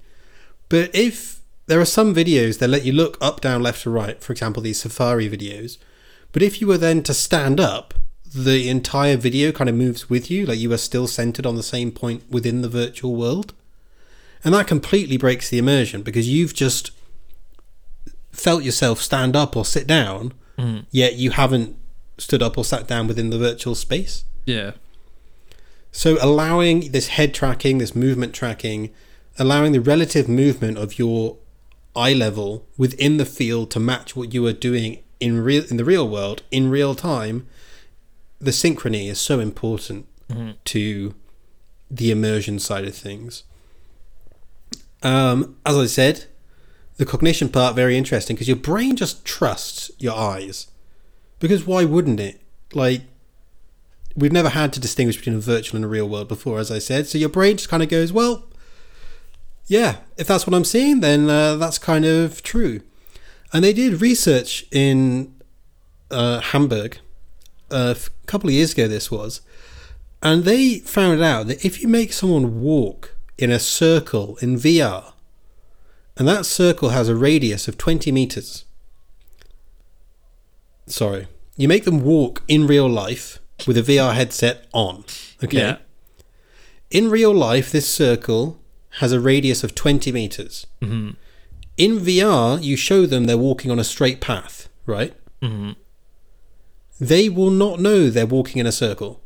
But 0.68 0.94
if 0.94 1.33
there 1.66 1.80
are 1.80 1.84
some 1.86 2.14
videos 2.14 2.58
that 2.58 2.68
let 2.68 2.84
you 2.84 2.92
look 2.92 3.16
up, 3.20 3.40
down, 3.40 3.62
left, 3.62 3.86
or 3.86 3.90
right, 3.90 4.22
for 4.22 4.32
example, 4.32 4.62
these 4.62 4.80
safari 4.80 5.28
videos, 5.28 5.78
but 6.32 6.42
if 6.42 6.60
you 6.60 6.66
were 6.66 6.78
then 6.78 7.02
to 7.04 7.14
stand 7.14 7.60
up, 7.60 7.94
the 8.34 8.68
entire 8.68 9.16
video 9.16 9.52
kind 9.52 9.70
of 9.70 9.76
moves 9.76 10.10
with 10.10 10.30
you, 10.30 10.44
like 10.44 10.58
you 10.58 10.72
are 10.72 10.76
still 10.78 11.06
centered 11.06 11.46
on 11.46 11.54
the 11.56 11.62
same 11.62 11.92
point 11.92 12.28
within 12.28 12.62
the 12.62 12.68
virtual 12.68 13.14
world. 13.14 13.54
And 14.42 14.52
that 14.54 14.66
completely 14.66 15.16
breaks 15.16 15.48
the 15.48 15.58
immersion 15.58 16.02
because 16.02 16.28
you've 16.28 16.52
just 16.52 16.90
felt 18.32 18.64
yourself 18.64 19.00
stand 19.00 19.36
up 19.36 19.56
or 19.56 19.64
sit 19.64 19.86
down, 19.86 20.32
Mhm. 20.58 20.84
yet 20.90 21.14
you 21.16 21.30
haven't 21.30 21.76
stood 22.18 22.42
up 22.42 22.58
or 22.58 22.64
sat 22.64 22.86
down 22.88 23.06
within 23.06 23.30
the 23.30 23.38
virtual 23.38 23.74
space. 23.74 24.24
Yeah. 24.44 24.72
So 25.92 26.18
allowing 26.20 26.90
this 26.90 27.06
head 27.08 27.32
tracking, 27.32 27.78
this 27.78 27.94
movement 27.94 28.34
tracking, 28.34 28.90
allowing 29.38 29.72
the 29.72 29.80
relative 29.80 30.28
movement 30.28 30.76
of 30.76 30.98
your 30.98 31.36
eye 31.96 32.12
level 32.12 32.66
within 32.76 33.16
the 33.18 33.24
field 33.26 33.70
to 33.72 33.80
match 33.80 34.14
what 34.16 34.32
you 34.34 34.46
are 34.46 34.52
doing 34.52 35.02
in 35.20 35.40
real 35.42 35.64
in 35.70 35.76
the 35.76 35.84
real 35.84 36.08
world 36.08 36.42
in 36.50 36.70
real 36.70 36.94
time, 36.94 37.46
the 38.40 38.50
synchrony 38.50 39.08
is 39.08 39.20
so 39.20 39.40
important 39.40 40.06
Mhm. 40.28 40.56
to 40.64 41.14
the 41.90 42.10
immersion 42.10 42.58
side 42.58 42.84
of 42.84 42.94
things. 42.94 43.44
Um, 45.02 45.56
as 45.66 45.76
I 45.76 45.86
said, 45.86 46.24
the 46.96 47.04
cognition 47.04 47.48
part 47.48 47.74
very 47.76 47.96
interesting 47.96 48.36
because 48.36 48.48
your 48.48 48.56
brain 48.56 48.96
just 48.96 49.24
trusts 49.24 49.90
your 49.98 50.16
eyes. 50.16 50.68
Because 51.40 51.66
why 51.66 51.84
wouldn't 51.84 52.20
it? 52.20 52.40
Like 52.72 53.02
we've 54.16 54.32
never 54.32 54.50
had 54.50 54.72
to 54.72 54.80
distinguish 54.80 55.16
between 55.16 55.36
a 55.36 55.40
virtual 55.40 55.76
and 55.76 55.84
a 55.84 55.88
real 55.88 56.08
world 56.08 56.28
before, 56.28 56.58
as 56.58 56.70
I 56.70 56.78
said. 56.78 57.06
So 57.06 57.18
your 57.18 57.28
brain 57.28 57.56
just 57.56 57.68
kind 57.68 57.82
of 57.82 57.88
goes, 57.88 58.12
well, 58.12 58.44
yeah, 59.66 59.96
if 60.16 60.26
that's 60.26 60.46
what 60.46 60.54
I'm 60.54 60.64
seeing, 60.64 61.00
then 61.00 61.28
uh, 61.28 61.56
that's 61.56 61.78
kind 61.78 62.04
of 62.04 62.42
true. 62.42 62.80
And 63.52 63.64
they 63.64 63.72
did 63.72 64.00
research 64.00 64.66
in 64.70 65.34
uh, 66.10 66.40
Hamburg 66.40 66.98
uh, 67.70 67.94
a 67.96 68.26
couple 68.26 68.48
of 68.48 68.54
years 68.54 68.72
ago, 68.72 68.88
this 68.88 69.10
was, 69.10 69.40
and 70.22 70.44
they 70.44 70.78
found 70.78 71.22
out 71.22 71.46
that 71.48 71.64
if 71.64 71.82
you 71.82 71.88
make 71.88 72.12
someone 72.12 72.60
walk 72.60 73.14
in 73.38 73.50
a 73.50 73.58
circle 73.58 74.36
in 74.40 74.56
VR, 74.56 75.12
and 76.16 76.28
that 76.28 76.46
circle 76.46 76.90
has 76.90 77.08
a 77.08 77.16
radius 77.16 77.66
of 77.68 77.76
20 77.76 78.12
meters, 78.12 78.64
sorry, 80.86 81.26
you 81.56 81.68
make 81.68 81.84
them 81.84 82.02
walk 82.02 82.42
in 82.48 82.66
real 82.66 82.88
life 82.88 83.38
with 83.66 83.76
a 83.76 83.82
VR 83.82 84.14
headset 84.14 84.66
on. 84.72 85.04
Okay. 85.42 85.58
Yeah. 85.58 85.76
In 86.90 87.10
real 87.10 87.34
life, 87.34 87.72
this 87.72 87.92
circle 87.92 88.60
has 88.98 89.12
a 89.12 89.20
radius 89.20 89.64
of 89.64 89.74
20 89.74 90.12
meters. 90.12 90.66
hmm 90.80 91.10
In 91.76 91.98
VR, 91.98 92.62
you 92.62 92.76
show 92.76 93.06
them 93.06 93.24
they're 93.24 93.36
walking 93.38 93.70
on 93.70 93.78
a 93.78 93.84
straight 93.84 94.20
path, 94.20 94.68
right? 94.86 95.14
hmm 95.42 95.72
They 97.00 97.28
will 97.28 97.50
not 97.50 97.80
know 97.80 98.08
they're 98.10 98.26
walking 98.26 98.58
in 98.60 98.66
a 98.66 98.72
circle. 98.72 99.20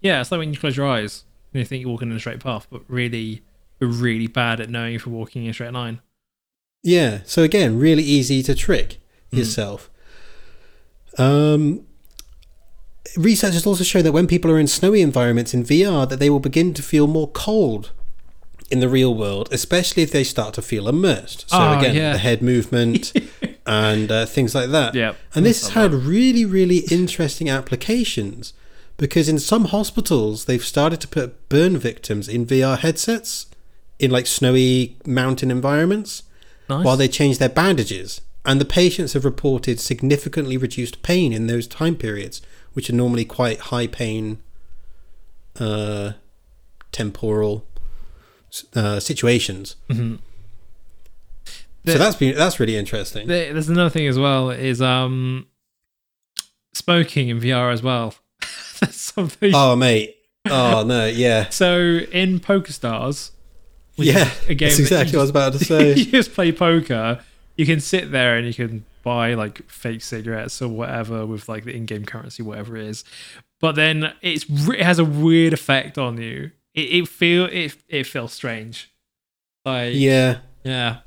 Yeah, 0.00 0.20
it's 0.20 0.30
like 0.30 0.38
when 0.38 0.52
you 0.52 0.58
close 0.58 0.76
your 0.76 0.86
eyes 0.86 1.24
and 1.52 1.60
you 1.60 1.64
think 1.64 1.82
you're 1.82 1.90
walking 1.90 2.10
in 2.10 2.16
a 2.16 2.20
straight 2.20 2.40
path, 2.40 2.66
but 2.70 2.82
really, 2.88 3.42
you're 3.80 3.90
really 3.90 4.26
bad 4.26 4.60
at 4.60 4.70
knowing 4.70 4.94
if 4.94 5.06
you're 5.06 5.14
walking 5.14 5.44
in 5.44 5.50
a 5.50 5.54
straight 5.54 5.72
line. 5.72 6.00
Yeah. 6.82 7.20
So 7.24 7.42
again, 7.42 7.78
really 7.78 8.02
easy 8.02 8.42
to 8.44 8.54
trick 8.54 8.98
yourself. 9.30 9.90
Um, 11.18 11.84
researchers 13.16 13.66
also 13.66 13.84
show 13.84 14.02
that 14.02 14.12
when 14.12 14.26
people 14.26 14.50
are 14.50 14.58
in 14.58 14.66
snowy 14.66 15.00
environments 15.02 15.52
in 15.54 15.64
VR, 15.64 16.08
that 16.08 16.18
they 16.18 16.30
will 16.30 16.40
begin 16.40 16.74
to 16.74 16.82
feel 16.82 17.06
more 17.06 17.28
cold 17.28 17.90
in 18.70 18.80
the 18.80 18.88
real 18.88 19.14
world, 19.14 19.48
especially 19.52 20.02
if 20.02 20.10
they 20.10 20.24
start 20.24 20.54
to 20.54 20.62
feel 20.62 20.88
immersed. 20.88 21.48
So 21.50 21.56
Oh, 21.58 21.78
again, 21.78 21.94
yeah. 21.94 22.12
the 22.12 22.18
head 22.18 22.42
movement 22.42 23.12
and 23.66 24.10
uh, 24.10 24.26
things 24.26 24.54
like 24.54 24.70
that. 24.70 24.94
Yeah. 24.94 25.14
And 25.34 25.46
this 25.46 25.62
has 25.62 25.70
had 25.74 25.92
really, 25.94 26.44
really 26.44 26.78
interesting 26.90 27.48
applications 27.48 28.52
because 28.96 29.28
in 29.28 29.38
some 29.38 29.66
hospitals 29.66 30.46
they've 30.46 30.64
started 30.64 31.00
to 31.02 31.08
put 31.08 31.48
burn 31.48 31.76
victims 31.76 32.28
in 32.28 32.46
VR 32.46 32.78
headsets 32.78 33.46
in 33.98 34.10
like 34.10 34.26
snowy 34.26 34.96
mountain 35.06 35.50
environments 35.50 36.22
nice. 36.68 36.84
while 36.84 36.96
they 36.96 37.08
change 37.08 37.38
their 37.38 37.48
bandages. 37.48 38.20
And 38.44 38.60
the 38.60 38.64
patients 38.64 39.12
have 39.14 39.24
reported 39.24 39.80
significantly 39.80 40.56
reduced 40.56 41.02
pain 41.02 41.32
in 41.32 41.46
those 41.46 41.66
time 41.66 41.96
periods, 41.96 42.40
which 42.74 42.88
are 42.90 42.94
normally 42.94 43.24
quite 43.24 43.58
high 43.60 43.86
pain, 43.86 44.38
uh, 45.58 46.12
temporal 46.92 47.66
uh, 48.74 49.00
situations. 49.00 49.76
Mhm. 49.88 50.18
so 51.86 51.98
that's 51.98 52.16
been 52.16 52.34
that's 52.36 52.58
really 52.60 52.76
interesting. 52.76 53.26
There- 53.28 53.52
There's 53.52 53.68
another 53.68 53.90
thing 53.90 54.06
as 54.06 54.18
well 54.18 54.50
is 54.50 54.80
um 54.82 55.46
smoking 56.72 57.28
in 57.28 57.40
VR 57.40 57.72
as 57.72 57.82
well. 57.82 58.14
That's 58.80 58.96
something. 59.00 59.52
oh 59.54 59.74
mate, 59.76 60.16
oh 60.50 60.84
no, 60.84 61.06
yeah, 61.06 61.48
So 61.50 61.78
in 62.12 62.40
PokerStars, 62.40 63.30
which 63.96 64.08
yeah, 64.08 64.30
a 64.48 64.54
game 64.54 64.68
that's 64.68 64.76
that 64.76 64.82
exactly 64.82 65.12
you 65.12 65.18
what 65.18 65.20
I 65.20 65.24
was 65.24 65.30
about 65.30 65.52
to 65.54 65.58
say. 65.64 65.94
you 65.94 66.04
just 66.06 66.34
play 66.34 66.52
poker. 66.52 67.20
You 67.56 67.64
can 67.64 67.80
sit 67.80 68.12
there 68.12 68.36
and 68.36 68.46
you 68.46 68.52
can 68.52 68.84
buy 69.02 69.32
like 69.32 69.62
fake 69.70 70.02
cigarettes 70.02 70.60
or 70.60 70.68
whatever 70.68 71.24
with 71.24 71.48
like 71.48 71.64
the 71.64 71.74
in-game 71.74 72.04
currency, 72.04 72.42
whatever 72.42 72.76
it 72.76 72.84
is. 72.86 73.02
But 73.60 73.76
then 73.76 74.12
it's 74.20 74.44
it 74.68 74.82
has 74.82 74.98
a 74.98 75.04
weird 75.06 75.54
effect 75.54 75.96
on 75.96 76.20
you. 76.20 76.50
It, 76.76 76.80
it 77.02 77.08
feel 77.08 77.46
it 77.46 77.74
it 77.88 78.04
feels 78.04 78.32
strange. 78.32 78.92
Like 79.64 79.94
yeah, 79.94 80.38
yeah, 80.62 80.98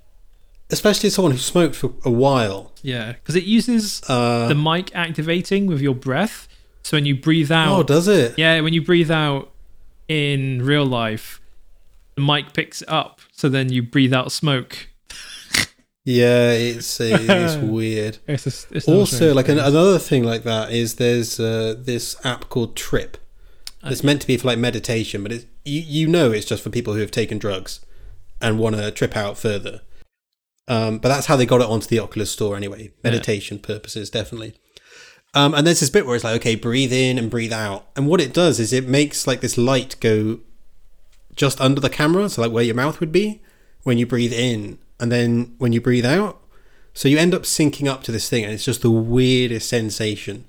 especially 0.70 1.08
as 1.08 1.14
someone 1.16 1.32
who 1.32 1.38
smoked 1.38 1.76
for 1.76 1.94
a 2.04 2.10
while. 2.12 2.74
yeah, 2.82 3.14
because 3.14 3.36
it 3.38 3.46
uses 3.46 4.02
Uh, 4.10 4.48
the 4.50 4.56
mic 4.56 4.94
activating 4.94 5.68
with 5.68 5.80
your 5.80 5.96
breath. 5.96 6.48
So 6.84 6.98
when 6.98 7.06
you 7.06 7.16
breathe 7.16 7.52
out, 7.52 7.80
oh, 7.80 7.84
does 7.84 8.08
it? 8.08 8.38
yeah, 8.38 8.60
when 8.62 8.74
you 8.74 8.82
breathe 8.84 9.12
out 9.12 9.52
in 10.08 10.62
real 10.64 10.86
life, 10.86 11.40
the 12.16 12.22
mic 12.22 12.52
picks 12.54 12.82
it 12.82 12.90
up. 12.90 13.22
So 13.32 13.48
then 13.48 13.72
you 13.72 13.82
breathe 13.84 14.14
out 14.14 14.32
smoke. 14.32 14.88
Yeah, 16.06 16.52
it's 16.54 17.00
it's 17.00 17.56
weird. 17.62 18.18
It's 18.28 18.48
a, 18.48 18.76
it's 18.76 18.88
Also, 18.88 19.34
like 19.34 19.48
an, 19.50 19.60
another 19.60 20.00
thing 20.00 20.24
like 20.24 20.44
that 20.44 20.72
is 20.72 20.96
there's 20.96 21.40
uh, 21.40 21.76
this 21.78 22.16
app 22.26 22.50
called 22.50 22.76
TRIPP. 22.76 23.18
It's 23.84 24.04
meant 24.04 24.20
to 24.22 24.28
be 24.28 24.36
for 24.38 24.48
like 24.48 24.58
meditation, 24.60 25.24
but 25.24 25.32
it, 25.32 25.46
you 25.66 25.82
you 25.82 26.08
know 26.08 26.32
it's 26.32 26.46
just 26.46 26.64
for 26.64 26.70
people 26.70 26.94
who 26.94 27.02
have 27.02 27.12
taken 27.12 27.38
drugs 27.38 27.86
and 28.42 28.60
want 28.60 28.76
to 28.76 28.92
trip 28.92 29.16
out 29.16 29.38
further. 29.38 29.82
Um, 30.68 31.00
but 31.00 31.10
that's 31.10 31.26
how 31.26 31.36
they 31.36 31.48
got 31.48 31.62
it 31.62 31.68
onto 31.68 31.88
the 31.88 32.00
Oculus 32.00 32.32
Store 32.32 32.56
anyway. 32.56 32.92
Meditation 33.04 33.58
purposes, 33.58 34.10
definitely. 34.10 34.54
Um, 35.34 35.54
and 35.54 35.66
there's 35.66 35.80
this 35.80 35.90
bit 35.90 36.06
where 36.06 36.16
it's 36.16 36.24
like, 36.24 36.40
okay, 36.42 36.56
breathe 36.56 36.94
in 36.94 37.18
and 37.18 37.30
breathe 37.30 37.54
out, 37.54 37.88
and 37.96 38.08
what 38.08 38.22
it 38.22 38.34
does 38.34 38.60
is 38.60 38.74
it 38.74 38.88
makes 38.88 39.28
like 39.28 39.42
this 39.42 39.58
light 39.58 39.96
go 40.00 40.40
just 41.36 41.62
under 41.62 41.80
the 41.80 41.90
camera, 41.90 42.30
so 42.30 42.42
like 42.42 42.52
where 42.52 42.64
your 42.64 42.76
mouth 42.76 43.00
would 43.00 43.12
be 43.12 43.42
when 43.84 43.98
you 43.98 44.06
breathe 44.06 44.34
in, 44.34 44.80
and 45.00 45.12
then 45.12 45.56
when 45.58 45.72
you 45.72 45.82
breathe 45.82 46.06
out. 46.06 46.42
So 46.94 47.08
you 47.08 47.18
end 47.18 47.36
up 47.36 47.44
syncing 47.44 47.88
up 47.88 48.04
to 48.04 48.12
this 48.12 48.28
thing, 48.28 48.44
and 48.44 48.54
it's 48.54 48.66
just 48.66 48.82
the 48.82 48.92
weirdest 48.92 49.70
sensation. 49.70 50.46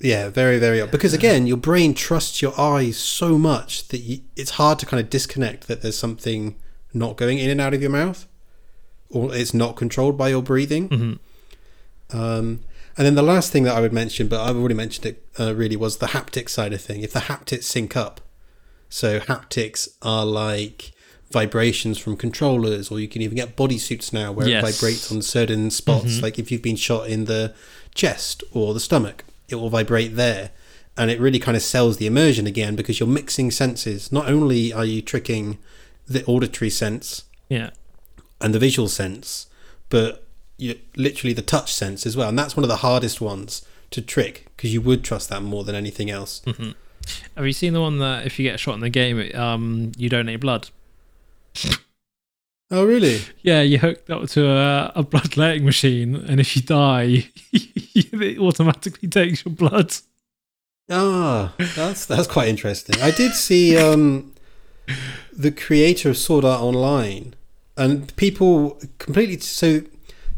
Yeah, 0.00 0.28
very, 0.28 0.58
very 0.58 0.80
odd. 0.80 0.90
Because 0.92 1.12
again, 1.12 1.46
your 1.46 1.56
brain 1.56 1.92
trusts 1.92 2.40
your 2.40 2.58
eyes 2.58 2.96
so 2.96 3.36
much 3.38 3.88
that 3.88 3.98
you, 3.98 4.20
it's 4.36 4.52
hard 4.52 4.78
to 4.78 4.86
kind 4.86 5.00
of 5.00 5.10
disconnect 5.10 5.66
that 5.66 5.82
there's 5.82 5.98
something 5.98 6.54
not 6.94 7.16
going 7.16 7.38
in 7.38 7.50
and 7.50 7.60
out 7.60 7.74
of 7.74 7.80
your 7.82 7.90
mouth, 7.90 8.26
or 9.10 9.34
it's 9.34 9.52
not 9.52 9.74
controlled 9.76 10.16
by 10.16 10.28
your 10.28 10.42
breathing. 10.42 10.88
Mm-hmm. 10.88 12.16
Um, 12.16 12.60
and 12.96 13.06
then 13.06 13.14
the 13.16 13.22
last 13.22 13.52
thing 13.52 13.64
that 13.64 13.76
I 13.76 13.80
would 13.80 13.92
mention, 13.92 14.28
but 14.28 14.40
I've 14.40 14.56
already 14.56 14.74
mentioned 14.74 15.06
it, 15.06 15.24
uh, 15.38 15.54
really 15.54 15.76
was 15.76 15.98
the 15.98 16.06
haptic 16.08 16.48
side 16.48 16.72
of 16.72 16.80
thing. 16.80 17.02
If 17.02 17.12
the 17.12 17.20
haptics 17.20 17.64
sync 17.64 17.96
up, 17.96 18.20
so 18.88 19.20
haptics 19.20 19.88
are 20.02 20.24
like 20.24 20.92
vibrations 21.30 21.98
from 21.98 22.16
controllers, 22.16 22.90
or 22.90 22.98
you 22.98 23.08
can 23.08 23.20
even 23.22 23.36
get 23.36 23.56
bodysuits 23.56 24.12
now 24.12 24.32
where 24.32 24.48
Yes. 24.48 24.62
it 24.66 24.72
vibrates 24.72 25.12
on 25.12 25.22
certain 25.22 25.70
spots. 25.70 26.18
Mhm. 26.18 26.22
Like 26.22 26.38
if 26.38 26.50
you've 26.50 26.62
been 26.62 26.76
shot 26.76 27.08
in 27.08 27.26
the 27.26 27.52
chest 27.94 28.42
or 28.52 28.72
the 28.74 28.80
stomach, 28.80 29.24
it 29.48 29.56
will 29.56 29.70
vibrate 29.70 30.16
there. 30.16 30.50
And 30.96 31.10
it 31.10 31.20
really 31.20 31.38
kind 31.38 31.56
of 31.56 31.62
sells 31.62 31.96
the 31.98 32.06
immersion 32.06 32.46
again 32.46 32.74
because 32.74 32.98
you're 32.98 33.08
mixing 33.08 33.50
senses. 33.50 34.10
Not 34.10 34.28
only 34.28 34.72
are 34.72 34.84
you 34.84 35.00
tricking 35.00 35.58
the 36.06 36.24
auditory 36.24 36.70
sense 36.70 37.24
Yeah. 37.48 37.70
and 38.40 38.52
the 38.54 38.58
visual 38.58 38.88
sense, 38.88 39.46
but 39.90 40.24
you 40.56 40.76
literally 40.96 41.32
the 41.32 41.42
touch 41.42 41.72
sense 41.72 42.04
as 42.04 42.16
well. 42.16 42.28
And 42.28 42.38
that's 42.38 42.56
one 42.56 42.64
of 42.64 42.68
the 42.68 42.76
hardest 42.78 43.20
ones 43.20 43.64
to 43.90 44.02
trick 44.02 44.46
because 44.56 44.72
you 44.74 44.80
would 44.80 45.04
trust 45.04 45.28
that 45.28 45.40
more 45.42 45.62
than 45.62 45.74
anything 45.76 46.10
else. 46.10 46.42
hmm 46.44 46.70
Have 47.36 47.46
you 47.46 47.52
seen 47.52 47.74
the 47.74 47.80
one 47.80 47.98
that 48.00 48.26
if 48.26 48.38
you 48.38 48.42
get 48.42 48.58
shot 48.58 48.74
in 48.74 48.80
the 48.80 48.90
game, 48.90 49.20
it, 49.20 49.34
um, 49.36 49.92
you 49.96 50.08
donate 50.08 50.40
blood? 50.40 50.68
Oh, 52.70 52.84
really? 52.84 53.20
Yeah, 53.42 53.62
you 53.62 53.78
hooked 53.78 54.10
up 54.10 54.28
to 54.30 54.46
a, 54.46 54.92
a 54.96 55.02
bloodletting 55.02 55.64
machine, 55.64 56.14
and 56.14 56.38
if 56.38 56.54
you 56.54 56.62
die, 56.62 57.28
it 57.52 58.38
automatically 58.38 59.08
takes 59.08 59.44
your 59.44 59.54
blood. 59.54 59.94
Ah, 60.90 61.54
that's 61.76 62.06
that's 62.06 62.26
quite 62.26 62.48
interesting. 62.48 63.00
I 63.00 63.10
did 63.10 63.32
see 63.32 63.76
um, 63.76 64.34
the 65.32 65.50
creator 65.50 66.10
of 66.10 66.16
Sword 66.16 66.44
Art 66.44 66.60
Online, 66.60 67.34
and 67.76 68.14
people 68.16 68.78
completely. 68.98 69.38
So 69.38 69.82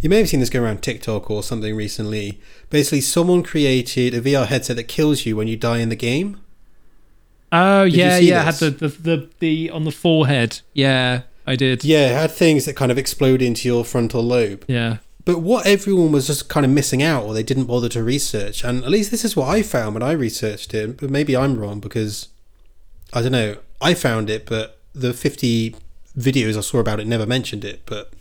you 0.00 0.08
may 0.08 0.18
have 0.18 0.28
seen 0.28 0.40
this 0.40 0.50
go 0.50 0.62
around 0.62 0.82
TikTok 0.82 1.30
or 1.30 1.42
something 1.42 1.74
recently. 1.74 2.40
Basically, 2.68 3.00
someone 3.00 3.42
created 3.42 4.14
a 4.14 4.20
VR 4.20 4.46
headset 4.46 4.76
that 4.76 4.84
kills 4.84 5.26
you 5.26 5.36
when 5.36 5.48
you 5.48 5.56
die 5.56 5.78
in 5.78 5.88
the 5.88 5.96
game. 5.96 6.40
Oh 7.52 7.84
Did 7.84 7.94
yeah, 7.94 8.18
yeah. 8.18 8.44
this? 8.44 8.60
Had 8.60 8.78
the, 8.78 8.88
the 8.88 9.02
the 9.02 9.30
the 9.40 9.70
on 9.70 9.84
the 9.84 9.92
forehead. 9.92 10.60
Yeah, 10.72 11.22
I 11.50 11.56
did. 11.56 11.84
Yeah, 11.84 12.10
it 12.10 12.14
had 12.14 12.30
things 12.30 12.64
that 12.66 12.76
kind 12.76 12.90
of 12.92 12.98
explode 12.98 13.42
into 13.42 13.68
your 13.68 13.84
frontal 13.84 14.22
lobe. 14.22 14.64
Yeah. 14.68 14.98
But 15.24 15.40
what 15.40 15.66
everyone 15.66 16.12
was 16.12 16.26
just 16.26 16.48
kind 16.48 16.64
of 16.64 16.72
missing 16.72 17.02
out, 17.02 17.24
or 17.24 17.34
they 17.34 17.42
didn't 17.42 17.64
bother 17.66 17.88
to 17.90 18.02
research, 18.02 18.64
and 18.64 18.82
at 18.84 18.90
least 18.90 19.10
this 19.10 19.24
is 19.24 19.36
what 19.36 19.48
I 19.48 19.62
found 19.62 19.94
when 19.94 20.02
I 20.02 20.12
researched 20.12 20.72
it. 20.74 20.98
But 20.98 21.10
maybe 21.10 21.36
I'm 21.36 21.58
wrong 21.58 21.78
because 21.80 22.28
I 23.12 23.20
don't 23.22 23.32
know. 23.32 23.56
I 23.82 23.94
found 23.94 24.30
it, 24.30 24.46
but 24.46 24.78
the 24.94 25.12
50 25.12 25.76
videos 26.18 26.56
I 26.56 26.60
saw 26.62 26.78
about 26.78 27.00
it 27.00 27.06
never 27.06 27.26
mentioned 27.26 27.64
it. 27.64 27.82
But 27.86 28.12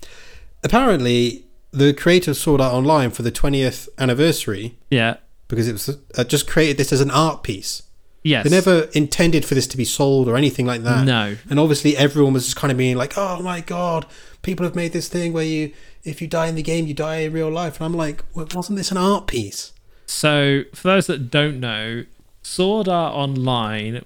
apparently, 0.63 1.45
the 1.71 1.93
creator 1.93 2.31
of 2.31 2.37
Sword 2.37 2.61
Art 2.61 2.73
Online 2.73 3.11
for 3.11 3.21
the 3.23 3.31
20th 3.31 3.87
anniversary, 3.97 4.75
Yeah. 4.89 5.17
because 5.47 5.67
it 5.67 5.73
was 5.73 5.97
uh, 6.17 6.23
just 6.23 6.47
created 6.47 6.77
this 6.77 6.91
as 6.91 7.01
an 7.01 7.11
art 7.11 7.43
piece. 7.43 7.83
Yes. 8.23 8.43
They 8.43 8.49
never 8.49 8.89
intended 8.93 9.45
for 9.45 9.55
this 9.55 9.67
to 9.67 9.77
be 9.77 9.85
sold 9.85 10.27
or 10.27 10.35
anything 10.35 10.65
like 10.65 10.83
that. 10.83 11.05
No. 11.05 11.37
And 11.49 11.59
obviously, 11.59 11.95
everyone 11.95 12.33
was 12.33 12.45
just 12.45 12.57
kind 12.57 12.71
of 12.71 12.77
being 12.77 12.97
like, 12.97 13.17
"Oh 13.17 13.41
my 13.41 13.61
god, 13.61 14.05
people 14.41 14.65
have 14.65 14.75
made 14.75 14.91
this 14.91 15.07
thing 15.07 15.31
where 15.31 15.45
you, 15.45 15.71
if 16.03 16.21
you 16.21 16.27
die 16.27 16.47
in 16.47 16.55
the 16.55 16.63
game, 16.63 16.85
you 16.85 16.93
die 16.93 17.17
in 17.17 17.33
real 17.33 17.49
life." 17.49 17.77
And 17.77 17.85
I'm 17.85 17.93
like, 17.93 18.23
well, 18.33 18.47
"Wasn't 18.53 18.77
this 18.77 18.91
an 18.91 18.97
art 18.97 19.27
piece?" 19.27 19.71
So, 20.05 20.63
for 20.73 20.87
those 20.89 21.07
that 21.07 21.29
don't 21.31 21.59
know, 21.59 22.03
Sword 22.41 22.87
Art 22.89 23.13
Online 23.13 24.03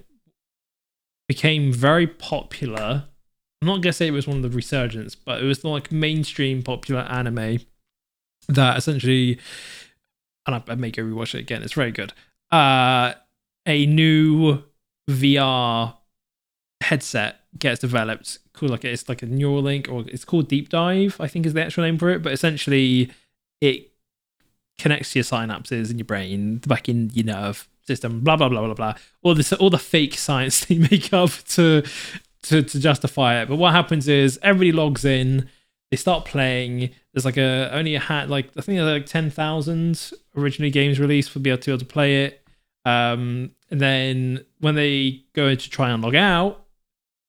became 1.28 1.72
very 1.72 2.05
popular. 2.05 3.05
I'm 3.61 3.68
not 3.68 3.82
gonna 3.82 3.93
say 3.93 4.07
it 4.07 4.11
was 4.11 4.28
one 4.28 4.38
of 4.38 4.43
the 4.43 4.49
resurgence, 4.49 5.16
but 5.16 5.41
it 5.41 5.45
was 5.45 5.64
like 5.64 5.91
mainstream 5.91 6.61
popular 6.61 7.01
anime 7.01 7.59
that 8.49 8.78
essentially, 8.78 9.39
and 10.45 10.55
I, 10.55 10.64
I 10.68 10.76
may 10.76 10.91
go 10.91 11.03
rewatch 11.03 11.34
it 11.34 11.39
again. 11.39 11.64
It's 11.64 11.74
very 11.74 11.91
good. 11.91 12.14
Uh, 12.51 13.14
a 13.66 13.86
new 13.86 14.64
VR 15.09 15.95
headset 16.82 17.41
gets 17.57 17.80
developed 17.80 18.39
called 18.53 18.72
like 18.72 18.86
it's 18.86 19.09
like 19.09 19.24
a 19.24 19.26
Neuralink 19.26 19.89
or 19.89 20.03
it's 20.07 20.26
called 20.26 20.47
Deep 20.47 20.70
Dive. 20.70 21.18
I 21.20 21.28
think 21.28 21.45
is 21.45 21.53
the 21.53 21.64
actual 21.64 21.84
name 21.84 21.97
for 21.97 22.09
it, 22.09 22.22
but 22.22 22.32
essentially 22.32 23.11
it 23.61 23.91
connects 24.78 25.14
to 25.14 25.20
your 25.20 25.24
synapses 25.24 25.91
in 25.91 25.97
your 25.97 26.05
brain, 26.05 26.57
back 26.57 26.89
in 26.89 27.09
your 27.14 27.26
nerve 27.26 27.68
system, 27.86 28.22
blah 28.22 28.36
blah 28.36 28.49
blah 28.49 28.61
blah 28.61 28.74
blah. 28.74 28.93
All 29.22 29.36
this, 29.36 29.53
all 29.53 29.70
the 29.70 29.80
fake 29.80 30.18
science 30.18 30.66
they 30.66 30.78
make 30.78 31.14
up 31.14 31.32
to 31.49 31.84
to 32.43 32.64
to 32.64 32.80
justify 32.80 33.41
it. 33.41 33.49
But 33.49 33.57
what 33.57 33.74
happens 33.74 34.07
is 34.07 34.39
everybody 34.41 34.72
logs 34.72 35.05
in, 35.05 35.49
they 35.91 35.97
start 35.97 36.26
playing. 36.26 36.91
There's 37.14 37.26
like 37.26 37.38
a 37.38 37.70
only 37.74 37.95
a 37.95 37.99
hat 37.99 38.30
like 38.30 38.49
I 38.57 38.61
think 38.61 38.78
there's 38.78 38.99
like 38.99 39.05
ten 39.05 39.30
thousand 39.30 40.11
originally 40.36 40.72
games 40.72 40.99
released 40.99 41.32
for 41.32 41.39
be 41.39 41.49
able 41.49 41.59
to 41.59 41.66
be 41.66 41.72
able 41.72 41.80
to 41.80 41.86
play 41.86 42.26
it. 42.26 42.42
Um, 42.86 43.51
and 43.69 43.79
then 43.81 44.45
when 44.59 44.75
they 44.75 45.23
go 45.34 45.55
to 45.55 45.69
try 45.69 45.89
and 45.89 46.03
log 46.03 46.15
out, 46.15 46.65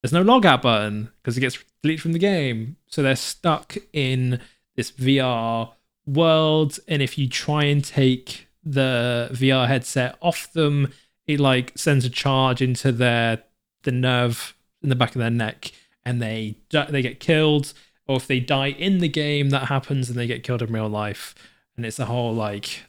there's 0.03 0.13
no 0.13 0.23
log 0.23 0.45
out 0.45 0.63
button 0.63 1.11
because 1.23 1.37
it 1.37 1.41
gets 1.41 1.59
deleted 1.83 2.03
from 2.03 2.13
the 2.13 2.19
game. 2.19 2.77
So 2.89 3.03
they're 3.03 3.17
stuck 3.17 3.77
in 3.93 4.41
this 4.77 4.91
VR 4.91 5.73
world. 6.07 6.79
And 6.89 7.03
if 7.03 7.17
you 7.17 7.29
try 7.29 7.65
and 7.65 7.85
take 7.85 8.49
the 8.63 9.29
VR 9.33 9.67
headset 9.67 10.17
off 10.21 10.53
them, 10.53 10.93
it 11.27 11.41
like 11.41 11.73
sends 11.77 12.05
a 12.05 12.11
charge 12.11 12.61
into 12.61 12.93
their 12.93 13.43
the 13.85 13.93
nerve 13.93 14.55
in 14.83 14.89
the 14.89 14.97
back 14.97 15.15
of 15.15 15.21
their 15.21 15.31
neck, 15.31 15.73
and 16.05 16.21
they 16.21 16.57
they 16.71 17.03
get 17.03 17.21
killed. 17.21 17.73
Or 18.07 18.17
if 18.17 18.27
they 18.27 18.41
die 18.41 18.69
in 18.69 18.99
the 18.99 19.09
game, 19.09 19.49
that 19.51 19.69
happens, 19.69 20.11
and 20.11 20.19
they 20.19 20.27
get 20.27 20.43
killed 20.43 20.61
in 20.61 20.71
real 20.71 20.89
life. 20.89 21.35
And 21.77 21.87
it's 21.87 21.99
a 21.99 22.05
whole 22.05 22.35
like 22.35 22.83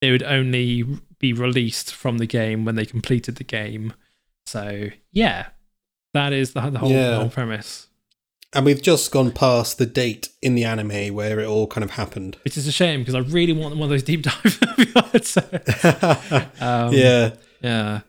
they 0.00 0.10
would 0.10 0.22
only 0.22 0.84
be 1.18 1.32
released 1.32 1.92
from 1.94 2.18
the 2.18 2.26
game 2.26 2.64
when 2.64 2.74
they 2.76 2.86
completed 2.86 3.36
the 3.36 3.44
game. 3.44 3.92
So 4.46 4.88
yeah, 5.12 5.48
that 6.14 6.32
is 6.32 6.52
the, 6.52 6.60
the 6.70 6.78
whole, 6.78 6.90
Yeah. 6.90 7.10
the 7.10 7.16
whole 7.20 7.28
premise. 7.30 7.86
And 8.54 8.64
we've 8.64 8.80
just 8.80 9.10
gone 9.12 9.30
past 9.30 9.76
the 9.76 9.84
date 9.84 10.30
in 10.40 10.54
the 10.54 10.64
anime 10.64 11.14
where 11.14 11.38
it 11.38 11.46
all 11.46 11.66
kind 11.66 11.84
of 11.84 11.90
happened. 11.90 12.36
Which 12.44 12.56
is 12.56 12.66
a 12.66 12.72
shame 12.72 13.00
because 13.00 13.14
I 13.14 13.18
really 13.18 13.52
want 13.52 13.76
one 13.76 13.84
of 13.84 13.90
those 13.90 14.02
deep 14.02 14.22
dive 14.22 14.58
headsets. 15.12 15.84
Um, 16.62 16.92
yeah, 16.94 17.34
Yeah. 17.60 18.00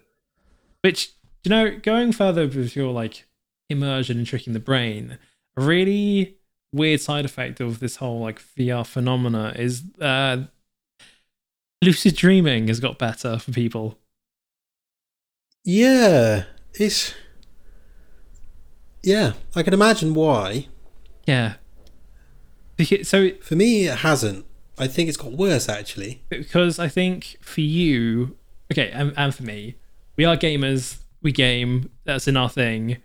Which, 0.81 1.09
you 1.43 1.49
know, 1.49 1.77
going 1.79 2.13
further 2.13 2.47
with 2.47 2.75
your 2.75 2.93
like 2.93 3.25
immersion 3.69 4.17
and 4.17 4.25
tricking 4.25 4.53
the 4.53 4.59
brain, 4.61 5.17
a 5.57 5.61
really 5.61 6.37
weird 6.71 7.01
side 7.01 7.25
effect 7.25 7.59
of 7.59 7.79
this 7.79 7.97
whole 7.97 8.19
like 8.21 8.41
VR 8.57 8.85
phenomena 8.85 9.53
is 9.57 9.83
uh 9.99 10.43
lucid 11.81 12.15
dreaming 12.15 12.67
has 12.67 12.79
got 12.79 12.97
better 12.97 13.37
for 13.39 13.51
people. 13.51 13.97
yeah. 15.63 16.43
It's 16.75 17.13
yeah. 19.03 19.33
I 19.55 19.63
can 19.63 19.73
imagine 19.73 20.13
why. 20.13 20.67
Yeah. 21.25 21.55
So 23.03 23.31
For 23.41 23.55
me, 23.55 23.87
it 23.87 23.97
hasn't. 23.99 24.45
I 24.77 24.87
think 24.87 25.09
it's 25.09 25.17
got 25.17 25.33
worse 25.33 25.67
actually. 25.67 26.21
because 26.29 26.79
I 26.79 26.87
think 26.87 27.37
for 27.41 27.59
you, 27.61 28.37
okay, 28.71 28.89
and, 28.91 29.13
and 29.17 29.35
for 29.35 29.43
me, 29.43 29.75
we 30.15 30.23
are 30.25 30.37
gamers. 30.37 30.99
We 31.21 31.31
game. 31.33 31.89
That's 32.05 32.27
in 32.27 32.37
our 32.37 32.49
thing. 32.49 32.97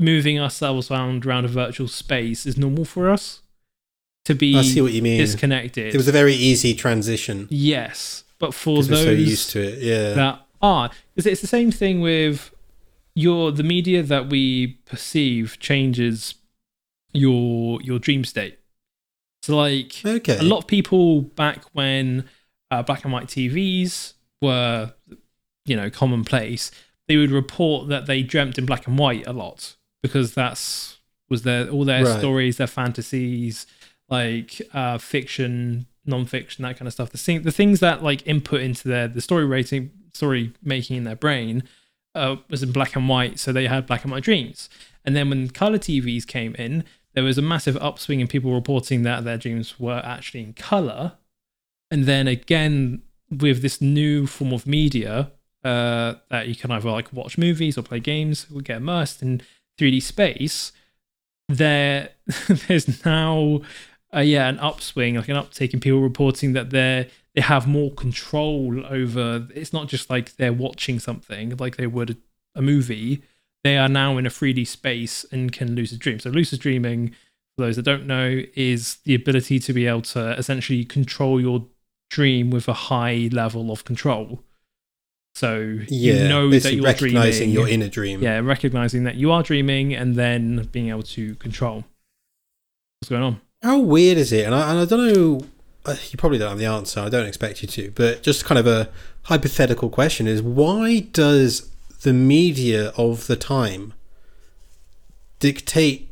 Moving 0.00 0.40
ourselves 0.40 0.90
around 0.90 1.24
around 1.24 1.44
a 1.44 1.48
virtual 1.48 1.86
space 1.86 2.46
is 2.46 2.56
normal 2.58 2.84
for 2.84 3.08
us. 3.10 3.42
To 4.26 4.34
be 4.34 4.56
I 4.56 4.62
see 4.62 4.80
what 4.80 4.92
you 4.92 5.02
mean. 5.02 5.18
disconnected. 5.18 5.94
It 5.94 5.96
was 5.98 6.08
a 6.08 6.12
very 6.12 6.34
easy 6.34 6.74
transition 6.74 7.46
yes, 7.50 8.24
but 8.38 8.54
for 8.54 8.82
those 8.82 9.02
so 9.02 9.10
used 9.10 9.50
to 9.50 9.60
it. 9.62 9.78
Yeah. 9.82 10.12
that 10.14 10.40
are, 10.62 10.90
because 11.14 11.26
it's 11.26 11.40
the 11.42 11.46
same 11.46 11.70
thing 11.70 12.00
with 12.00 12.50
your 13.14 13.52
the 13.52 13.62
media 13.62 14.02
that 14.02 14.28
we 14.28 14.78
perceive 14.86 15.58
changes 15.60 16.34
your 17.12 17.80
your 17.82 17.98
dream 17.98 18.24
state. 18.24 18.58
So 19.42 19.56
like 19.56 20.00
okay. 20.04 20.38
a 20.38 20.42
lot 20.42 20.58
of 20.58 20.66
people 20.66 21.20
back 21.22 21.64
when 21.74 22.24
uh, 22.70 22.82
black 22.82 23.04
and 23.04 23.12
white 23.12 23.26
TVs 23.26 24.14
were, 24.40 24.94
you 25.66 25.76
know, 25.76 25.90
commonplace, 25.90 26.70
they 27.08 27.16
would 27.18 27.30
report 27.30 27.88
that 27.88 28.06
they 28.06 28.22
dreamt 28.22 28.56
in 28.58 28.64
black 28.64 28.86
and 28.86 28.98
white 28.98 29.26
a 29.26 29.32
lot 29.32 29.76
because 30.02 30.34
that's 30.34 30.96
was 31.28 31.42
their 31.42 31.68
all 31.68 31.84
their 31.84 32.04
Right. 32.04 32.18
stories, 32.18 32.56
their 32.56 32.66
fantasies, 32.66 33.66
like 34.08 34.60
uh, 34.72 34.98
fiction, 34.98 35.86
non-fiction, 36.06 36.62
that 36.62 36.78
kind 36.78 36.86
of 36.86 36.92
stuff. 36.92 37.10
The 37.10 37.18
thing, 37.18 37.42
the 37.42 37.52
things 37.52 37.80
that 37.80 38.02
like 38.02 38.26
input 38.26 38.60
into 38.60 38.88
their 38.88 39.08
the 39.08 39.20
story 39.20 39.44
rating, 39.44 39.90
story 40.12 40.52
making 40.62 40.96
in 40.96 41.04
their 41.04 41.16
brain 41.16 41.64
uh, 42.14 42.36
was 42.48 42.62
in 42.62 42.72
black 42.72 42.96
and 42.96 43.08
white, 43.08 43.38
so 43.38 43.52
they 43.52 43.66
had 43.66 43.86
black 43.86 44.02
and 44.02 44.12
white 44.12 44.22
dreams. 44.22 44.68
And 45.04 45.14
then 45.14 45.28
when 45.28 45.48
color 45.50 45.78
TVs 45.78 46.26
came 46.26 46.54
in, 46.54 46.84
there 47.14 47.24
was 47.24 47.38
a 47.38 47.42
massive 47.42 47.76
upswing 47.78 48.20
in 48.20 48.26
people 48.26 48.52
reporting 48.52 49.02
that 49.02 49.24
their 49.24 49.38
dreams 49.38 49.78
were 49.78 50.02
actually 50.04 50.40
in 50.42 50.52
color. 50.52 51.12
And 51.90 52.04
then 52.04 52.26
again, 52.26 53.02
with 53.30 53.62
this 53.62 53.80
new 53.80 54.26
form 54.26 54.52
of 54.52 54.66
media, 54.66 55.30
uh, 55.62 56.14
that 56.30 56.48
you 56.48 56.54
can 56.54 56.70
either 56.70 56.90
like 56.90 57.12
watch 57.12 57.38
movies 57.38 57.78
or 57.78 57.82
play 57.82 58.00
games 58.00 58.46
or 58.54 58.60
get 58.60 58.78
immersed 58.78 59.22
in 59.22 59.40
3D 59.78 60.02
space, 60.02 60.72
there 61.48 62.10
there's 62.48 63.04
now 63.04 63.60
uh, 64.14 64.20
yeah 64.20 64.48
an 64.48 64.58
upswing, 64.58 65.16
like 65.16 65.28
an 65.28 65.36
uptake 65.36 65.74
in 65.74 65.80
people 65.80 66.00
reporting 66.00 66.52
that 66.52 66.70
they're 66.70 67.06
they 67.34 67.40
have 67.40 67.66
more 67.66 67.90
control 67.92 68.84
over. 68.86 69.48
It's 69.54 69.72
not 69.72 69.88
just 69.88 70.08
like 70.10 70.36
they're 70.36 70.52
watching 70.52 71.00
something 71.00 71.56
like 71.56 71.76
they 71.76 71.86
would 71.86 72.10
a, 72.10 72.16
a 72.56 72.62
movie. 72.62 73.22
They 73.64 73.76
are 73.78 73.88
now 73.88 74.18
in 74.18 74.26
a 74.26 74.30
3D 74.30 74.66
space 74.66 75.24
and 75.32 75.52
can 75.52 75.74
lucid 75.74 75.98
dream. 75.98 76.20
So 76.20 76.30
lucid 76.30 76.60
dreaming, 76.60 77.08
for 77.56 77.64
those 77.64 77.76
that 77.76 77.82
don't 77.82 78.06
know, 78.06 78.42
is 78.54 78.96
the 79.04 79.14
ability 79.14 79.58
to 79.60 79.72
be 79.72 79.86
able 79.86 80.02
to 80.02 80.32
essentially 80.38 80.84
control 80.84 81.40
your 81.40 81.66
dream 82.10 82.50
with 82.50 82.68
a 82.68 82.74
high 82.74 83.30
level 83.32 83.72
of 83.72 83.84
control. 83.84 84.42
So 85.34 85.78
Yeah, 85.88 86.12
you 86.14 86.28
know 86.28 86.50
that 86.50 86.72
you're 86.74 86.84
recognizing 86.84 87.50
dreaming. 87.50 87.54
your 87.54 87.68
inner 87.68 87.88
dream. 87.88 88.22
Yeah, 88.22 88.38
recognizing 88.38 89.02
that 89.04 89.16
you 89.16 89.32
are 89.32 89.42
dreaming 89.42 89.92
and 89.94 90.14
then 90.14 90.68
being 90.70 90.90
able 90.90 91.02
to 91.02 91.34
control 91.36 91.84
what's 93.00 93.08
going 93.08 93.22
on. 93.22 93.40
How 93.64 93.78
weird 93.78 94.18
is 94.18 94.30
it? 94.30 94.44
And 94.44 94.54
I, 94.54 94.70
and 94.70 94.78
I 94.80 94.84
don't 94.84 95.12
know. 95.12 95.40
uh, 95.86 95.96
You 96.10 96.16
probably 96.18 96.38
don't 96.38 96.50
have 96.50 96.58
the 96.58 96.66
answer. 96.66 97.00
I 97.00 97.08
don't 97.08 97.26
expect 97.26 97.62
you 97.62 97.68
to. 97.68 97.90
But 97.94 98.22
just 98.22 98.44
kind 98.44 98.58
of 98.58 98.66
a 98.66 98.90
hypothetical 99.24 99.88
question 99.90 100.26
is: 100.26 100.42
Why 100.42 101.00
does 101.00 101.70
the 102.02 102.12
media 102.12 102.92
of 102.96 103.26
the 103.26 103.36
time 103.36 103.94
dictate 105.40 106.10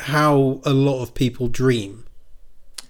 how 0.00 0.60
a 0.64 0.72
lot 0.72 1.02
of 1.02 1.14
people 1.14 1.48
dream? 1.48 2.04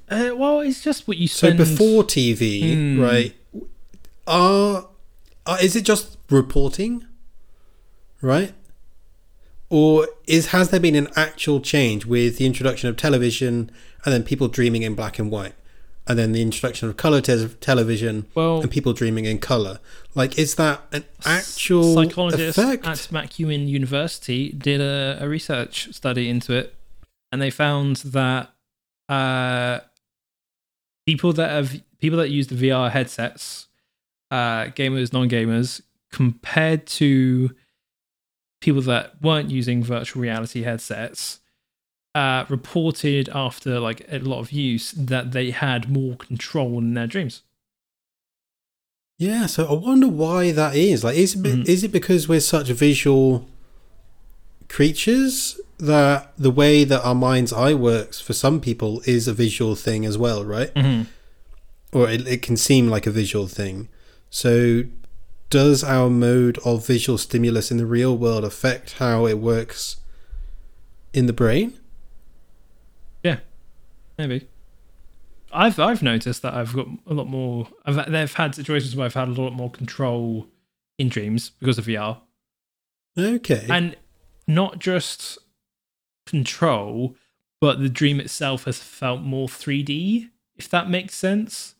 Uh, 0.08 0.30
well, 0.36 0.60
it's 0.60 0.82
just 0.82 1.08
what 1.08 1.16
you 1.16 1.26
So 1.26 1.52
before 1.54 2.04
TV, 2.04 2.74
Hmm. 2.74 3.00
right? 3.00 3.34
Are, 4.26 4.86
are 5.46 5.60
is 5.60 5.74
it 5.76 5.82
just 5.84 6.16
reporting, 6.30 7.04
right? 8.20 8.52
Or 9.68 10.08
is 10.26 10.48
has 10.48 10.70
there 10.70 10.80
been 10.80 10.94
an 10.94 11.08
actual 11.16 11.60
change 11.60 12.06
with 12.06 12.38
the 12.38 12.46
introduction 12.46 12.88
of 12.88 12.96
television 12.96 13.70
and 14.04 14.14
then 14.14 14.22
people 14.22 14.48
dreaming 14.48 14.82
in 14.82 14.94
black 14.94 15.18
and 15.18 15.30
white, 15.30 15.54
and 16.06 16.18
then 16.18 16.32
the 16.32 16.40
introduction 16.40 16.88
of 16.88 16.96
color 16.96 17.20
te- 17.20 17.48
television 17.60 18.26
well, 18.34 18.60
and 18.60 18.70
people 18.70 18.92
dreaming 18.92 19.24
in 19.24 19.38
color? 19.38 19.80
Like, 20.14 20.38
is 20.38 20.54
that 20.54 20.82
an 20.92 21.04
actual 21.24 21.94
psychologist 21.94 22.58
effect? 22.58 22.86
at 22.86 22.96
MacEwan 23.10 23.66
University 23.66 24.50
did 24.52 24.80
a, 24.80 25.18
a 25.20 25.28
research 25.28 25.92
study 25.92 26.28
into 26.28 26.52
it, 26.52 26.74
and 27.32 27.42
they 27.42 27.50
found 27.50 27.96
that 27.96 28.50
uh, 29.08 29.80
people 31.06 31.32
that 31.32 31.50
have 31.50 31.80
people 31.98 32.18
that 32.18 32.30
use 32.30 32.46
the 32.46 32.54
VR 32.54 32.90
headsets, 32.90 33.66
uh, 34.30 34.66
gamers, 34.66 35.12
non-gamers, 35.12 35.80
compared 36.12 36.86
to 36.86 37.50
people 38.66 38.82
that 38.82 39.14
weren't 39.22 39.50
using 39.50 39.82
virtual 39.82 40.20
reality 40.20 40.62
headsets, 40.62 41.38
uh, 42.16 42.44
reported 42.48 43.28
after 43.32 43.78
like 43.78 44.04
a 44.10 44.18
lot 44.18 44.40
of 44.40 44.50
use 44.52 44.90
that 44.92 45.32
they 45.32 45.50
had 45.52 45.88
more 45.88 46.16
control 46.16 46.78
in 46.78 46.94
their 46.94 47.06
dreams. 47.06 47.42
Yeah, 49.18 49.46
so 49.46 49.66
I 49.66 49.72
wonder 49.74 50.08
why 50.08 50.50
that 50.52 50.74
is. 50.74 51.02
Like, 51.04 51.16
is 51.16 51.34
it, 51.34 51.42
Mhm. 51.42 51.68
is 51.68 51.84
it 51.84 51.92
because 51.92 52.28
we're 52.28 52.40
such 52.40 52.68
visual 52.68 53.48
creatures 54.68 55.58
that 55.78 56.32
the 56.36 56.50
way 56.50 56.84
that 56.84 57.02
our 57.02 57.14
mind's 57.14 57.52
eye 57.52 57.72
works 57.74 58.20
for 58.20 58.32
some 58.32 58.60
people 58.60 59.00
is 59.06 59.28
a 59.28 59.32
visual 59.32 59.74
thing 59.76 60.04
as 60.04 60.18
well, 60.18 60.44
right? 60.44 60.74
Mm-hmm. 60.74 61.02
Or 61.92 62.10
it, 62.10 62.26
it 62.26 62.42
can 62.42 62.56
seem 62.56 62.88
like 62.88 63.06
a 63.06 63.10
visual 63.10 63.46
thing. 63.46 63.88
So, 64.28 64.82
does 65.50 65.84
our 65.84 66.10
mode 66.10 66.58
of 66.64 66.86
visual 66.86 67.18
stimulus 67.18 67.70
in 67.70 67.76
the 67.76 67.86
real 67.86 68.16
world 68.16 68.44
affect 68.44 68.94
how 68.94 69.26
it 69.26 69.38
works 69.38 69.96
in 71.12 71.26
the 71.26 71.32
brain? 71.32 71.78
Yeah, 73.22 73.38
maybe. 74.18 74.48
I've 75.52 75.78
I've 75.78 76.02
noticed 76.02 76.42
that 76.42 76.54
I've 76.54 76.74
got 76.74 76.88
a 77.06 77.14
lot 77.14 77.28
more. 77.28 77.68
I've 77.86 78.10
they've 78.10 78.34
had 78.34 78.54
situations 78.54 78.94
where 78.96 79.06
I've 79.06 79.14
had 79.14 79.28
a 79.28 79.40
lot 79.42 79.52
more 79.52 79.70
control 79.70 80.48
in 80.98 81.08
dreams 81.08 81.50
because 81.60 81.78
of 81.78 81.86
VR, 81.86 82.18
Okay. 83.16 83.66
and 83.70 83.96
not 84.46 84.78
just 84.80 85.38
control, 86.26 87.14
but 87.60 87.78
the 87.78 87.88
dream 87.88 88.18
itself 88.20 88.64
has 88.64 88.78
felt 88.80 89.20
more 89.22 89.46
3D. 89.48 90.30
If 90.56 90.68
that 90.70 90.90
makes 90.90 91.14
sense. 91.14 91.74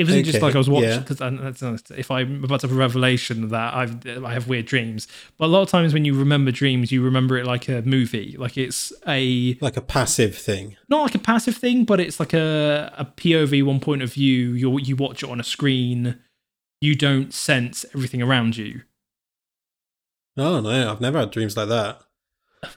It 0.00 0.04
wasn't 0.06 0.24
just 0.26 0.40
like 0.42 0.54
I 0.54 0.58
was 0.58 0.70
watching 0.70 0.88
yeah. 0.88 0.98
because 1.00 1.90
if 1.90 2.10
I'm 2.10 2.42
about 2.42 2.60
to 2.60 2.68
have 2.68 2.74
a 2.76 2.78
revelation 2.78 3.48
that 3.48 3.74
I've 3.74 4.06
I 4.24 4.32
have 4.32 4.48
weird 4.48 4.66
dreams, 4.66 5.06
but 5.36 5.44
a 5.46 5.48
lot 5.48 5.62
of 5.62 5.68
times 5.68 5.92
when 5.92 6.04
you 6.04 6.14
remember 6.18 6.50
dreams, 6.50 6.90
you 6.90 7.02
remember 7.02 7.36
it 7.36 7.44
like 7.46 7.68
a 7.68 7.82
movie, 7.82 8.36
like 8.38 8.56
it's 8.56 8.92
a 9.06 9.56
like 9.60 9.76
a 9.76 9.82
passive 9.82 10.36
thing. 10.36 10.76
not 10.88 11.02
like 11.02 11.14
a 11.14 11.18
passive 11.18 11.56
thing, 11.56 11.84
but 11.84 12.00
it's 12.00 12.18
like 12.18 12.32
a, 12.32 12.92
a 12.96 13.04
POV 13.04 13.62
one 13.64 13.80
point 13.80 14.02
of 14.02 14.12
view. 14.12 14.52
You 14.52 14.78
you 14.78 14.96
watch 14.96 15.22
it 15.22 15.28
on 15.28 15.38
a 15.38 15.44
screen. 15.44 16.18
You 16.80 16.94
don't 16.94 17.34
sense 17.34 17.84
everything 17.94 18.22
around 18.22 18.56
you. 18.56 18.82
Oh, 20.38 20.60
no, 20.60 20.90
I've 20.90 21.00
never 21.00 21.18
had 21.18 21.30
dreams 21.30 21.56
like 21.56 21.68
that. 21.68 22.00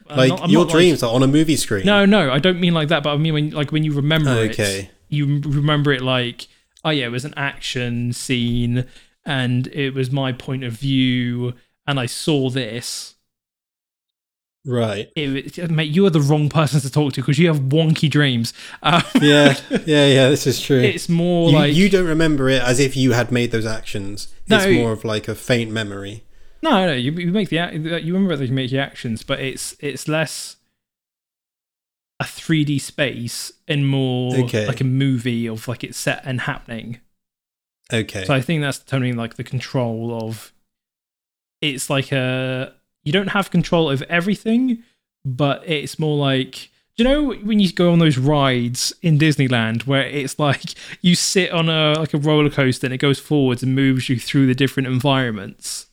I'm 0.10 0.18
Like, 0.18 0.30
not- 0.30 0.50
your 0.50 0.62
not 0.62 0.68
like- 0.68 0.74
dreams 0.74 1.04
are 1.04 1.14
on 1.14 1.24
a 1.24 1.28
movie 1.28 1.56
screen. 1.56 1.86
no, 1.86 2.06
no, 2.06 2.32
I 2.32 2.40
don't 2.40 2.60
mean 2.60 2.74
like 2.74 2.90
that. 2.90 3.04
But 3.04 3.14
I 3.14 3.18
mean 3.18 3.34
when 3.34 3.50
like 3.52 3.72
when 3.72 3.84
you 3.84 3.94
remember 3.94 4.32
Okay. 4.32 4.80
it, 4.82 4.90
you 5.10 5.40
remember 5.46 5.92
it 5.94 6.02
like 6.02 6.48
oh 6.84 6.90
yeah, 6.90 7.06
it 7.06 7.12
was 7.12 7.26
an 7.26 7.34
action 7.38 8.14
scene, 8.14 8.86
and 9.26 9.68
it 9.68 9.94
was 9.94 10.12
my 10.12 10.32
point 10.32 10.64
of 10.64 10.74
view, 10.74 11.54
and 11.88 12.00
I 12.00 12.06
saw 12.06 12.50
this. 12.50 13.16
Right. 14.66 15.12
It, 15.18 15.70
mate, 15.70 15.92
you 15.92 16.06
are 16.06 16.10
the 16.10 16.22
wrong 16.22 16.48
person 16.48 16.80
to 16.80 16.90
talk 16.90 17.14
to 17.14 17.22
because 17.22 17.38
you 17.38 17.48
have 17.48 17.60
wonky 17.60 18.10
dreams. 18.10 18.54
Um, 18.82 19.04
Yeah, 19.22 19.58
yeah, 19.86 20.08
yeah. 20.08 20.30
This 20.30 20.48
is 20.48 20.62
true. 20.62 20.80
it's 20.80 21.10
more 21.10 21.50
you, 21.50 21.56
like 21.58 21.74
you 21.74 21.90
don't 21.90 22.08
remember 22.08 22.50
it 22.50 22.62
as 22.62 22.80
if 22.80 22.96
you 22.96 23.12
had 23.12 23.30
made 23.30 23.52
those 23.52 23.66
actions. 23.66 24.34
It's 24.48 24.66
No. 24.66 24.72
more 24.72 24.92
of 24.94 25.04
like 25.04 25.28
a 25.28 25.36
faint 25.36 25.70
memory. 25.72 26.24
No, 26.62 26.86
no, 26.86 26.94
you, 26.94 27.12
you 27.12 27.34
make 27.34 27.50
the 27.50 27.58
you 28.02 28.14
remember 28.14 28.38
that 28.38 28.48
you 28.48 28.54
make 28.54 28.72
the 28.72 28.80
actions, 28.80 29.22
but 29.24 29.42
it's 29.42 29.76
it's 29.82 30.08
less 30.08 30.56
a 32.24 32.26
3D 32.26 32.80
space 32.80 33.52
and 33.68 33.88
more 33.88 34.36
Okay. 34.46 34.66
like 34.68 34.82
a 34.82 34.86
movie 34.86 35.46
of 35.48 35.68
like 35.68 35.84
it's 35.84 35.98
set 35.98 36.22
and 36.26 36.42
happening. 36.42 37.00
Okay. 37.92 38.26
So 38.26 38.34
I 38.34 38.42
think 38.42 38.62
that's 38.62 38.80
totally 38.80 39.14
like 39.14 39.36
the 39.36 39.44
control 39.44 40.18
of. 40.24 40.52
It's 41.62 41.90
like 41.90 42.12
a 42.12 42.74
you 43.04 43.12
don't 43.14 43.30
have 43.30 43.52
control 43.52 43.90
of 43.90 44.02
everything, 44.04 44.84
but 45.24 45.64
it's 45.68 45.98
more 45.98 46.18
like 46.18 46.70
do 46.96 47.04
you 47.04 47.10
know 47.10 47.34
when 47.44 47.60
you 47.60 47.72
go 47.72 47.92
on 47.92 48.00
those 48.00 48.18
rides 48.18 48.94
in 49.02 49.18
Disneyland 49.18 49.88
where 49.88 50.04
it's 50.06 50.38
like 50.40 50.62
you 51.02 51.16
sit 51.16 51.52
on 51.52 51.70
a 51.70 51.94
like 51.98 52.14
a 52.14 52.18
roller 52.18 52.50
coaster 52.50 52.86
and 52.88 52.94
it 52.94 52.98
goes 52.98 53.20
forwards 53.20 53.64
and 53.64 53.74
moves 53.76 54.10
you 54.10 54.20
through 54.20 54.46
the 54.48 54.56
different 54.56 54.88
environments. 54.88 55.88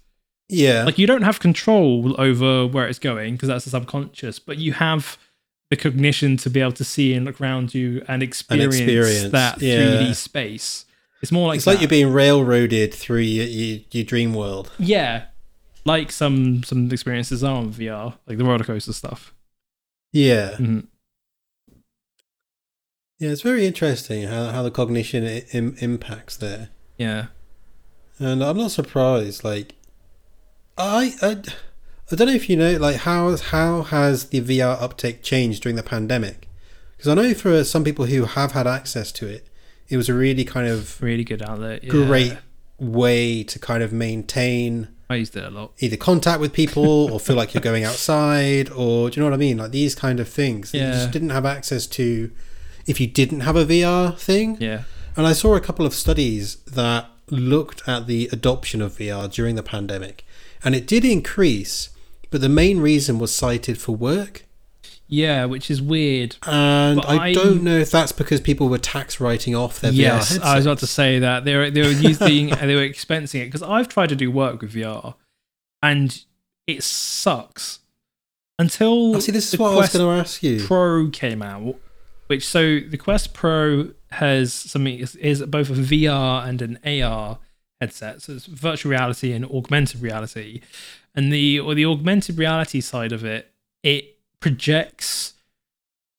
yeah. 0.49 0.85
Like 0.85 0.99
you 0.99 1.07
don't 1.07 1.22
have 1.22 1.39
control 1.41 2.20
over 2.20 2.66
where 2.66 2.87
it's 2.89 2.99
going 2.99 3.35
because 3.35 3.49
that's 3.49 3.64
the 3.64 3.70
subconscious, 3.70 4.39
but 4.41 4.59
you 4.59 4.72
have 4.74 5.16
the 5.70 5.76
cognition 5.76 6.36
to 6.38 6.50
be 6.50 6.60
able 6.60 6.72
to 6.72 6.84
see 6.84 7.14
and 7.14 7.24
look 7.24 7.40
around 7.40 7.74
you 7.74 8.04
and 8.08 8.22
experience, 8.22 8.76
experience, 8.76 9.32
that 9.32 9.62
yeah. 9.62 9.78
3D 9.78 10.14
space. 10.16 10.84
It's 11.22 11.30
more 11.32 11.48
like 11.48 11.58
it's 11.58 11.66
like 11.66 11.80
you're 11.80 11.88
being 11.88 12.12
railroaded 12.12 12.92
through 12.94 13.18
your, 13.20 13.46
your, 13.46 13.80
your 13.90 14.04
dream 14.04 14.34
world. 14.34 14.70
yeah, 14.78 15.26
like 15.84 16.10
some 16.12 16.62
some 16.62 16.90
experiences 16.90 17.44
are 17.44 17.56
on 17.56 17.72
VR, 17.72 18.14
like 18.26 18.38
the 18.38 18.44
roller 18.44 18.64
coaster 18.64 18.92
stuff. 18.92 19.32
Yeah. 20.12 20.56
Mhm. 20.58 20.86
Yeah, 23.18 23.28
it's 23.30 23.42
very 23.42 23.66
interesting 23.66 24.22
how, 24.28 24.46
how 24.46 24.62
the 24.62 24.70
cognition 24.70 25.24
Im- 25.52 25.76
impacts 25.80 26.36
there. 26.38 26.70
Yeah, 26.96 27.26
And 28.18 28.42
I'm 28.42 28.56
not 28.56 28.70
surprised. 28.70 29.44
Like, 29.44 29.74
I, 30.78 31.14
I, 31.20 31.42
I 32.12 32.16
don't 32.16 32.28
know 32.28 32.34
if 32.34 32.48
you 32.50 32.56
know, 32.56 32.76
like, 32.76 32.96
how 32.96 33.36
how 33.36 33.82
has 33.82 34.30
the 34.30 34.40
VR 34.40 34.80
uptake 34.80 35.22
changed 35.22 35.62
during 35.62 35.76
the 35.76 35.82
pandemic? 35.82 36.48
Because 36.96 37.08
I 37.08 37.14
know 37.14 37.34
for 37.34 37.64
some 37.64 37.84
people 37.84 38.06
who 38.06 38.24
have 38.24 38.52
had 38.52 38.66
access 38.66 39.11
to 39.12 39.26
it, 39.26 39.46
it 39.88 39.96
was 39.96 40.08
a 40.08 40.14
really 40.14 40.44
kind 40.44 40.66
of 40.68 41.00
really 41.02 41.24
good 41.24 41.42
outlet. 41.42 41.84
Yeah. 41.84 41.90
great 41.90 42.36
way 42.78 43.42
to 43.44 43.58
kind 43.58 43.82
of 43.82 43.92
maintain 43.92 44.88
I 45.11 45.16
used 45.16 45.36
it 45.36 45.44
a 45.44 45.50
lot. 45.50 45.72
either 45.80 45.96
contact 45.98 46.40
with 46.40 46.52
people 46.52 47.12
or 47.12 47.20
feel 47.20 47.36
like 47.36 47.52
you're 47.52 47.61
going 47.61 47.84
outside 47.84 48.70
or 48.70 49.11
do 49.11 49.16
you 49.16 49.22
know 49.22 49.28
what 49.30 49.34
I 49.34 49.38
mean? 49.38 49.58
Like 49.58 49.70
these 49.72 49.94
kind 49.94 50.18
of 50.20 50.28
things 50.28 50.70
that 50.72 50.78
you 50.78 50.84
Yeah. 50.84 50.92
just 50.92 51.11
didn't 51.11 51.30
have 51.30 51.44
access 51.44 51.86
to 51.88 52.30
if 52.86 53.00
you 53.00 53.06
didn't 53.06 53.40
have 53.40 53.54
a 53.56 53.64
VR 53.66 54.16
thing. 54.18 54.56
Yeah, 54.61 54.84
And 55.16 55.26
I 55.26 55.32
saw 55.34 55.54
a 55.56 55.61
couple 55.61 55.84
of 55.84 55.92
studies 55.94 56.56
that 56.72 57.06
looked 57.28 57.86
at 57.86 58.06
the 58.06 58.28
adoption 58.32 58.80
of 58.80 58.96
VR 58.96 59.28
during 59.30 59.56
the 59.56 59.62
pandemic. 59.62 60.24
And 60.64 60.74
it 60.74 60.86
did 60.86 61.04
increase, 61.04 61.89
but 62.31 62.41
the 62.41 62.49
main 62.49 62.81
reason 62.81 63.18
was 63.18 63.35
cited 63.35 63.78
for 63.78 63.93
work. 63.95 64.45
Yeah, 65.12 65.47
which 65.47 65.70
is 65.72 65.83
weird. 65.83 66.37
And 66.47 67.01
I, 67.01 67.24
I- 67.31 67.35
don't 67.35 67.64
know 67.64 67.76
if 67.78 67.91
that's 67.91 68.12
because 68.12 68.41
people 68.41 68.68
were 68.68 68.78
tax 68.78 69.18
writing 69.20 69.57
off 69.57 69.81
their 69.81 69.91
yes, 69.93 70.39
VR 70.39 70.43
I 70.45 70.57
was 70.57 70.66
about 70.66 70.78
to 70.78 70.87
say 70.87 71.18
that 71.18 71.45
they 71.45 71.57
were 71.57 71.70
they 71.70 71.83
were 71.83 71.91
using 71.91 72.47
they 72.61 72.74
were 72.76 72.89
expensing 72.89 73.43
it 73.43 73.47
because 73.47 73.62
I've 73.62 73.89
tried 73.89 74.11
to 74.11 74.16
do 74.16 74.31
work 74.31 74.61
with 74.62 74.72
VR, 74.72 75.14
and 75.83 76.24
it 76.68 76.85
sucks 76.85 77.81
until 78.59 79.16
Oh, 79.16 79.18
see, 79.18 79.33
this 79.33 79.53
is 79.53 79.59
what 79.59 79.72
I 79.72 79.76
was 79.76 79.93
going 79.93 80.05
to 80.05 80.20
ask 80.20 80.43
you. 80.45 80.64
Pro 80.64 81.09
came 81.11 81.43
out, 81.43 81.74
which 82.28 82.47
so 82.47 82.78
the 82.78 82.97
Quest 82.99 83.35
Pro 83.35 83.91
has 84.12 84.53
something 84.53 84.97
is, 84.99 85.16
is 85.16 85.43
both 85.47 85.70
a 85.70 85.74
VR 85.74 86.47
and 86.47 86.62
an 86.62 86.78
AR 87.03 87.39
headset, 87.81 88.22
so 88.22 88.35
it's 88.35 88.47
virtual 88.47 88.91
reality 88.91 89.33
and 89.33 89.45
augmented 89.47 90.03
reality, 90.03 90.61
and 91.14 91.32
the 91.32 91.58
or 91.61 91.74
the 91.74 91.84
augmented 91.86 92.38
reality 92.38 92.80
side 92.80 93.12
of 93.12 93.24
it, 93.24 93.50
it 93.82 94.18
projects 94.40 95.34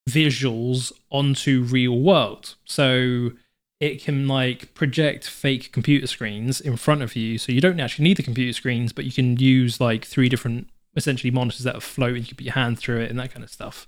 visuals 0.10 0.92
onto 1.10 1.62
real 1.64 1.98
world, 2.00 2.56
so 2.66 3.32
it 3.80 4.04
can 4.04 4.28
like 4.28 4.74
project 4.74 5.28
fake 5.28 5.72
computer 5.72 6.06
screens 6.08 6.60
in 6.62 6.76
front 6.78 7.02
of 7.02 7.16
you, 7.16 7.38
so 7.38 7.52
you 7.52 7.62
don't 7.62 7.80
actually 7.80 8.04
need 8.04 8.18
the 8.18 8.24
computer 8.24 8.54
screens, 8.54 8.94
but 8.94 9.06
you 9.06 9.12
can 9.12 9.38
use 9.38 9.80
like 9.80 10.06
three 10.06 10.30
different 10.30 10.68
essentially 10.96 11.32
monitors 11.32 11.64
that 11.64 11.76
are 11.76 11.80
float 11.82 12.10
and 12.16 12.20
you 12.20 12.28
can 12.28 12.38
put 12.38 12.46
your 12.46 12.54
hand 12.54 12.78
through 12.78 13.00
it 13.00 13.10
and 13.10 13.18
that 13.20 13.32
kind 13.34 13.44
of 13.44 13.50
stuff. 13.50 13.88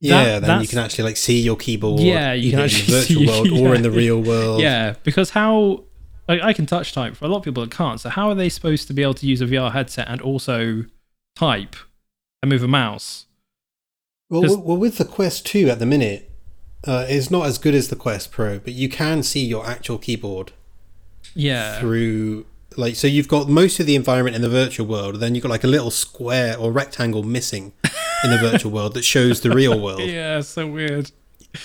yeah, 0.00 0.38
that- 0.38 0.46
then 0.46 0.60
you 0.60 0.68
can 0.68 0.78
actually 0.78 1.04
like 1.04 1.16
see 1.16 1.40
your 1.40 1.56
keyboard. 1.56 2.00
Yeah, 2.00 2.32
you 2.34 2.50
can 2.50 2.60
either 2.60 2.64
in 2.66 2.70
actually 2.70 2.92
the 2.92 3.00
virtual 3.00 3.44
see- 3.44 3.50
world 3.52 3.66
or 3.68 3.74
in 3.74 3.82
the 3.82 3.90
real 3.90 4.20
world. 4.22 4.60
Yeah, 4.60 4.94
because 5.02 5.30
how 5.30 5.84
like 6.28 6.42
I 6.42 6.52
can 6.52 6.66
touch 6.66 6.92
type 6.92 7.16
for 7.16 7.24
a 7.24 7.28
lot 7.28 7.38
of 7.38 7.44
people 7.44 7.62
that 7.64 7.70
can't. 7.72 8.00
So 8.00 8.08
how 8.10 8.28
are 8.28 8.34
they 8.34 8.48
supposed 8.48 8.86
to 8.88 8.92
be 8.94 9.02
able 9.02 9.14
to 9.14 9.26
use 9.26 9.40
a 9.40 9.46
VR 9.46 9.72
headset 9.72 10.06
and 10.08 10.20
also 10.20 10.84
type 11.34 11.74
and 12.42 12.50
move 12.50 12.62
a 12.62 12.68
mouse? 12.68 13.26
Well, 14.30 14.60
well, 14.62 14.76
with 14.76 14.98
the 14.98 15.04
Quest 15.06 15.46
2 15.46 15.70
at 15.70 15.78
the 15.78 15.86
minute, 15.86 16.30
uh, 16.86 17.06
it's 17.08 17.30
not 17.30 17.46
as 17.46 17.56
good 17.56 17.74
as 17.74 17.88
the 17.88 17.96
Quest 17.96 18.30
Pro, 18.30 18.58
but 18.58 18.74
you 18.74 18.88
can 18.88 19.22
see 19.22 19.44
your 19.44 19.66
actual 19.66 19.96
keyboard 19.98 20.52
Yeah. 21.34 21.80
through. 21.80 22.44
Like, 22.76 22.94
so 22.96 23.06
you've 23.06 23.26
got 23.28 23.48
most 23.48 23.80
of 23.80 23.86
the 23.86 23.96
environment 23.96 24.36
in 24.36 24.42
the 24.42 24.50
virtual 24.50 24.86
world, 24.86 25.14
and 25.14 25.22
then 25.22 25.34
you've 25.34 25.42
got 25.42 25.48
like 25.48 25.64
a 25.64 25.68
little 25.68 25.90
square 25.90 26.56
or 26.58 26.70
rectangle 26.70 27.22
missing 27.22 27.72
in 28.22 28.30
the 28.30 28.36
virtual 28.50 28.70
world 28.70 28.92
that 28.94 29.02
shows 29.04 29.40
the 29.40 29.50
real 29.50 29.80
world 29.80 30.00
Yeah, 30.04 30.42
so 30.42 30.66
weird. 30.66 31.10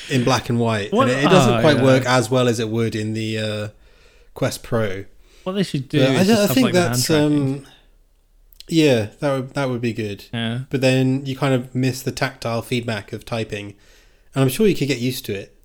in 0.09 0.23
black 0.23 0.47
and 0.49 0.57
white. 0.59 0.93
What- 0.93 1.09
And 1.09 1.19
it, 1.19 1.25
it 1.25 1.29
doesn't 1.29 1.53
ah, 1.55 1.61
quite 1.61 1.77
yeah. 1.77 1.83
work 1.83 2.05
as 2.05 2.31
well 2.31 2.47
as 2.47 2.59
it 2.61 2.69
would 2.69 2.95
in 2.95 3.13
the 3.13 3.37
uh, 3.37 3.67
Quest 4.33 4.63
Pro. 4.63 5.05
What 5.43 5.53
they 5.53 5.63
should 5.63 5.89
do 5.89 6.01
I, 6.01 6.21
I 6.21 6.47
think 6.47 6.65
like, 6.65 6.73
that's 6.73 7.09
um, 7.09 7.65
yeah, 8.67 9.09
that 9.19 9.31
would 9.35 9.53
that 9.55 9.69
would 9.69 9.81
be 9.81 9.93
good. 9.93 10.25
yeah. 10.33 10.61
But 10.69 10.81
then 10.81 11.25
you 11.25 11.35
kind 11.35 11.53
of 11.53 11.75
miss 11.75 12.01
the 12.01 12.11
tactile 12.11 12.61
feedback 12.61 13.11
of 13.11 13.25
typing, 13.25 13.75
and 14.33 14.41
I'm 14.43 14.49
sure 14.49 14.67
you 14.67 14.75
could 14.75 14.87
get 14.87 14.99
used 14.99 15.25
to 15.25 15.33
it. 15.33 15.55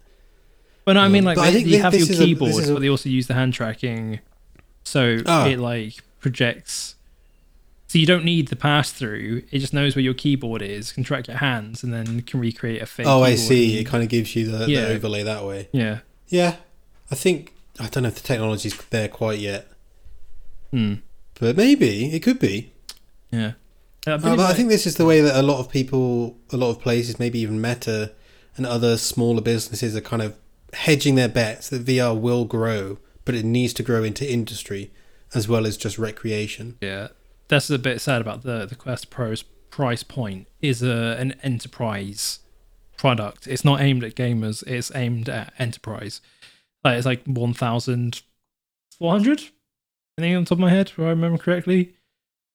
But 0.85 0.95
no, 0.95 1.01
I 1.01 1.09
mean 1.09 1.25
like 1.25 1.37
But 1.37 1.43
I 1.43 1.51
they, 1.51 1.57
think 1.59 1.69
you 1.69 1.81
have 1.81 1.93
your 1.95 2.03
is 2.03 2.19
a- 2.21 2.25
keyboard, 2.25 2.65
a- 2.69 2.73
but 2.75 2.81
they 2.81 2.89
also 2.89 3.09
use 3.09 3.27
the 3.29 3.35
hand 3.35 3.55
tracking, 3.55 4.19
so 4.85 5.19
Ah. 5.27 5.47
it 5.47 5.59
like 5.59 5.95
projects. 6.21 6.97
So 7.87 7.99
you 7.99 8.05
don't 8.05 8.25
need 8.25 8.49
the 8.49 8.57
pass 8.57 8.91
through; 8.91 9.45
it 9.51 9.61
just 9.61 9.73
knows 9.73 9.95
where 9.95 10.03
your 10.03 10.13
keyboard 10.15 10.61
is, 10.61 10.93
can 10.93 11.05
track 11.05 11.29
your 11.29 11.37
hands, 11.39 11.83
and 11.85 11.93
then 11.93 12.21
can 12.23 12.41
recreate 12.41 12.83
a 12.83 12.87
fake. 12.87 13.07
oh, 13.07 13.23
I 13.23 13.31
keyboard 13.31 13.49
see. 13.49 13.79
It 13.79 13.85
kind 13.85 14.03
of 14.03 14.09
gives 14.11 14.35
you 14.35 14.51
the, 14.51 14.69
Yeah. 14.69 14.87
the 14.87 14.95
overlay 14.95 15.23
that 15.23 15.45
way. 15.45 15.69
yeah. 15.73 16.01
Yeah, 16.31 16.57
I 17.11 17.15
think 17.15 17.55
I 17.81 17.87
don't 17.89 18.03
know 18.03 18.09
if 18.09 18.17
the 18.17 18.27
technology's 18.27 18.77
there 18.91 19.09
quite 19.09 19.39
yet, 19.39 19.69
Hmm. 20.73 20.95
but 21.41 21.57
maybe 21.57 22.07
it 22.15 22.21
could 22.21 22.39
be. 22.39 22.73
Yeah. 23.31 23.53
Uh, 24.07 24.13
Uh, 24.13 24.19
but 24.37 24.41
I 24.41 24.55
think 24.55 24.69
this 24.69 24.87
is 24.87 24.97
the 24.97 25.05
way 25.05 25.21
that 25.21 25.39
a 25.39 25.43
lot 25.43 25.61
of 25.61 25.71
people, 25.71 26.37
a 26.51 26.57
lot 26.57 26.71
of 26.71 26.81
places, 26.81 27.19
maybe 27.19 27.39
even 27.41 27.61
Meta 27.61 28.13
and 28.57 28.65
other 28.67 28.97
smaller 28.97 29.41
businesses 29.43 29.95
are 29.97 30.01
kind 30.01 30.23
of 30.23 30.35
hedging 30.73 31.15
their 31.15 31.29
bets 31.29 31.69
that 31.71 31.85
VR 31.85 32.15
will 32.15 32.45
grow, 32.45 32.99
but 33.25 33.35
it 33.35 33.45
needs 33.45 33.73
to 33.75 33.83
grow 33.83 34.03
into 34.03 34.31
industry 34.31 34.91
as 35.35 35.47
well 35.47 35.67
as 35.67 35.77
just 35.77 35.99
recreation. 35.99 36.77
Yeah, 36.81 37.09
that's 37.49 37.69
a 37.71 37.79
bit 37.79 38.01
sad 38.01 38.21
about 38.21 38.43
the 38.43 38.67
the 38.67 38.75
Quest 38.75 39.11
Pro's 39.11 39.43
price 39.71 40.03
point 40.03 40.47
is 40.63 40.83
a 40.83 41.17
an 41.19 41.33
enterprise 41.43 42.39
product. 42.97 43.47
It's 43.47 43.65
not 43.65 43.81
aimed 43.81 44.03
at 44.05 44.15
gamers. 44.15 44.67
It's 44.67 44.91
aimed 44.95 45.29
at 45.29 45.53
enterprise. 45.59 46.21
Like 46.85 46.97
it's 46.97 47.07
like 47.07 47.25
one 47.27 47.55
thousand 47.55 48.23
four 48.99 49.13
hundred. 49.13 49.41
I 50.19 50.23
think 50.23 50.37
on 50.37 50.45
top 50.45 50.57
of 50.57 50.61
my 50.61 50.71
head, 50.71 50.89
if 50.89 50.99
I 50.99 51.05
remember 51.11 51.39
correctly. 51.39 51.95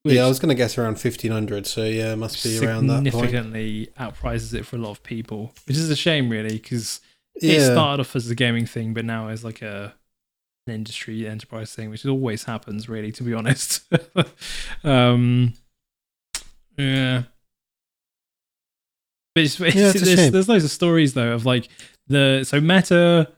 Yeah, 0.06 0.26
I 0.26 0.28
was 0.28 0.38
going 0.38 0.50
to 0.50 0.56
guess 0.56 0.78
around 0.78 0.96
1500, 0.96 1.66
so 1.66 1.86
yeah, 1.86 2.12
it 2.12 2.18
must 2.18 2.44
be 2.44 2.60
around 2.60 2.88
that 2.88 3.06
significantly 3.06 3.88
outprices 3.98 4.54
it 4.54 4.66
for 4.66 4.76
a 4.76 4.80
lot 4.80 4.92
of 4.92 5.02
people, 5.02 5.54
which 5.66 5.78
is 5.78 5.90
a 5.90 5.96
shame, 5.96 6.28
really, 6.28 6.58
because 6.58 7.00
it 7.36 7.44
Yeah. 7.44 7.72
started 7.72 8.02
off 8.02 8.14
as 8.14 8.30
a 8.30 8.36
gaming 8.36 8.66
thing, 8.66 8.94
but 8.94 9.06
now 9.06 9.30
it's 9.30 9.46
like 9.46 9.62
a 9.62 9.96
an 10.68 10.74
industry 10.74 11.26
enterprise 11.26 11.74
thing, 11.74 11.90
which 11.90 12.06
always 12.06 12.44
happens, 12.44 12.90
really, 12.90 13.14
to 13.14 13.24
be 13.24 13.34
honest. 13.34 13.82
um, 14.84 15.54
yeah. 16.78 17.24
But 19.36 19.44
it's, 19.46 19.60
it's, 19.60 19.76
Yeah, 19.76 19.92
it's 19.96 20.02
there's, 20.02 20.32
there's 20.32 20.50
loads 20.50 20.64
of 20.66 20.72
stories 20.72 21.14
though 21.14 21.32
of 21.32 21.46
like 21.46 21.70
the 22.08 22.44
so 22.44 22.60
Meta, 22.62 23.32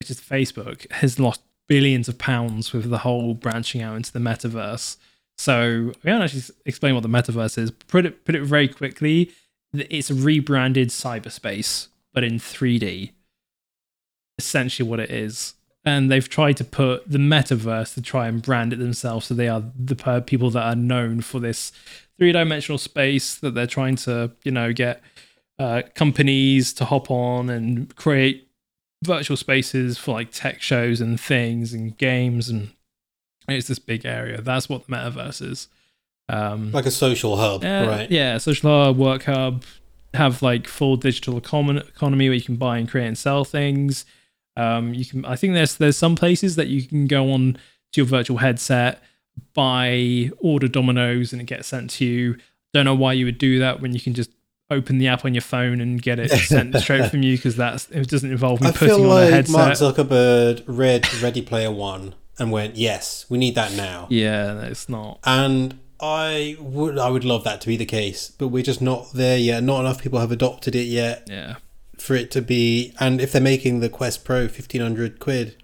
which 0.00 0.10
is 0.10 0.20
Facebook, 0.20 0.90
has 0.92 1.18
lost 1.18 1.40
billions 1.68 2.08
of 2.08 2.18
pounds 2.18 2.72
with 2.72 2.88
the 2.90 2.98
whole 2.98 3.34
branching 3.34 3.82
out 3.82 3.96
into 3.96 4.12
the 4.12 4.18
metaverse. 4.18 4.96
So 5.38 5.92
we 6.02 6.10
haven't 6.10 6.24
actually 6.24 6.54
explained 6.64 6.96
what 6.96 7.02
the 7.02 7.08
metaverse 7.08 7.58
is. 7.58 7.70
Put 7.70 8.06
it 8.06 8.24
put 8.24 8.34
it 8.34 8.42
very 8.42 8.68
quickly. 8.68 9.32
It's 9.72 10.10
a 10.10 10.14
rebranded 10.14 10.88
cyberspace, 10.88 11.88
but 12.14 12.24
in 12.24 12.38
3D. 12.38 13.12
Essentially, 14.38 14.88
what 14.88 15.00
it 15.00 15.10
is, 15.10 15.54
and 15.84 16.10
they've 16.10 16.28
tried 16.28 16.56
to 16.58 16.64
put 16.64 17.10
the 17.10 17.18
metaverse 17.18 17.94
to 17.94 18.02
try 18.02 18.26
and 18.26 18.42
brand 18.42 18.72
it 18.72 18.78
themselves, 18.78 19.26
so 19.26 19.34
they 19.34 19.48
are 19.48 19.62
the 19.78 20.22
people 20.26 20.50
that 20.50 20.62
are 20.62 20.76
known 20.76 21.20
for 21.20 21.40
this 21.40 21.72
three-dimensional 22.18 22.78
space 22.78 23.36
that 23.36 23.54
they're 23.54 23.66
trying 23.66 23.96
to, 23.96 24.32
you 24.42 24.50
know, 24.50 24.72
get 24.72 25.00
uh, 25.58 25.82
companies 25.94 26.72
to 26.74 26.84
hop 26.84 27.10
on 27.10 27.48
and 27.48 27.94
create 27.96 28.45
virtual 29.04 29.36
spaces 29.36 29.98
for 29.98 30.12
like 30.12 30.30
tech 30.32 30.62
shows 30.62 31.00
and 31.00 31.20
things 31.20 31.72
and 31.72 31.96
games 31.98 32.48
and 32.48 32.70
it's 33.48 33.68
this 33.68 33.78
big 33.78 34.04
area. 34.04 34.40
That's 34.40 34.68
what 34.68 34.86
the 34.86 34.92
metaverse 34.92 35.40
is. 35.48 35.68
Um, 36.28 36.72
Like 36.72 36.86
a 36.86 36.90
social 36.90 37.36
hub, 37.36 37.62
yeah, 37.62 37.86
right? 37.86 38.10
Yeah, 38.10 38.38
social 38.38 38.70
hub, 38.70 38.96
work 38.96 39.24
hub, 39.24 39.62
have 40.14 40.42
like 40.42 40.66
full 40.66 40.96
digital 40.96 41.40
econ- 41.40 41.86
economy 41.88 42.28
where 42.28 42.34
you 42.36 42.42
can 42.42 42.56
buy 42.56 42.78
and 42.78 42.88
create 42.88 43.06
and 43.06 43.16
sell 43.16 43.44
things. 43.44 44.04
Um, 44.56 44.94
you 44.94 45.04
can. 45.04 45.24
I 45.24 45.36
think 45.36 45.54
there's 45.54 45.76
there's 45.76 45.96
some 45.96 46.16
places 46.16 46.56
that 46.56 46.66
you 46.66 46.82
can 46.82 47.06
go 47.06 47.30
on 47.30 47.58
to 47.92 48.00
your 48.00 48.06
virtual 48.06 48.38
headset, 48.38 49.00
buy, 49.54 50.30
order 50.38 50.66
Domino's, 50.66 51.32
and 51.32 51.40
it 51.40 51.44
gets 51.44 51.68
sent 51.68 51.90
to 51.90 52.04
you. 52.04 52.36
Don't 52.72 52.86
know 52.86 52.94
why 52.94 53.12
you 53.12 53.26
would 53.26 53.38
do 53.38 53.58
that 53.60 53.80
when 53.80 53.92
you 53.92 54.00
can 54.00 54.14
just 54.14 54.30
open 54.70 54.98
the 54.98 55.08
app 55.08 55.24
on 55.24 55.34
your 55.34 55.42
phone 55.42 55.80
and 55.80 56.00
get 56.02 56.18
it 56.18 56.30
sent 56.48 56.74
straight 56.76 57.10
from 57.10 57.22
you 57.22 57.36
because 57.36 57.56
that's 57.56 57.88
it 57.90 58.08
doesn't 58.08 58.30
involve 58.30 58.60
me 58.60 58.68
I 58.68 58.70
putting 58.72 58.88
feel 58.96 59.10
on 59.10 59.18
a 59.18 59.20
like 59.24 59.30
headset. 59.32 59.52
Mark 59.52 59.72
Zuckerberg 59.74 60.62
read 60.66 61.12
Ready 61.22 61.42
Player 61.42 61.70
One 61.70 62.14
and 62.38 62.50
went, 62.52 62.76
"Yes, 62.76 63.26
we 63.28 63.38
need 63.38 63.54
that 63.54 63.72
now." 63.72 64.06
yeah, 64.10 64.62
it's 64.62 64.88
not. 64.88 65.20
And 65.24 65.78
I 66.00 66.56
would, 66.60 66.98
I 66.98 67.08
would 67.08 67.24
love 67.24 67.44
that 67.44 67.60
to 67.62 67.66
be 67.68 67.76
the 67.76 67.86
case, 67.86 68.30
but 68.36 68.48
we're 68.48 68.62
just 68.62 68.82
not 68.82 69.12
there 69.14 69.38
yet. 69.38 69.62
Not 69.62 69.80
enough 69.80 70.02
people 70.02 70.18
have 70.18 70.30
adopted 70.32 70.74
it 70.74 70.84
yet 70.88 71.26
Yeah, 71.30 71.56
for 71.96 72.14
it 72.14 72.30
to 72.32 72.42
be. 72.42 72.92
And 73.00 73.20
if 73.20 73.32
they're 73.32 73.40
making 73.40 73.80
the 73.80 73.88
Quest 73.88 74.24
Pro 74.24 74.48
fifteen 74.48 74.82
hundred 74.82 75.18
quid, 75.20 75.56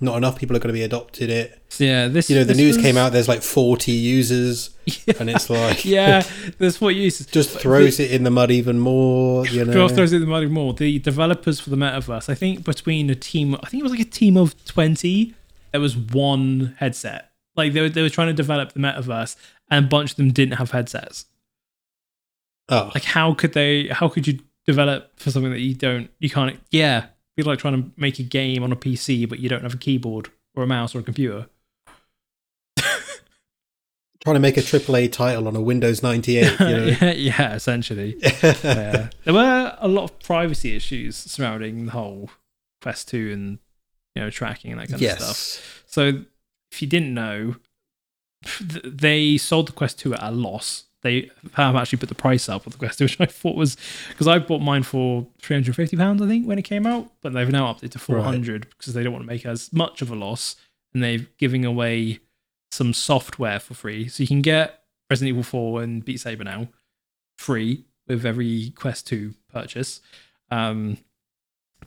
not 0.00 0.16
enough 0.16 0.38
people 0.38 0.54
are 0.56 0.58
going 0.60 0.68
to 0.68 0.78
be 0.78 0.82
adopted 0.82 1.30
it. 1.30 1.62
Yeah. 1.78 2.08
This 2.08 2.28
You 2.28 2.36
know, 2.36 2.44
the 2.44 2.54
news 2.54 2.76
was- 2.76 2.84
came 2.84 2.96
out. 2.96 3.12
There's 3.12 3.28
like 3.28 3.42
forty 3.42 3.92
users, 3.92 4.70
Yeah. 5.06 5.14
and 5.20 5.30
it's 5.30 5.48
like, 5.50 5.84
yeah, 5.96 6.22
there's 6.58 6.80
what 6.80 6.94
users. 6.94 7.26
just 7.26 7.58
throws 7.58 7.98
it 8.00 8.10
in 8.12 8.22
the 8.24 8.30
mud 8.30 8.50
even 8.50 8.78
more. 8.78 9.46
You 9.46 9.64
know, 9.64 9.88
throws 9.88 10.12
it 10.12 10.16
in 10.16 10.22
the 10.22 10.26
mud 10.28 10.42
even 10.42 10.54
more. 10.54 10.74
The 10.74 10.98
developers 10.98 11.60
for 11.60 11.70
the 11.70 11.76
metaverse, 11.76 12.28
I 12.28 12.34
think 12.34 12.64
between 12.64 13.08
a 13.10 13.14
team, 13.14 13.54
I 13.62 13.68
think 13.68 13.80
it 13.80 13.84
was 13.84 13.92
like 13.92 14.00
a 14.00 14.04
team 14.04 14.36
of 14.36 14.54
20, 14.66 15.34
there 15.72 15.80
was 15.80 15.96
one 15.96 16.74
headset. 16.78 17.30
Like 17.56 17.72
they 17.72 17.80
were, 17.80 17.88
they 17.88 18.02
were 18.02 18.10
trying 18.10 18.28
to 18.28 18.34
develop 18.34 18.72
the 18.74 18.80
metaverse 18.80 19.36
and 19.70 19.86
a 19.86 19.88
bunch 19.88 20.10
of 20.12 20.16
them 20.16 20.30
didn't 20.30 20.58
have 20.58 20.72
headsets. 20.72 21.24
oh, 22.68 22.90
Like 22.94 23.04
how 23.04 23.34
could 23.34 23.54
they, 23.54 23.88
how 23.88 24.08
could 24.08 24.26
you 24.26 24.38
develop 24.66 25.18
for 25.18 25.30
something 25.30 25.50
that 25.52 25.60
you 25.60 25.74
don't, 25.74 26.10
you 26.18 26.28
can't, 26.30 26.58
yeah. 26.70 27.06
Be 27.36 27.42
like 27.42 27.58
trying 27.58 27.82
to 27.82 27.90
make 27.96 28.18
a 28.18 28.22
game 28.22 28.62
on 28.62 28.72
a 28.72 28.76
PC, 28.76 29.28
but 29.28 29.40
you 29.40 29.48
don't 29.48 29.62
have 29.62 29.74
a 29.74 29.78
keyboard 29.78 30.30
or 30.54 30.62
a 30.62 30.66
mouse 30.66 30.94
or 30.94 31.00
a 31.00 31.02
computer. 31.02 31.46
trying 34.20 34.34
to 34.34 34.40
make 34.40 34.56
a 34.56 34.60
AAA 34.60 35.12
title 35.12 35.46
on 35.46 35.54
a 35.54 35.60
Windows 35.60 36.02
ninety 36.02 36.38
eight. 36.38 36.58
You 36.58 36.66
know, 36.66 36.84
yeah, 37.00 37.12
yeah, 37.12 37.54
essentially. 37.54 38.16
yeah. 38.42 39.10
There 39.24 39.34
were 39.34 39.76
a 39.78 39.88
lot 39.88 40.04
of 40.04 40.18
privacy 40.20 40.74
issues 40.74 41.16
surrounding 41.16 41.86
the 41.86 41.92
whole 41.92 42.30
Quest 42.82 43.08
2 43.08 43.32
and 43.32 43.58
you 44.14 44.22
know 44.22 44.30
tracking 44.30 44.72
and 44.72 44.80
that 44.80 44.88
kind 44.88 45.02
of 45.02 45.10
stuff. 45.10 45.28
yes. 45.28 45.60
So 45.86 46.22
if 46.72 46.80
you 46.80 46.88
didn't 46.88 47.12
know, 47.12 47.56
they 48.60 49.36
sold 49.36 49.68
the 49.68 49.72
Quest 49.72 49.98
2 49.98 50.14
at 50.14 50.22
a 50.22 50.30
loss 50.30 50.84
they 51.02 51.30
have 51.54 51.76
actually 51.76 51.98
put 51.98 52.08
the 52.08 52.14
price 52.14 52.48
up 52.48 52.66
of 52.66 52.72
the 52.72 52.78
Quest 52.78 53.00
which 53.00 53.20
I 53.20 53.26
thought 53.26 53.56
was 53.56 53.76
because 54.08 54.26
I 54.26 54.38
bought 54.38 54.60
mine 54.60 54.82
for 54.82 55.26
350 55.40 55.96
pounds, 55.96 56.22
I 56.22 56.26
think, 56.26 56.46
when 56.46 56.58
it 56.58 56.62
came 56.62 56.86
out, 56.86 57.10
but 57.22 57.32
they've 57.32 57.48
now 57.48 57.68
upped 57.68 57.82
it 57.82 57.92
to 57.92 57.98
400 57.98 58.68
because 58.70 58.94
they 58.94 59.02
don't 59.02 59.12
want 59.12 59.24
to 59.24 59.26
make 59.26 59.46
as 59.46 59.72
much 59.72 60.02
of 60.02 60.10
a 60.10 60.14
loss, 60.14 60.56
and 60.92 61.02
they're 61.02 61.26
giving 61.38 61.64
away 61.64 62.20
some 62.70 62.92
software 62.92 63.60
for 63.60 63.74
free, 63.74 64.08
so 64.08 64.22
you 64.22 64.26
can 64.26 64.42
get 64.42 64.82
Resident 65.10 65.30
Evil 65.30 65.42
4 65.42 65.82
and 65.82 66.04
Beat 66.04 66.20
Saber 66.20 66.44
now 66.44 66.68
free 67.38 67.84
with 68.08 68.24
every 68.24 68.70
Quest 68.70 69.06
2 69.06 69.34
purchase. 69.52 70.00
Um, 70.50 70.98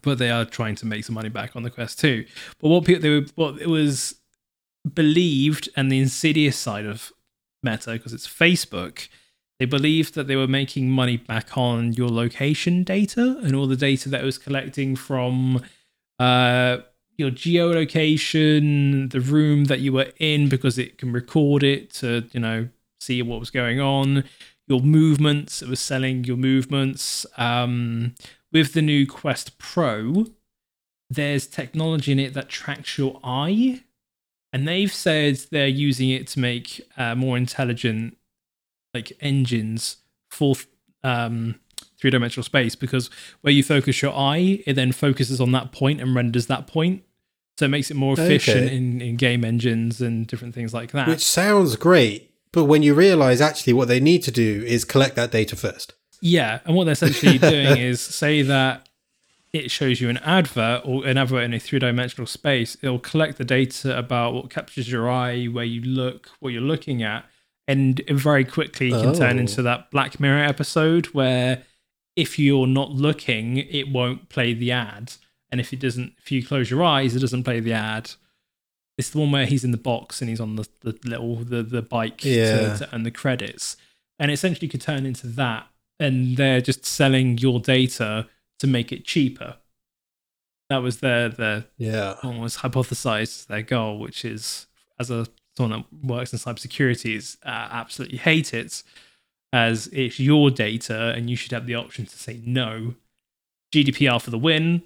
but 0.01 0.17
they 0.17 0.29
are 0.29 0.45
trying 0.45 0.75
to 0.75 0.85
make 0.85 1.03
some 1.03 1.15
money 1.15 1.29
back 1.29 1.55
on 1.55 1.63
the 1.63 1.69
Quest 1.69 1.99
2. 1.99 2.25
But 2.59 2.69
what 2.69 2.85
people 2.85 3.01
they 3.01 3.09
were, 3.09 3.25
what 3.35 3.61
it 3.61 3.67
was 3.67 4.15
believed, 4.93 5.69
and 5.75 5.91
the 5.91 5.99
insidious 5.99 6.57
side 6.57 6.85
of 6.85 7.11
Meta, 7.63 7.91
because 7.91 8.13
it's 8.13 8.27
Facebook, 8.27 9.07
they 9.59 9.65
believed 9.65 10.15
that 10.15 10.27
they 10.27 10.35
were 10.37 10.47
making 10.47 10.89
money 10.89 11.17
back 11.17 11.57
on 11.57 11.93
your 11.93 12.09
location 12.09 12.83
data 12.83 13.39
and 13.43 13.55
all 13.55 13.67
the 13.67 13.75
data 13.75 14.07
that 14.09 14.21
it 14.21 14.25
was 14.25 14.37
collecting 14.37 14.95
from 14.95 15.61
uh, 16.17 16.77
your 17.17 17.29
geolocation, 17.29 19.11
the 19.11 19.19
room 19.19 19.65
that 19.65 19.81
you 19.81 19.91
were 19.91 20.11
in, 20.17 20.47
because 20.47 20.77
it 20.77 20.97
can 20.97 21.11
record 21.11 21.63
it 21.63 21.91
to, 21.91 22.25
you 22.31 22.39
know, 22.39 22.69
see 23.01 23.21
what 23.21 23.39
was 23.39 23.51
going 23.51 23.81
on, 23.81 24.23
your 24.67 24.79
movements. 24.79 25.61
It 25.61 25.67
was 25.67 25.81
selling 25.81 26.23
your 26.23 26.37
movements. 26.37 27.25
Um, 27.37 28.15
with 28.51 28.73
the 28.73 28.81
new 28.81 29.05
Quest 29.05 29.57
Pro, 29.57 30.27
there's 31.09 31.47
technology 31.47 32.13
in 32.13 32.19
it 32.19 32.33
that 32.33 32.49
tracks 32.49 32.97
your 32.97 33.19
eye. 33.23 33.83
And 34.51 34.67
they've 34.67 34.91
said 34.91 35.39
they're 35.51 35.67
using 35.67 36.09
it 36.09 36.27
to 36.27 36.39
make 36.39 36.81
uh, 36.97 37.15
more 37.15 37.37
intelligent 37.37 38.17
like 38.93 39.11
engines 39.21 39.97
for 40.29 40.55
um, 41.03 41.59
three 41.99 42.09
dimensional 42.09 42.43
space 42.43 42.75
because 42.75 43.09
where 43.41 43.53
you 43.53 43.61
focus 43.63 44.01
your 44.01 44.13
eye, 44.13 44.63
it 44.65 44.73
then 44.73 44.91
focuses 44.91 45.39
on 45.39 45.51
that 45.51 45.71
point 45.71 46.01
and 46.01 46.15
renders 46.15 46.47
that 46.47 46.65
point. 46.65 47.03
So 47.59 47.65
it 47.65 47.69
makes 47.69 47.91
it 47.91 47.95
more 47.95 48.13
efficient 48.13 48.65
Okay. 48.65 48.75
in, 48.75 49.01
in 49.01 49.15
game 49.17 49.43
engines 49.45 50.01
and 50.01 50.25
different 50.25 50.55
things 50.55 50.73
like 50.73 50.91
that. 50.93 51.07
Which 51.07 51.23
sounds 51.25 51.75
great, 51.75 52.31
but 52.51 52.63
when 52.65 52.81
you 52.83 52.93
realize 52.95 53.41
actually 53.41 53.73
what 53.73 53.87
they 53.87 53.99
need 53.99 54.23
to 54.23 54.31
do 54.31 54.63
is 54.65 54.83
collect 54.85 55.15
that 55.17 55.29
data 55.31 55.55
first. 55.55 55.93
Yeah, 56.21 56.59
and 56.65 56.75
what 56.75 56.85
they're 56.85 56.93
essentially 56.93 57.37
doing 57.37 57.77
is 57.89 58.01
say 58.01 58.41
that 58.41 58.88
it 59.53 59.71
shows 59.71 59.99
you 59.99 60.09
an 60.09 60.17
advert 60.19 60.81
or 60.85 61.05
an 61.07 61.17
advert 61.17 61.43
in 61.43 61.53
a 61.53 61.59
three 61.59 61.79
dimensional 61.79 62.27
space. 62.27 62.77
It'll 62.81 62.99
collect 62.99 63.37
the 63.37 63.43
data 63.45 63.97
about 63.97 64.33
what 64.33 64.49
captures 64.49 64.91
your 64.91 65.09
eye, 65.09 65.45
where 65.45 65.65
you 65.65 65.81
look, 65.81 66.29
what 66.39 66.53
you're 66.53 66.61
looking 66.61 67.01
at, 67.01 67.25
and 67.67 68.01
very 68.09 68.45
quickly 68.45 68.91
can 68.91 69.13
turn 69.15 69.37
Oh. 69.37 69.41
into 69.41 69.61
that 69.63 69.89
Black 69.91 70.19
Mirror 70.19 70.43
episode 70.43 71.07
where 71.07 71.63
if 72.15 72.37
you're 72.37 72.67
not 72.67 72.91
looking, 72.91 73.57
it 73.57 73.89
won't 73.89 74.29
play 74.29 74.53
the 74.53 74.71
ad, 74.71 75.13
and 75.51 75.59
if 75.61 75.71
it 75.73 75.79
doesn't, 75.79 76.13
if 76.19 76.31
you 76.31 76.45
close 76.45 76.69
your 76.69 76.83
eyes, 76.83 77.15
it 77.15 77.19
doesn't 77.19 77.43
play 77.43 77.59
the 77.59 77.73
ad. 77.73 78.11
It's 78.97 79.09
the 79.11 79.19
one 79.19 79.31
where 79.31 79.45
he's 79.45 79.63
in 79.63 79.71
the 79.71 79.77
box 79.77 80.19
and 80.21 80.29
he's 80.29 80.41
on 80.41 80.57
the, 80.57 80.67
the 80.81 80.97
little 81.05 81.37
the 81.37 81.63
the 81.63 81.81
bike 81.81 82.23
Yeah. 82.25 82.73
to, 82.73 82.85
to 82.85 82.95
earn 82.95 83.03
the 83.03 83.11
credits, 83.11 83.77
and 84.19 84.29
essentially 84.29 84.67
could 84.67 84.81
turn 84.81 85.05
into 85.05 85.27
that 85.27 85.67
and 86.01 86.37
they're 86.37 86.61
just 86.61 86.85
selling 86.85 87.37
your 87.37 87.59
data 87.59 88.27
to 88.59 88.67
make 88.67 88.91
it 88.91 89.05
cheaper. 89.05 89.57
That 90.69 90.77
was 90.83 90.99
their 90.99 91.29
their 91.29 91.65
Yeah. 91.77 92.15
almost 92.23 92.59
hypothesized 92.59 93.47
their 93.47 93.63
goal, 93.63 93.99
which 93.99 94.23
is 94.23 94.67
as 94.99 95.09
a 95.09 95.27
someone 95.57 95.85
that 95.91 96.05
works 96.07 96.31
in 96.31 96.39
cybersecurity, 96.39 97.15
is 97.15 97.37
uh, 97.43 97.67
absolutely 97.71 98.17
hate 98.19 98.53
it, 98.53 98.83
as 99.51 99.87
it's 99.87 100.19
your 100.19 100.51
data 100.51 101.11
and 101.15 101.29
you 101.29 101.35
should 101.35 101.51
have 101.51 101.65
the 101.65 101.75
option 101.75 102.05
to 102.05 102.17
say 102.17 102.39
no. 102.45 102.95
GDPR 103.73 104.21
for 104.21 104.29
the 104.31 104.37
win. 104.37 104.83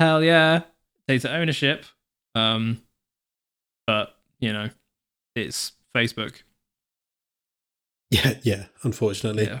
Hell 0.00 0.22
yeah, 0.22 0.62
data 1.06 1.32
ownership. 1.34 1.84
Um, 2.34 2.82
but 3.86 4.16
you 4.40 4.52
know, 4.52 4.70
it's 5.34 5.72
Facebook. 5.96 6.42
Yeah, 8.10 8.34
yeah, 8.42 8.66
unfortunately. 8.82 9.44
Yeah. 9.44 9.60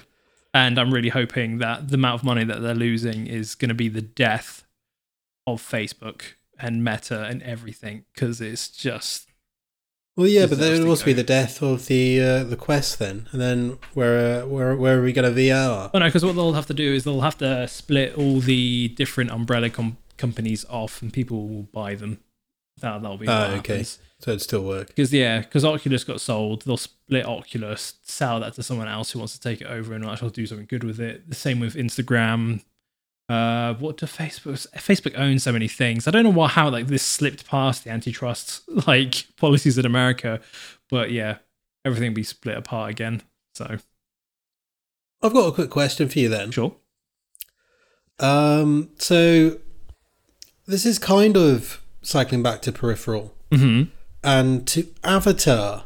And 0.58 0.76
I'm 0.76 0.92
really 0.92 1.10
hoping 1.10 1.58
that 1.58 1.88
the 1.88 1.94
amount 1.94 2.20
of 2.20 2.24
money 2.24 2.42
that 2.42 2.60
they're 2.60 2.74
losing 2.74 3.28
is 3.28 3.54
going 3.54 3.68
to 3.68 3.74
be 3.74 3.88
the 3.88 4.02
death 4.02 4.64
of 5.46 5.62
Facebook 5.62 6.22
and 6.58 6.82
Meta 6.82 7.22
and 7.26 7.42
everything 7.44 8.04
because 8.12 8.40
it's 8.40 8.68
just 8.68 9.28
Well, 10.16 10.26
yeah, 10.26 10.46
but 10.46 10.58
Deserves 10.58 10.80
would 10.80 10.88
also 10.88 11.04
be 11.04 11.12
the 11.12 11.22
death 11.22 11.62
of 11.62 11.86
the 11.86 12.20
uh, 12.20 12.42
the 12.44 12.56
quest 12.56 12.98
then, 12.98 13.28
and 13.30 13.40
then 13.40 13.78
where 13.94 14.42
uh, 14.42 14.46
where 14.48 14.74
where 14.74 14.98
are 14.98 15.02
we 15.02 15.12
going 15.12 15.32
to 15.32 15.40
VR? 15.40 15.90
Oh 15.94 15.98
no, 16.00 16.06
because 16.06 16.24
what 16.24 16.34
they'll 16.34 16.54
have 16.54 16.66
to 16.66 16.74
do 16.74 16.92
is 16.92 17.04
they'll 17.04 17.20
have 17.20 17.38
to 17.38 17.68
split 17.68 18.18
all 18.18 18.40
the 18.40 18.88
different 18.88 19.30
umbrella 19.30 19.70
com- 19.70 19.98
companies 20.16 20.64
off, 20.68 21.00
and 21.02 21.12
people 21.12 21.46
will 21.46 21.68
buy 21.72 21.94
them. 21.94 22.18
That 22.80 23.02
that'll 23.02 23.18
be 23.18 23.26
what 23.26 23.50
okay. 23.50 23.56
happens. 23.56 23.98
So 24.20 24.32
it'd 24.32 24.42
still 24.42 24.64
work. 24.64 24.88
Because 24.88 25.12
yeah, 25.12 25.40
because 25.40 25.64
Oculus 25.64 26.04
got 26.04 26.20
sold, 26.20 26.62
they'll 26.62 26.76
split 26.76 27.24
Oculus, 27.24 27.94
sell 28.02 28.40
that 28.40 28.54
to 28.54 28.62
someone 28.62 28.88
else 28.88 29.12
who 29.12 29.20
wants 29.20 29.34
to 29.34 29.40
take 29.40 29.60
it 29.60 29.68
over 29.68 29.94
and 29.94 30.04
actually 30.04 30.30
do 30.30 30.46
something 30.46 30.66
good 30.66 30.84
with 30.84 31.00
it. 31.00 31.28
The 31.28 31.36
same 31.36 31.60
with 31.60 31.74
Instagram. 31.74 32.62
Uh, 33.28 33.74
what 33.74 33.98
do 33.98 34.06
Facebook? 34.06 34.66
Facebook 34.76 35.16
owns 35.16 35.42
so 35.42 35.52
many 35.52 35.68
things. 35.68 36.08
I 36.08 36.10
don't 36.10 36.24
know 36.24 36.30
what 36.30 36.52
how 36.52 36.68
like 36.70 36.88
this 36.88 37.02
slipped 37.02 37.46
past 37.46 37.84
the 37.84 37.90
antitrust 37.90 38.62
like 38.86 39.26
policies 39.36 39.78
in 39.78 39.86
America, 39.86 40.40
but 40.90 41.12
yeah, 41.12 41.38
everything 41.84 42.14
be 42.14 42.22
split 42.24 42.56
apart 42.56 42.90
again. 42.90 43.22
So 43.54 43.78
I've 45.22 45.32
got 45.32 45.48
a 45.48 45.52
quick 45.52 45.70
question 45.70 46.08
for 46.08 46.18
you 46.18 46.28
then. 46.28 46.50
sure. 46.50 46.74
Um, 48.20 48.90
so 48.98 49.58
this 50.66 50.84
is 50.84 50.98
kind 50.98 51.36
of 51.36 51.82
cycling 52.02 52.42
back 52.42 52.62
to 52.62 52.72
Peripheral 52.72 53.34
hmm 53.52 53.84
and 54.24 54.66
to 54.66 54.86
Avatar, 55.04 55.84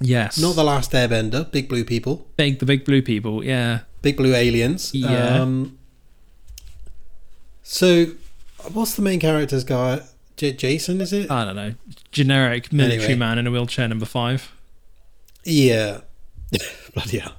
Yes. 0.00 0.38
not 0.38 0.54
the 0.54 0.62
Last 0.64 0.92
Airbender, 0.92 1.50
big 1.50 1.68
blue 1.68 1.84
people, 1.84 2.26
big 2.36 2.58
the 2.58 2.66
big 2.66 2.84
blue 2.84 3.02
people. 3.02 3.42
Yeah. 3.44 3.80
big 4.02 4.16
blue 4.16 4.34
aliens. 4.34 4.94
Yeah. 4.94 5.40
Um, 5.42 5.78
so, 7.62 8.06
what's 8.72 8.94
the 8.94 9.02
main 9.02 9.20
character's 9.20 9.64
guy? 9.64 10.00
J- 10.36 10.52
Jason, 10.52 11.00
is 11.00 11.12
it? 11.12 11.30
I 11.30 11.44
don't 11.44 11.56
know. 11.56 11.74
Generic 12.12 12.72
military 12.72 13.04
Anyway. 13.04 13.18
man 13.18 13.38
in 13.38 13.46
a 13.46 13.50
wheelchair, 13.50 13.86
number 13.88 14.06
five. 14.06 14.52
Yeah. 15.44 16.00
Bloody 16.94 17.18
hell. 17.18 17.34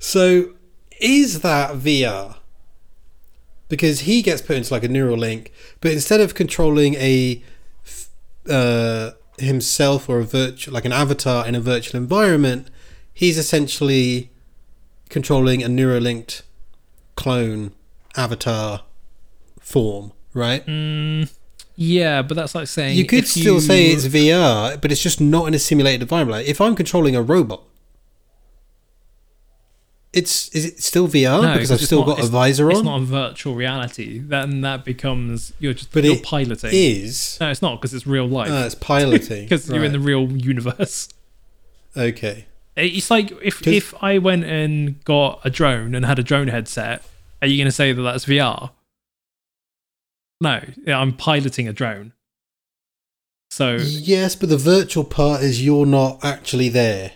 So, 0.00 0.50
is 1.00 1.40
that 1.40 1.76
VR? 1.76 2.36
Because 3.68 4.00
he 4.00 4.22
gets 4.22 4.40
put 4.40 4.56
into 4.56 4.72
like 4.72 4.82
a 4.84 4.88
neural 4.88 5.18
link, 5.18 5.52
but 5.80 5.92
instead 5.92 6.20
of 6.20 6.34
controlling 6.34 6.94
a 6.94 7.42
uh, 8.48 9.10
himself 9.38 10.08
or 10.08 10.18
a 10.20 10.24
virtual, 10.24 10.72
like 10.74 10.84
an 10.84 10.92
avatar 10.92 11.46
in 11.46 11.54
a 11.54 11.60
virtual 11.60 12.00
environment, 12.00 12.68
he's 13.12 13.36
essentially 13.38 14.30
controlling 15.10 15.62
a 15.62 15.68
neural 15.68 16.00
linked 16.00 16.42
clone 17.14 17.72
avatar 18.16 18.84
form, 19.60 20.12
right? 20.32 20.64
Mm, 20.66 21.30
yeah, 21.76 22.22
but 22.22 22.36
that's 22.36 22.54
like 22.54 22.68
saying 22.68 22.96
You 22.96 23.04
could 23.04 23.26
still 23.28 23.56
you- 23.56 23.60
say 23.60 23.90
it's 23.90 24.06
VR, 24.06 24.80
but 24.80 24.90
it's 24.90 25.02
just 25.02 25.20
not 25.20 25.46
in 25.46 25.54
a 25.54 25.58
simulated 25.58 26.02
environment. 26.02 26.38
Like 26.38 26.46
if 26.48 26.60
I'm 26.60 26.74
controlling 26.74 27.14
a 27.14 27.22
robot, 27.22 27.62
it's 30.12 30.48
is 30.50 30.64
it 30.64 30.82
still 30.82 31.06
VR 31.06 31.42
No, 31.42 31.52
because 31.52 31.68
'cause 31.68 31.80
I've 31.82 31.86
still 31.86 32.06
not- 32.06 32.16
got 32.16 32.24
a 32.24 32.28
visor 32.28 32.70
It's 32.70 32.82
not 32.82 33.00
a 33.02 33.04
virtual 33.04 33.54
reality. 33.54 34.18
Then 34.18 34.62
that 34.62 34.84
becomes 34.84 35.52
you're 35.58 35.74
just 35.74 35.92
But 35.92 36.04
you're 36.04 36.14
it 36.16 36.22
piloting. 36.22 36.70
is. 36.72 37.36
no, 37.40 37.50
it's 37.50 37.60
not 37.62 37.80
because 37.80 37.92
it's 37.94 38.06
real 38.06 38.26
life. 38.26 38.50
Uh, 38.50 38.62
it's 38.66 38.74
piloting 38.92 39.44
Because 39.44 39.68
you're 39.68 39.84
in 39.84 39.92
the 39.92 40.00
real 40.00 40.30
universe. 40.32 41.08
okay. 41.96 42.46
It's 42.76 43.10
like 43.10 43.32
if 43.42 43.60
'Cause- 43.62 43.72
if 43.74 43.94
I 44.02 44.18
went 44.18 44.44
and 44.44 45.02
got 45.04 45.40
a 45.44 45.50
drone 45.50 45.94
and 45.94 46.04
had 46.06 46.18
a 46.18 46.22
drone 46.22 46.48
headset, 46.48 47.02
are 47.42 47.48
you 47.48 47.56
going 47.58 47.66
to 47.68 47.72
say 47.72 47.92
that 47.92 48.00
that's 48.02 48.24
VR? 48.24 48.70
No, 50.40 50.60
I'm 50.86 51.12
piloting 51.12 51.66
a 51.68 51.72
drone. 51.72 52.12
So, 53.50 53.76
Yes, 53.76 54.36
but 54.36 54.48
the 54.50 54.56
virtual 54.58 55.02
part 55.04 55.42
is 55.42 55.64
you're 55.64 55.86
not 55.86 56.24
actually 56.24 56.68
there. 56.68 57.12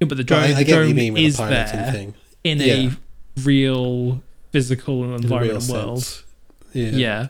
Yeah, 0.00 0.06
but 0.08 0.16
the 0.16 0.24
drone, 0.24 0.42
I, 0.42 0.44
I 0.50 0.52
the 0.54 0.64
get 0.64 0.74
drone 0.74 0.88
you 0.88 0.94
mean 0.94 1.14
with 1.14 1.22
is 1.22 1.36
the 1.36 1.46
there 1.46 1.92
thing. 1.92 2.14
in 2.44 2.58
Yeah. 2.58 2.74
a 2.74 2.90
real 3.40 4.22
physical 4.52 5.04
In 5.04 5.12
a 5.12 5.16
environment 5.16 5.68
world. 5.68 6.02
sense. 6.02 6.24
Yeah, 6.72 6.90
Yeah. 6.90 7.26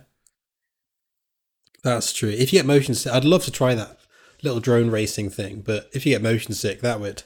that's 1.83 2.13
true. 2.13 2.31
If 2.31 2.53
you 2.53 2.59
get 2.59 2.67
motion 2.67 2.95
sick, 2.95 3.13
I'd 3.13 3.25
love 3.25 3.45
to 3.45 3.51
try 3.51 3.75
that 3.75 3.99
little 4.43 4.61
drone 4.61 4.91
racing 4.91 5.31
thing. 5.31 5.61
But 5.65 5.89
if 5.93 6.05
you 6.07 6.13
get 6.13 6.23
motion 6.23 6.53
sick, 6.55 6.81
that 6.81 7.01
would 7.01 7.23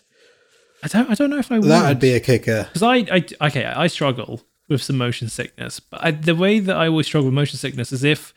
I 0.82 0.88
don't. 0.88 1.10
I 1.10 1.14
don't 1.14 1.30
know 1.30 1.38
if 1.38 1.50
I 1.52 1.58
would. 1.58 1.68
that 1.68 1.88
would 1.88 2.00
be 2.00 2.12
a 2.12 2.20
kicker. 2.20 2.64
because 2.72 2.82
I, 2.82 2.96
I 3.40 3.46
okay 3.48 3.64
I 3.64 3.86
struggle 3.86 4.42
with 4.68 4.82
some 4.82 4.96
motion 4.96 5.28
sickness 5.28 5.80
but 5.80 6.02
I, 6.02 6.10
the 6.12 6.34
way 6.34 6.58
that 6.58 6.76
I 6.76 6.86
always 6.88 7.06
struggle 7.06 7.26
with 7.26 7.34
motion 7.34 7.58
sickness 7.58 7.92
is 7.92 8.04
if 8.04 8.32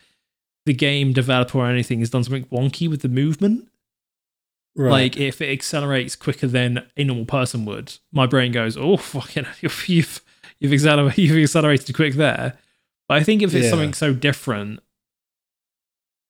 the 0.65 0.73
game 0.73 1.13
developer 1.13 1.59
or 1.59 1.67
anything 1.67 1.99
has 1.99 2.09
done 2.09 2.23
something 2.23 2.45
wonky 2.45 2.89
with 2.89 3.01
the 3.03 3.07
movement 3.07 3.67
Right. 4.77 4.91
Like 4.91 5.17
if 5.17 5.39
it 5.41 5.49
accelerates 5.51 6.15
quicker 6.17 6.47
than 6.47 6.85
a 6.97 7.03
normal 7.05 7.25
person 7.25 7.63
would, 7.65 7.93
my 8.11 8.25
brain 8.25 8.51
goes, 8.51 8.75
"Oh, 8.75 8.97
fucking, 8.97 9.45
you've 9.61 9.87
you've 9.89 10.21
you've 10.59 10.73
accelerated, 10.73 11.17
you've 11.23 11.41
accelerated 11.43 11.95
quick 11.95 12.15
there." 12.15 12.57
But 13.07 13.17
I 13.19 13.23
think 13.23 13.41
if 13.41 13.53
it's 13.55 13.65
Yeah. 13.65 13.69
something 13.69 13.93
so 13.93 14.13
different, 14.13 14.79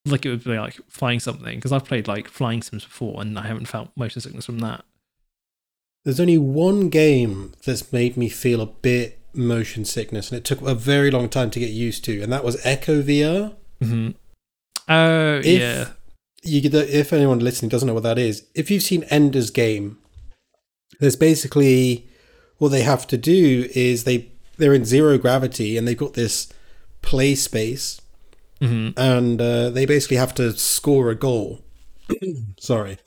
like 0.06 0.26
it 0.26 0.30
would 0.30 0.44
be 0.44 0.58
like 0.60 0.78
flying 0.88 1.20
something, 1.20 1.56
because 1.58 1.72
I've 1.72 1.86
played 1.86 2.08
like 2.08 2.28
flying 2.28 2.62
sims 2.62 2.84
before, 2.86 3.20
and 3.22 3.38
I 3.40 3.48
haven't 3.48 3.66
felt 3.68 3.90
motion 3.96 4.22
sickness 4.22 4.46
from 4.46 4.60
that. 4.60 4.86
There's 6.04 6.20
only 6.20 6.38
one 6.38 6.90
game 6.90 7.54
that's 7.66 7.92
made 7.92 8.16
me 8.16 8.30
feel 8.30 8.62
a 8.62 8.68
bit 8.68 9.20
motion 9.34 9.86
sickness, 9.86 10.30
and 10.32 10.38
it 10.38 10.44
took 10.46 10.62
a 10.62 10.76
very 10.76 11.10
long 11.10 11.30
time 11.30 11.50
to 11.50 11.60
get 11.60 11.72
used 11.72 12.06
to, 12.06 12.22
and 12.22 12.32
that 12.32 12.44
was 12.44 12.64
Echo 12.64 13.02
VR. 13.02 13.56
Mm-hmm. 13.82 14.12
Oh 14.88 15.38
If- 15.40 15.46
yeah, 15.60 15.90
You 16.46 16.70
if 16.72 17.12
anyone 17.12 17.40
listening 17.40 17.70
doesn't 17.70 17.88
know 17.88 17.94
what 17.94 18.04
that 18.04 18.20
is, 18.20 18.46
if 18.54 18.70
you've 18.70 18.84
seen 18.84 19.04
Ender's 19.06 19.50
Game, 19.50 19.98
there's 21.00 21.16
basically 21.16 22.08
what 22.58 22.70
they 22.70 22.84
have 22.84 23.08
to 23.08 23.18
do 23.18 23.70
is 23.76 24.04
they 24.04 24.32
they're 24.58 24.74
in 24.74 24.86
zero 24.86 25.18
gravity 25.18 25.78
and 25.78 25.88
they've 25.88 25.98
got 25.98 26.14
this 26.14 26.52
play 27.02 27.36
space 27.36 28.02
hmm 28.60 28.90
and 28.96 29.42
uh, 29.42 29.70
they 29.70 29.86
basically 29.86 30.18
have 30.18 30.34
to 30.36 30.54
score 30.54 31.10
a 31.10 31.16
goal. 31.16 31.62
Sorry, 32.60 32.98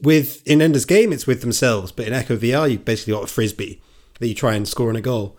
with 0.00 0.46
in 0.46 0.62
Ender's 0.62 0.84
Game, 0.84 1.12
it's 1.12 1.26
with 1.26 1.40
themselves, 1.40 1.92
but 1.92 2.06
in 2.06 2.12
Echo 2.12 2.36
VR, 2.36 2.70
you 2.70 2.78
basically 2.78 3.12
got 3.12 3.24
a 3.24 3.26
frisbee 3.26 3.82
that 4.20 4.28
you 4.28 4.34
try 4.34 4.54
and 4.54 4.66
score 4.66 4.90
in 4.90 4.96
a 4.96 5.00
goal. 5.00 5.36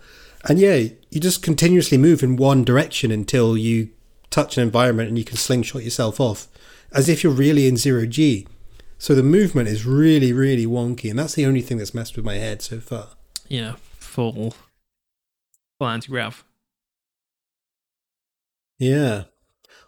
And 0.48 0.60
yeah, 0.60 0.76
you 1.10 1.20
just 1.20 1.42
continuously 1.42 1.98
move 1.98 2.22
in 2.22 2.36
one 2.36 2.64
direction 2.64 3.12
until 3.12 3.58
you 3.58 3.90
touch 4.30 4.58
an 4.58 4.64
environment 4.64 5.10
and 5.10 5.18
you 5.18 5.24
can 5.24 5.38
slingshot 5.38 5.84
yourself 5.84 6.20
off, 6.20 6.48
as 6.96 7.10
if 7.10 7.24
you're 7.24 7.34
really 7.34 7.68
in 7.68 7.78
zero 7.78 8.06
g. 8.06 8.48
So 8.98 9.14
the 9.14 9.24
movement 9.24 9.68
is 9.68 9.86
really, 9.86 10.32
really 10.32 10.66
wonky, 10.66 11.10
and 11.10 11.20
that's 11.20 11.36
the 11.36 11.46
only 11.46 11.62
thing 11.62 11.78
that's 11.78 11.94
messed 11.94 12.16
with 12.16 12.26
my 12.26 12.36
head 12.36 12.62
so 12.62 12.80
far. 12.80 13.10
yeah, 13.48 13.76
full 14.00 14.56
full 15.78 15.88
anti 15.88 16.08
grav. 16.08 16.44
Yeah. 18.80 19.24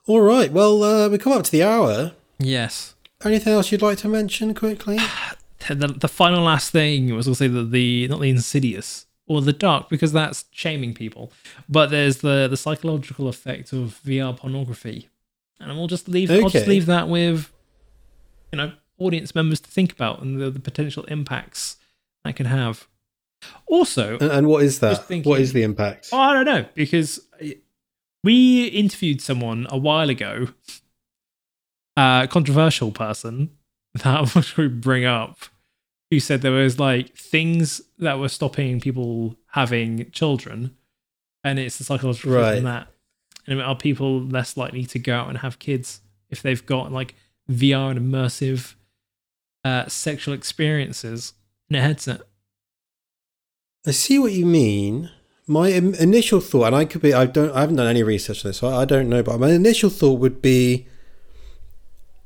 All 0.05 0.21
right. 0.21 0.51
Well, 0.51 0.83
uh, 0.83 1.09
we 1.09 1.17
come 1.17 1.33
up 1.33 1.43
to 1.43 1.51
the 1.51 1.63
hour. 1.63 2.13
Yes. 2.39 2.95
Anything 3.25 3.53
else 3.53 3.71
you'd 3.71 3.81
like 3.81 3.97
to 3.99 4.07
mention 4.07 4.53
quickly? 4.53 4.99
the, 5.69 5.87
the 5.87 6.07
final 6.07 6.43
last 6.43 6.71
thing 6.71 7.13
was 7.13 7.27
also 7.27 7.47
the, 7.47 7.63
the 7.63 8.07
not 8.07 8.21
the 8.21 8.29
insidious 8.29 9.05
or 9.27 9.41
the 9.41 9.53
dark 9.53 9.89
because 9.89 10.13
that's 10.13 10.45
shaming 10.51 10.93
people 10.93 11.31
but 11.67 11.89
there's 11.89 12.17
the 12.17 12.47
the 12.47 12.55
psychological 12.55 13.27
effect 13.27 13.73
of 13.73 13.99
vr 14.05 14.37
pornography 14.37 15.09
and 15.59 15.77
we'll 15.77 15.87
just 15.87 16.07
leave 16.07 16.29
i'll 16.31 16.49
just 16.49 16.67
leave 16.67 16.85
that 16.85 17.07
with 17.09 17.51
you 18.51 18.57
know 18.57 18.71
audience 18.99 19.33
members 19.35 19.59
to 19.59 19.69
think 19.69 19.91
about 19.91 20.21
and 20.21 20.39
the, 20.41 20.49
the 20.49 20.59
potential 20.59 21.03
impacts 21.05 21.77
that 22.23 22.35
can 22.35 22.45
have 22.47 22.87
also 23.67 24.17
And, 24.19 24.31
and 24.31 24.47
what 24.47 24.63
is 24.63 24.79
that? 24.79 25.05
thinking- 25.05 25.29
What 25.29 25.39
is 25.39 25.53
the 25.53 25.61
impact? 25.63 26.09
Oh, 26.11 26.17
I 26.17 26.33
don't 26.33 26.45
know 26.45 26.65
because 26.73 27.19
we 28.23 28.65
interviewed 28.65 29.21
someone 29.21 29.67
a 29.69 29.77
while 29.77 30.09
ago, 30.09 30.47
a 31.95 32.27
controversial 32.29 32.91
person 32.91 33.51
that 33.93 34.53
we 34.57 34.67
bring 34.67 35.05
up, 35.05 35.37
who 36.11 36.19
said 36.19 36.41
there 36.41 36.51
was 36.51 36.79
like 36.79 37.15
things 37.15 37.81
that 37.99 38.19
were 38.19 38.29
stopping 38.29 38.79
people 38.81 39.35
having 39.51 40.09
children, 40.11 40.75
and 41.43 41.59
it's 41.59 41.77
the 41.77 41.83
psychological 41.83 42.31
Right. 42.33 42.61
that. 42.63 42.87
And 43.47 43.61
are 43.61 43.75
people 43.75 44.21
less 44.21 44.57
likely 44.57 44.85
to 44.85 44.99
go 44.99 45.15
out 45.15 45.29
and 45.29 45.37
have 45.37 45.59
kids 45.59 46.01
if 46.29 46.41
they've 46.41 46.65
got 46.65 46.91
like 46.91 47.15
VR 47.49 47.91
and 47.91 47.99
immersive 47.99 48.75
uh, 49.63 49.87
sexual 49.87 50.33
experiences 50.33 51.33
in 51.69 51.77
a 51.77 51.81
headset? 51.81 52.21
I 53.85 53.91
see 53.91 54.19
what 54.19 54.33
you 54.33 54.45
mean. 54.45 55.09
My 55.45 55.69
im- 55.71 55.93
initial 55.95 56.41
thought, 56.41 56.65
and 56.67 56.75
I 56.75 56.83
could 56.83 57.01
be, 57.01 57.13
I 57.13 57.25
don't, 57.25 57.51
I 57.51 57.61
haven't 57.61 57.77
done 57.77 57.87
any 57.87 58.03
research 58.03 58.43
on 58.43 58.49
this, 58.49 58.57
so 58.57 58.67
I, 58.67 58.81
I 58.81 58.85
don't 58.85 59.07
know, 59.07 59.23
but 59.23 59.39
my 59.39 59.51
initial 59.51 59.89
thought 59.89 60.19
would 60.19 60.41
be 60.41 60.87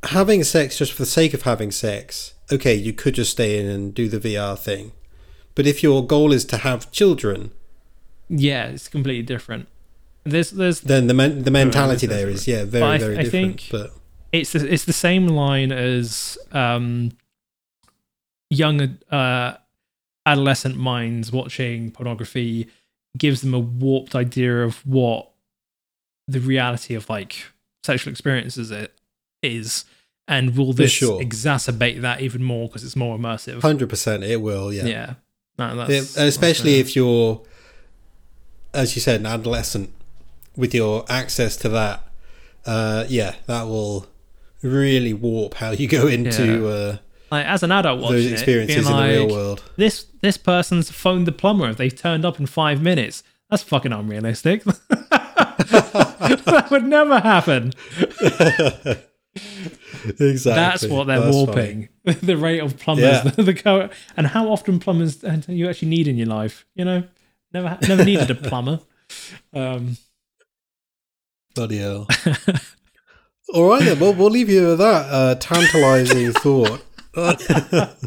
having 0.06 0.44
sex 0.44 0.80
just 0.80 0.92
for 0.92 1.04
the 1.04 1.06
sake 1.06 1.36
of 1.36 1.44
having 1.44 1.70
sex. 1.70 2.34
Okay, 2.52 2.74
you 2.74 2.94
could 2.94 3.14
just 3.14 3.32
stay 3.32 3.60
in 3.60 3.68
and 3.68 3.94
do 3.94 4.10
the 4.10 4.18
VR 4.20 4.58
thing, 4.58 4.92
but 5.54 5.68
if 5.68 5.84
your 5.84 6.06
goal 6.06 6.34
is 6.34 6.46
to 6.46 6.58
have 6.58 6.92
children, 6.92 7.52
Yeah, 8.28 8.68
it's 8.68 8.88
completely 8.88 9.24
different. 9.24 9.68
There's 10.24 10.52
there's 10.52 10.82
then 10.82 11.08
the 11.08 11.14
men- 11.14 11.44
the 11.44 11.52
mentality 11.52 12.06
there 12.08 12.30
is 12.30 12.48
yeah, 12.48 12.64
very 12.64 12.82
But 12.82 12.90
I- 12.92 12.98
very 13.00 13.18
I 13.18 13.24
different. 13.24 13.62
think- 13.62 13.72
but 13.72 13.92
it's 14.32 14.54
the, 14.54 14.72
it's 14.74 14.86
the 14.86 14.94
same 14.94 15.28
line 15.28 15.72
as 15.74 16.38
um, 16.54 17.12
young 18.50 18.98
uh, 19.12 19.58
adolescent 20.26 20.78
minds 20.78 21.32
watching 21.32 21.92
pornography 21.92 22.68
gives 23.18 23.42
them 23.42 23.54
a 23.54 23.60
warped 23.60 24.16
idea 24.16 24.64
of 24.64 24.86
what 24.88 25.32
the 26.28 26.40
reality 26.40 26.96
of 26.96 27.10
like 27.10 27.46
sexual 27.84 28.12
experiences 28.12 28.72
it 28.72 28.94
is, 29.42 29.84
and 30.30 30.56
will 30.56 30.72
this 30.72 30.92
sure. 30.92 31.20
exacerbate 31.22 32.00
that 32.02 32.22
even 32.22 32.44
more 32.44 32.68
because 32.68 32.84
it's 32.86 32.96
more 32.96 33.18
immersive? 33.18 33.62
hundred 33.62 33.90
percent, 33.90 34.24
it 34.24 34.40
will. 34.42 34.72
Yeah, 34.72 34.86
Yeah, 34.86 35.14
No, 35.58 35.70
Yeah, 35.76 35.86
that's, 35.88 36.16
especially 36.16 36.78
that's, 36.78 36.92
if 36.92 36.96
you're, 36.96 37.42
as 38.74 38.96
you 38.96 39.02
said, 39.02 39.20
an 39.20 39.26
adolescent 39.26 39.92
with 40.56 40.74
your 40.74 41.06
access 41.10 41.56
to 41.58 41.70
that. 41.70 42.04
Uh, 42.66 43.06
yeah, 43.10 43.36
that 43.48 43.64
will 43.64 44.08
really 44.62 45.14
warp 45.14 45.56
how 45.56 45.72
you 45.72 45.88
go 45.88 46.08
into 46.08 46.68
uh, 46.68 46.98
like, 47.32 47.46
as 47.46 47.64
an 47.64 47.72
adult 47.72 48.02
watching 48.02 48.18
those 48.18 48.26
it, 48.28 48.34
experiences 48.34 48.88
being 48.88 48.98
in 48.98 49.04
the 49.04 49.10
real 49.10 49.30
world. 49.30 49.64
this 49.78 50.06
this 50.22 50.38
person's 50.38 50.92
phoned 50.92 51.26
the 51.26 51.32
plumber 51.32 51.70
if 51.70 51.78
they 51.78 51.90
turned 51.90 52.26
up 52.26 52.40
in 52.40 52.46
five 52.46 52.82
minutes. 52.82 53.24
That's 53.50 53.64
fucking 53.64 53.92
unrealistic. 53.92 54.64
that 54.90 56.68
would 56.72 56.86
never 56.86 57.20
happen. 57.20 57.74
exactly. 60.20 60.54
That's 60.54 60.88
what 60.88 61.08
they're 61.08 61.20
That's 61.20 61.36
warping. 61.36 61.90
the 62.04 62.38
rate 62.38 62.60
of 62.60 62.78
plumbers, 62.78 63.04
Yeah. 63.04 63.24
the, 63.24 63.44
the 63.44 63.54
co- 63.54 63.90
and 64.16 64.28
how 64.28 64.50
often 64.50 64.80
plumbers 64.80 65.24
you 65.48 65.70
actually 65.70 65.90
need 65.90 66.08
in 66.08 66.18
your 66.18 66.28
life. 66.28 66.66
You 66.76 66.86
know, 66.86 67.04
never 67.54 67.78
never 67.88 68.06
needed 68.06 68.32
a 68.32 68.36
plumber. 68.36 68.80
Um, 69.54 69.98
Bloody 71.56 71.80
hell. 71.80 72.08
All 73.54 73.70
right, 73.70 73.84
then. 73.84 74.00
Well, 74.00 74.14
we'll 74.14 74.30
leave 74.30 74.50
you 74.50 74.68
with 74.68 74.78
that 74.78 75.06
uh, 75.12 75.36
tantalizing 75.36 76.32
thought. 76.34 76.82
yes, 77.16 77.98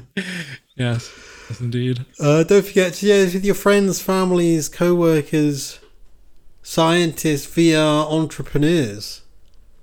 yes, 0.76 1.60
indeed. 1.60 2.04
Uh, 2.18 2.42
don't 2.44 2.64
forget 2.64 2.94
to 2.94 3.06
share 3.06 3.24
this 3.24 3.34
with 3.34 3.44
your 3.44 3.54
friends, 3.54 4.00
families, 4.00 4.68
co-workers, 4.70 5.78
scientists, 6.62 7.46
VR 7.46 8.10
entrepreneurs. 8.10 9.20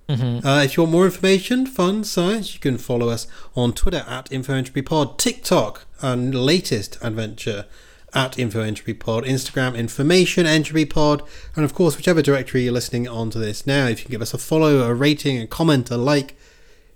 Mhm. 0.09 0.43
Uh, 0.43 0.63
if 0.63 0.75
you 0.75 0.83
want 0.83 0.91
more 0.91 1.05
information, 1.05 1.65
fun, 1.67 2.03
science, 2.03 2.53
you 2.55 2.59
can 2.59 2.77
follow 2.79 3.09
us 3.09 3.27
on 3.55 3.71
Twitter 3.73 4.03
at 4.07 4.29
InfoEntropyPod, 4.31 5.17
TikTok, 5.17 5.85
and 6.01 6.33
latest 6.33 6.97
adventure 7.01 7.65
at 8.13 8.33
InfoEntropyPod, 8.33 9.25
Instagram, 9.25 9.75
Information 9.75 10.45
Entropy 10.45 10.85
Pod, 10.85 11.23
and 11.55 11.63
of 11.63 11.73
course, 11.73 11.97
whichever 11.97 12.21
directory 12.21 12.63
you're 12.63 12.73
listening 12.73 13.07
onto 13.07 13.39
this 13.39 13.65
now, 13.65 13.87
if 13.87 13.99
you 13.99 14.05
can 14.05 14.11
give 14.11 14.21
us 14.21 14.33
a 14.33 14.37
follow, 14.37 14.81
a 14.81 14.93
rating, 14.93 15.39
a 15.39 15.47
comment, 15.47 15.89
a 15.89 15.97
like, 15.97 16.35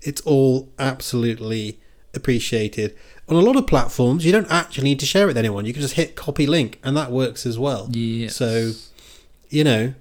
it's 0.02 0.22
all 0.22 0.70
absolutely 0.78 1.80
appreciated. 2.14 2.96
On 3.28 3.36
a 3.36 3.40
lot 3.40 3.56
of 3.56 3.66
platforms, 3.66 4.26
you 4.26 4.32
don't 4.32 4.52
actually 4.52 4.84
need 4.84 5.00
to 5.00 5.06
share 5.06 5.24
it 5.24 5.28
with 5.28 5.38
anyone. 5.38 5.66
You 5.66 5.74
can 5.74 5.82
just 5.82 5.96
hit 5.96 6.16
copy 6.16 6.46
link, 6.46 6.80
and 6.84 6.96
that 6.96 7.12
works 7.12 7.46
as 7.46 7.58
well. 7.58 7.88
Yes. 7.92 8.36
So, 8.36 8.74
you 9.50 9.64
know, 9.64 9.94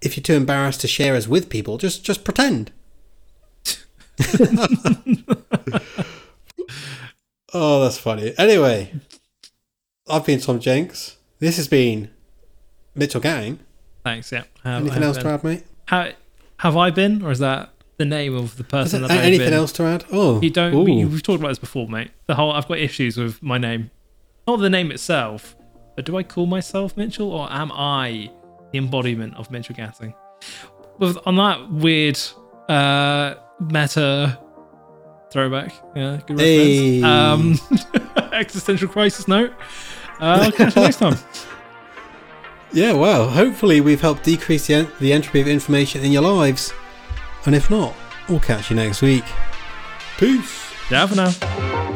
if 0.00 0.16
you're 0.16 0.22
too 0.22 0.34
embarrassed 0.34 0.80
to 0.82 0.88
share 0.88 1.14
us 1.14 1.28
with 1.28 1.50
people, 1.50 1.78
just 1.78 2.04
just 2.04 2.24
pretend. 2.24 2.72
oh, 7.52 7.82
that's 7.82 7.98
funny. 7.98 8.32
Anyway, 8.38 8.94
I've 10.08 10.24
been 10.24 10.40
Tom 10.40 10.60
Jenks. 10.60 11.16
This 11.38 11.56
has 11.56 11.68
been 11.68 12.10
Mitchell 12.94 13.20
Gang. 13.20 13.58
Thanks. 14.04 14.30
Yeah. 14.30 14.44
Have, 14.64 14.82
Anything 14.82 15.02
else 15.02 15.16
been. 15.16 15.24
to 15.26 15.30
add, 15.32 15.44
mate? 15.44 15.64
How, 15.86 16.10
have 16.58 16.76
I 16.76 16.90
been, 16.90 17.22
or 17.22 17.30
is 17.32 17.40
that 17.40 17.70
the 17.98 18.04
name 18.04 18.34
of 18.36 18.56
the 18.56 18.64
person 18.64 19.02
that 19.02 19.10
I've 19.10 19.20
anything 19.20 19.46
been? 19.48 19.54
else 19.54 19.72
to 19.72 19.82
add? 19.84 20.04
Oh, 20.12 20.40
You 20.40 20.50
don't. 20.50 20.84
We, 20.84 21.04
we've 21.04 21.22
talked 21.22 21.40
about 21.40 21.48
this 21.48 21.58
before, 21.58 21.88
mate. 21.88 22.10
The 22.26 22.34
whole 22.34 22.52
I've 22.52 22.68
got 22.68 22.78
issues 22.78 23.16
with 23.16 23.42
my 23.42 23.58
name, 23.58 23.90
not 24.46 24.56
the 24.58 24.70
name 24.70 24.90
itself, 24.90 25.56
but 25.96 26.04
do 26.04 26.16
I 26.16 26.22
call 26.22 26.46
myself 26.46 26.96
Mitchell 26.96 27.30
or 27.32 27.50
am 27.50 27.72
I 27.72 28.30
the 28.72 28.78
embodiment 28.78 29.34
of 29.36 29.50
Mitchell 29.50 29.74
Gatting? 29.74 30.14
With 30.98 31.18
on 31.26 31.36
that 31.36 31.70
weird 31.70 32.18
uh, 32.68 33.34
meta 33.60 34.38
throwback, 35.32 35.72
yeah, 35.94 36.20
good 36.26 36.38
reference. 36.38 36.38
Hey. 36.38 37.02
Um, 37.02 37.58
existential 38.32 38.88
crisis 38.88 39.26
note. 39.28 39.52
Uh, 40.20 40.40
I'll 40.42 40.52
catch 40.52 40.76
you 40.76 40.82
next 40.82 40.96
time. 40.96 41.16
Yeah, 42.72 42.92
well, 42.92 43.28
hopefully 43.30 43.80
we've 43.80 44.00
helped 44.00 44.24
decrease 44.24 44.66
the, 44.66 44.74
en- 44.74 44.88
the 45.00 45.12
entropy 45.12 45.40
of 45.40 45.48
information 45.48 46.04
in 46.04 46.12
your 46.12 46.22
lives. 46.22 46.74
And 47.46 47.54
if 47.54 47.70
not, 47.70 47.94
we'll 48.28 48.40
catch 48.40 48.68
you 48.70 48.76
next 48.76 49.00
week. 49.00 49.24
Peace. 50.18 50.72
Ciao 50.88 51.06
for 51.06 51.14
now. 51.14 51.95